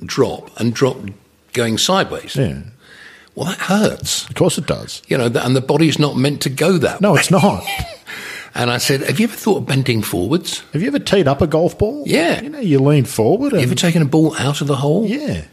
[0.06, 0.98] drop and drop
[1.54, 2.36] going sideways.
[2.36, 2.62] Yeah.
[3.36, 4.28] Well, that hurts.
[4.30, 5.02] Of course it does.
[5.08, 7.20] You know, and the body's not meant to go that no, way.
[7.20, 7.66] it's not.
[8.56, 10.60] and I said, Have you ever thought of bending forwards?
[10.74, 12.04] Have you ever teed up a golf ball?
[12.06, 12.42] Yeah.
[12.42, 13.54] You know, you lean forward.
[13.54, 13.62] And...
[13.62, 15.08] You ever taken a ball out of the hole?
[15.08, 15.46] Yeah.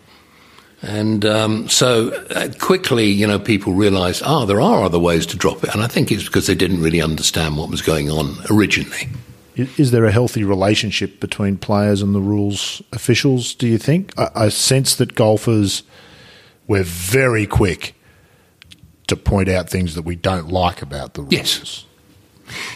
[0.83, 5.27] And um, so uh, quickly, you know, people realised, ah, oh, there are other ways
[5.27, 5.75] to drop it.
[5.75, 9.09] And I think it's because they didn't really understand what was going on originally.
[9.57, 14.19] Is there a healthy relationship between players and the rules officials, do you think?
[14.19, 15.83] I, I sense that golfers,
[16.67, 17.95] we're very quick
[19.09, 21.33] to point out things that we don't like about the rules.
[21.33, 21.85] Yes.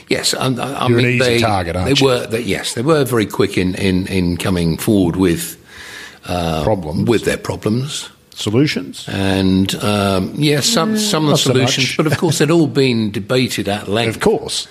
[0.09, 2.07] Yes, I, I You're mean, an easy they, target, aren't they you?
[2.07, 5.64] Were, they, yes, they were very quick in, in, in coming forward with
[6.27, 11.91] uh, problems, with their problems, solutions, and um, yes, some some of the solutions.
[11.91, 14.17] So but of course, they'd all been debated at length.
[14.17, 14.69] Of course,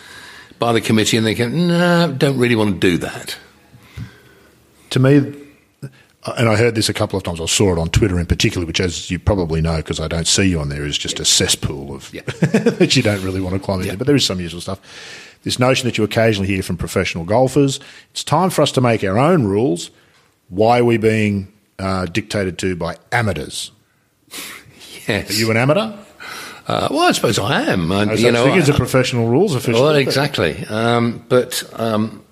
[0.59, 3.37] by the committee and they go, no, don't really want to do that.
[4.91, 5.17] To me,
[6.37, 7.41] and I heard this a couple of times.
[7.41, 10.27] I saw it on Twitter in particular, which, as you probably know, because I don't
[10.27, 12.21] see you on there, is just a cesspool of yeah.
[12.27, 13.97] that you don't really want to climb into.
[13.97, 14.79] But there is some useful stuff.
[15.43, 17.81] This notion that you occasionally hear from professional golfers:
[18.11, 19.91] it's time for us to make our own rules.
[20.53, 23.71] Why are we being uh, dictated to by amateurs?
[25.05, 25.31] Yes.
[25.31, 25.97] Are you an amateur?
[26.65, 27.91] Uh, well, I suppose I am.
[27.91, 29.81] I, you know, I, a professional rules official.
[29.81, 30.65] Well, exactly.
[30.67, 32.23] Um, but um,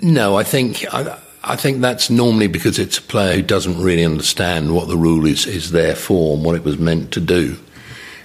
[0.00, 4.02] no, I think I, I, think that's normally because it's a player who doesn't really
[4.02, 7.58] understand what the rule is is there for and what it was meant to do.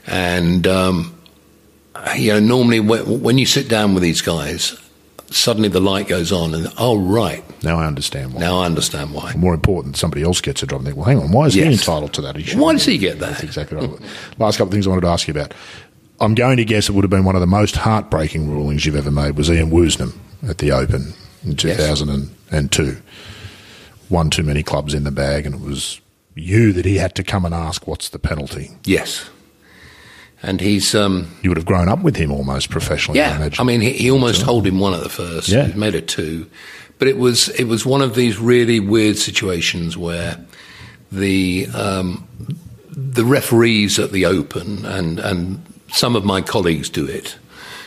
[0.07, 1.19] And um,
[2.15, 4.79] you know, normally when, when you sit down with these guys,
[5.31, 8.41] suddenly the light goes on, and oh right, now I understand why.
[8.41, 9.33] Now I understand why.
[9.35, 10.79] More important, somebody else gets a job.
[10.79, 11.67] And think, well, hang on, why is yes.
[11.67, 12.35] he entitled to that?
[12.35, 13.31] He why does he get that?
[13.31, 13.99] That's exactly right.
[14.37, 15.53] Last couple of things I wanted to ask you about.
[16.21, 18.97] I'm going to guess it would have been one of the most heartbreaking rulings you've
[18.97, 20.13] ever made was Ian Woosnam
[20.47, 21.13] at the Open
[21.45, 22.83] in 2002.
[22.83, 23.01] Yes.
[24.09, 26.01] One too many clubs in the bag, and it was
[26.35, 29.29] you that he had to come and ask, "What's the penalty?" Yes
[30.41, 33.19] and he's um, you would have grown up with him almost professionally.
[33.19, 35.49] Yeah, I, I mean, he, he almost told him one at the first.
[35.49, 36.49] Yeah, he made it two,
[36.97, 40.37] but it was it was one of these really weird situations where
[41.11, 42.27] the um,
[42.89, 47.37] the referees at the Open and and some of my colleagues do it.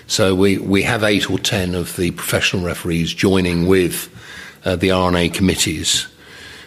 [0.07, 4.11] So we we have eight or ten of the professional referees joining with
[4.65, 6.07] uh, the R&A committees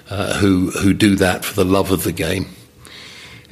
[0.10, 2.48] uh, who who do that for the love of the game,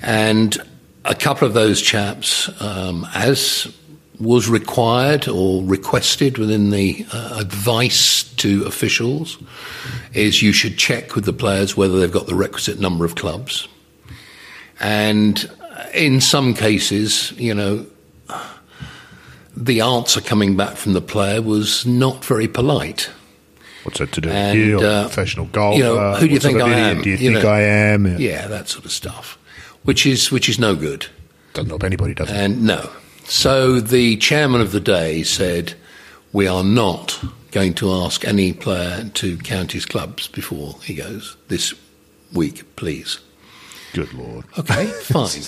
[0.02, 0.58] and
[1.06, 3.74] a couple of those chaps, um, as
[4.20, 9.38] was required or requested within the uh, advice to officials,
[10.14, 13.68] is you should check with the players whether they've got the requisite number of clubs.
[14.80, 15.50] And
[15.94, 17.86] in some cases, you know,
[19.56, 23.10] the answer coming back from the player was not very polite.
[23.84, 25.78] What's that to do with you, uh, professional golfer?
[25.78, 27.02] You know, who do you think I am?
[27.02, 28.06] Do you, you think know, I am?
[28.06, 28.18] Yeah.
[28.18, 29.38] yeah, that sort of stuff
[29.84, 31.08] which is which is no good.
[31.54, 32.36] Doesn't help anybody, does it?
[32.36, 32.90] And no.
[33.26, 35.74] So the chairman of the day said,
[36.32, 37.24] "We are not
[37.54, 41.38] going to ask any player to count his clubs before he goes.
[41.48, 41.74] This
[42.34, 43.20] week, please.
[43.94, 44.46] Good lord.
[44.58, 45.44] Okay, fine.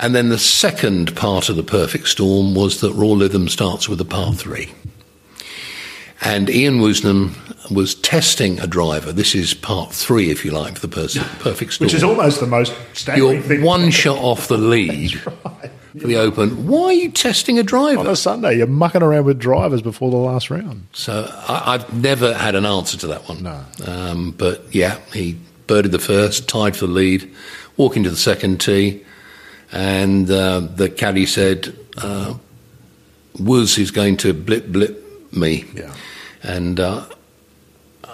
[0.00, 4.00] And then the second part of the perfect storm was that Royal Lytham starts with
[4.00, 4.72] a par three.
[6.20, 7.34] And Ian Woosnam
[7.70, 9.12] was testing a driver.
[9.12, 11.86] This is part three, if you like, for the pers- perfect storm.
[11.86, 13.62] Which is almost the most staggering You're thing.
[13.62, 16.66] one shot off the lead for the Open.
[16.66, 18.00] Why are you testing a driver?
[18.00, 20.86] on a Sunday, you're mucking around with drivers before the last round.
[20.92, 23.42] So I, I've never had an answer to that one.
[23.42, 23.64] No.
[23.86, 25.38] Um, but yeah, he
[25.68, 27.30] birdied the first, tied for the lead,
[27.76, 29.04] walking to the second tee,
[29.70, 32.34] and uh, the caddy said, uh,
[33.38, 35.94] "Woos is going to blip blip me." Yeah.
[36.42, 37.04] And uh,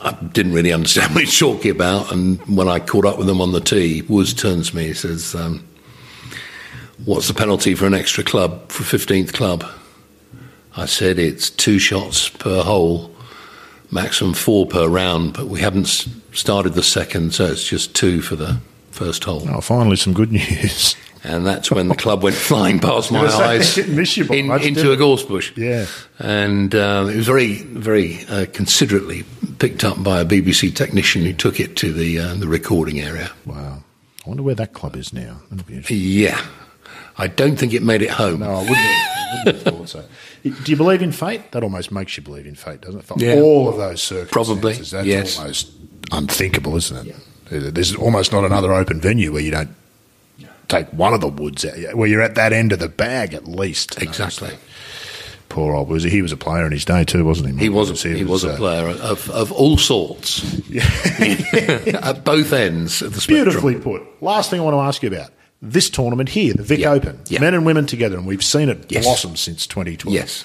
[0.05, 2.13] I didn't really understand what he's talking about.
[2.13, 4.97] And when I caught up with him on the tee, Woods turns to me and
[4.97, 5.67] says, um,
[7.05, 9.65] What's the penalty for an extra club, for 15th club?
[10.77, 13.15] I said, It's two shots per hole,
[13.91, 18.37] maximum four per round, but we haven't started the second, so it's just two for
[18.37, 18.59] the
[18.91, 19.43] first hole.
[19.49, 20.97] Oh, finally, some good news.
[21.27, 24.93] And that's when the club went flying past my eyes miss you in- much, into
[24.93, 25.53] a gorse bush.
[25.57, 25.87] Yeah.
[26.19, 29.25] And uh, it was very, very uh, considerately
[29.59, 33.31] picked up by a BBC technician who took it to the uh, the recording area.
[33.47, 33.83] Wow.
[34.25, 35.41] I wonder where that club is now.
[35.51, 35.99] That'd be interesting.
[36.01, 36.45] Yeah,
[37.17, 38.41] I don't think it made it home.
[38.41, 40.05] No, I wouldn't, have, I wouldn't have thought so.
[40.65, 41.53] Do you believe in fate?
[41.53, 43.05] That almost makes you believe in fate, doesn't it?
[43.07, 43.37] For Yeah.
[43.41, 44.31] all of those circumstances.
[44.31, 45.39] Probably, That's yes.
[45.39, 45.71] almost
[46.13, 47.09] unthinkable, isn't
[47.51, 47.75] it?
[47.75, 49.71] There's almost not another open venue where you don't
[50.69, 53.47] take one of the woods out, where you're at that end of the bag at
[53.47, 54.01] least.
[54.03, 54.51] Exactly.
[55.49, 57.65] Poor old was he was a player in his day too, wasn't he?
[57.65, 60.43] He was a, he was a uh, player of, of all sorts
[61.95, 63.45] at both ends of the spectrum.
[63.45, 64.03] Beautifully put.
[64.23, 65.31] Last thing I want to ask you about
[65.63, 66.91] this tournament here, the Vic Yeah.
[66.93, 67.41] Open, Yeah.
[67.41, 69.05] men and women together, and we've seen it Yes.
[69.05, 70.13] blossom since 2012.
[70.15, 70.45] Yes.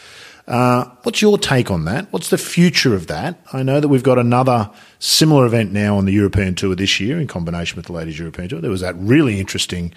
[0.49, 2.11] Uh, what's your take on that?
[2.11, 3.39] What's the future of that?
[3.53, 7.19] I know that we've got another similar event now on the European Tour this year
[7.19, 8.59] in combination with the Ladies European Tour.
[8.59, 9.93] There was that really interesting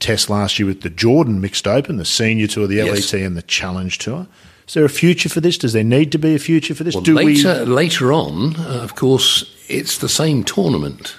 [0.00, 3.12] test last year with the Jordan Mixed Open, the Senior Tour, the Yes.
[3.12, 4.26] LET, and the Challenge Tour.
[4.66, 5.58] Is there a future for this?
[5.58, 6.94] Does there need to be a future for this?
[6.94, 11.16] Well, Do later, later on, uh, of course, it's the same tournament.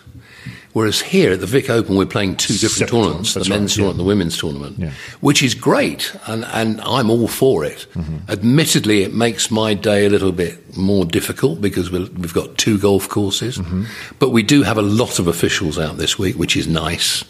[0.73, 3.75] Whereas here at the Vic Open, we're playing two different Separate tournaments: the men's right,
[3.75, 4.91] tournament and the women's tournament, Yeah.
[5.21, 7.85] which is great, and, and I'm all for it.
[7.93, 8.31] Mm-hmm.
[8.31, 12.79] Admittedly, it makes my day a little bit more difficult because we'll, we've got two
[12.79, 13.83] golf courses, Mm-hmm.
[14.17, 17.23] but we do have a lot of officials out this week, which is nice,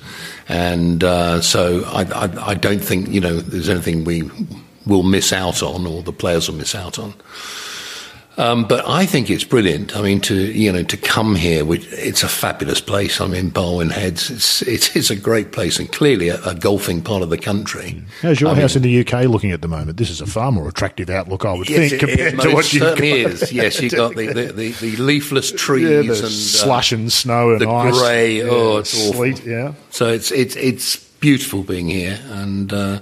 [0.47, 4.23] and uh, so I, I, I don't think you know there's anything we
[4.85, 7.13] will miss out on or the players will miss out on.
[8.35, 9.95] Um, but I think it's brilliant.
[9.95, 13.21] I mean, to you know, to come here, which, it's a fabulous place.
[13.21, 17.03] I mean, Barwon Heads, it's it's, it's a great place, and clearly a, a golfing
[17.03, 18.01] part of the country.
[18.21, 19.97] How's your I house mean, in the UK looking at the moment?
[19.97, 22.53] This is a far more attractive outlook, I would Yes, think, it, compared it to
[22.53, 23.31] what you've certainly got.
[23.33, 23.51] is.
[23.53, 27.11] Yes, you've got the, the, the, the leafless trees yeah, and the uh, slush and
[27.11, 27.99] snow and the ice.
[27.99, 28.37] grey.
[28.39, 29.27] Yeah, oh, it's awful.
[29.27, 32.99] Yeah, So it's it's it's beautiful being here, and uh,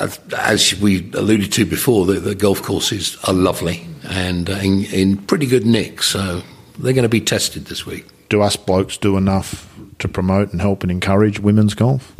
[0.00, 4.84] as, as we alluded to before, the, the golf courses are lovely and uh, in,
[4.86, 6.02] in pretty good nick.
[6.02, 6.42] So
[6.78, 8.06] they're going to be tested this week.
[8.28, 12.14] do us blokes do enough to promote and help and encourage women's golf?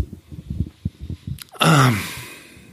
[1.61, 2.01] Um,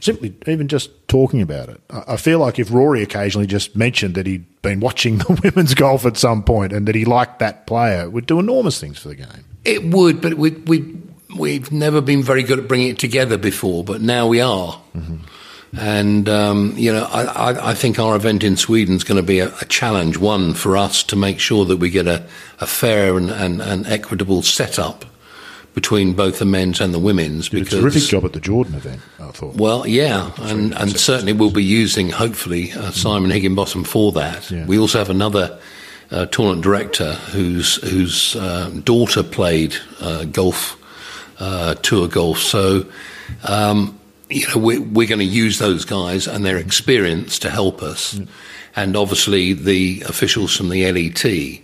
[0.00, 1.80] Simply, even just talking about it.
[1.90, 5.74] I I feel like if Rory occasionally just mentioned that he'd been watching the women's
[5.74, 8.98] golf at some point and that he liked that player, it would do enormous things
[8.98, 9.44] for the game.
[9.64, 10.78] It would, but we we
[11.36, 14.80] we've never been very good at bringing it together before, but now we are.
[15.76, 19.26] And um, you know, I, I, I think our event in Sweden is going to
[19.26, 22.26] be a, a challenge, one for us to make sure that we get a,
[22.60, 25.04] a fair and, and, and equitable setup
[25.74, 27.50] between both the men's and the women's.
[27.50, 29.56] Did a terrific job at the Jordan event, I thought.
[29.56, 34.50] Well, yeah, and, and certainly we'll be using, hopefully, uh, Simon Higginbottom for that.
[34.50, 34.64] Yeah.
[34.64, 35.58] We also have another
[36.10, 40.77] uh, tournament director whose whose uh, daughter played uh, golf,
[41.38, 42.38] uh, tour golf.
[42.38, 42.86] So,
[43.44, 43.98] um,
[44.28, 48.20] you know, we, we're going to use those guys and their experience to help us,
[48.76, 51.62] and obviously the officials from the LET.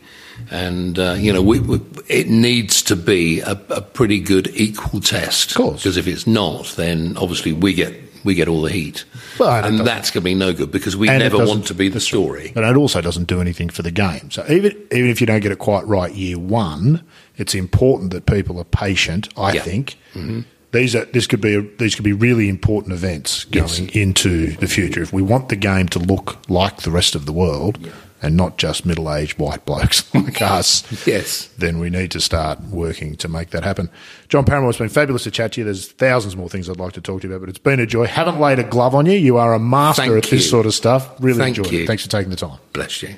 [0.51, 5.01] And uh, you know, we, we, it needs to be a, a pretty good equal
[5.01, 5.53] test.
[5.53, 5.83] Of course.
[5.83, 7.95] because if it's not, then obviously we get
[8.25, 9.05] we get all the heat,
[9.39, 11.89] Well, and and that's going to be no good because we never want to be
[11.89, 12.53] the story.
[12.57, 14.31] And it also doesn't do anything for the game.
[14.31, 17.05] So even even if you don't get it quite right year one,
[17.37, 19.29] it's important that people are patient.
[19.37, 19.63] I Yeah.
[19.63, 20.41] think mm-hmm.
[20.73, 23.79] these are this could be a, these could be really important events going Yes.
[23.95, 25.03] into the future.
[25.03, 27.79] If we want the game to look like the rest of the world
[28.23, 31.49] and not just middle aged white blokes like us, Yes.
[31.59, 33.91] then we need to start working to make that happen.
[34.31, 35.65] John Paramor, it's been fabulous to chat to you.
[35.65, 37.87] There's thousands more things I'd like to talk to you about, but it's been a
[37.87, 38.07] joy.
[38.07, 39.19] Haven't laid a glove on you.
[39.19, 41.11] You are a master Thank at this sort of stuff.
[41.21, 41.81] Really Thank enjoyed you.
[41.83, 41.87] it.
[41.87, 42.59] Thanks for taking the time.
[42.73, 43.17] Bless you.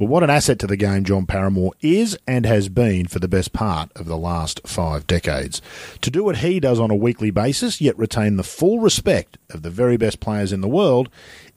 [0.00, 3.28] Well, what an asset to the game John Paramor is and has been for the
[3.28, 5.60] best part of the last five decades.
[6.00, 9.60] To do what he does on a weekly basis, yet retain the full respect of
[9.60, 11.10] the very best players in the world,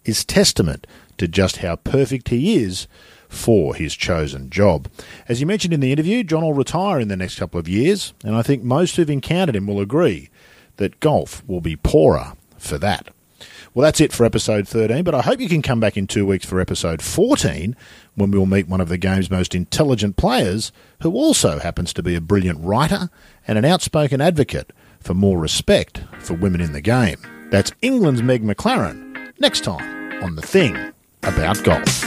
[0.03, 0.85] is testament
[1.19, 2.85] to just how perfect he is
[3.29, 4.89] for his chosen job.
[5.29, 8.13] As you mentioned in the interview, John will retire in the next couple of years,
[8.25, 10.29] and I think most who've encountered him will agree
[10.75, 13.07] that golf will be poorer for that.
[13.75, 16.27] Well, that's it for episode 13, but I hope you can come back in two
[16.27, 17.75] weeks for episode 14
[18.13, 20.71] when we'll meet one of the game's most intelligent players
[21.01, 23.09] who also happens to be a brilliant writer
[23.47, 27.17] and an outspoken advocate for more respect for women in the game.
[27.49, 30.77] That's England's Meg McLaren next time on The Thing
[31.23, 32.03] About Golf.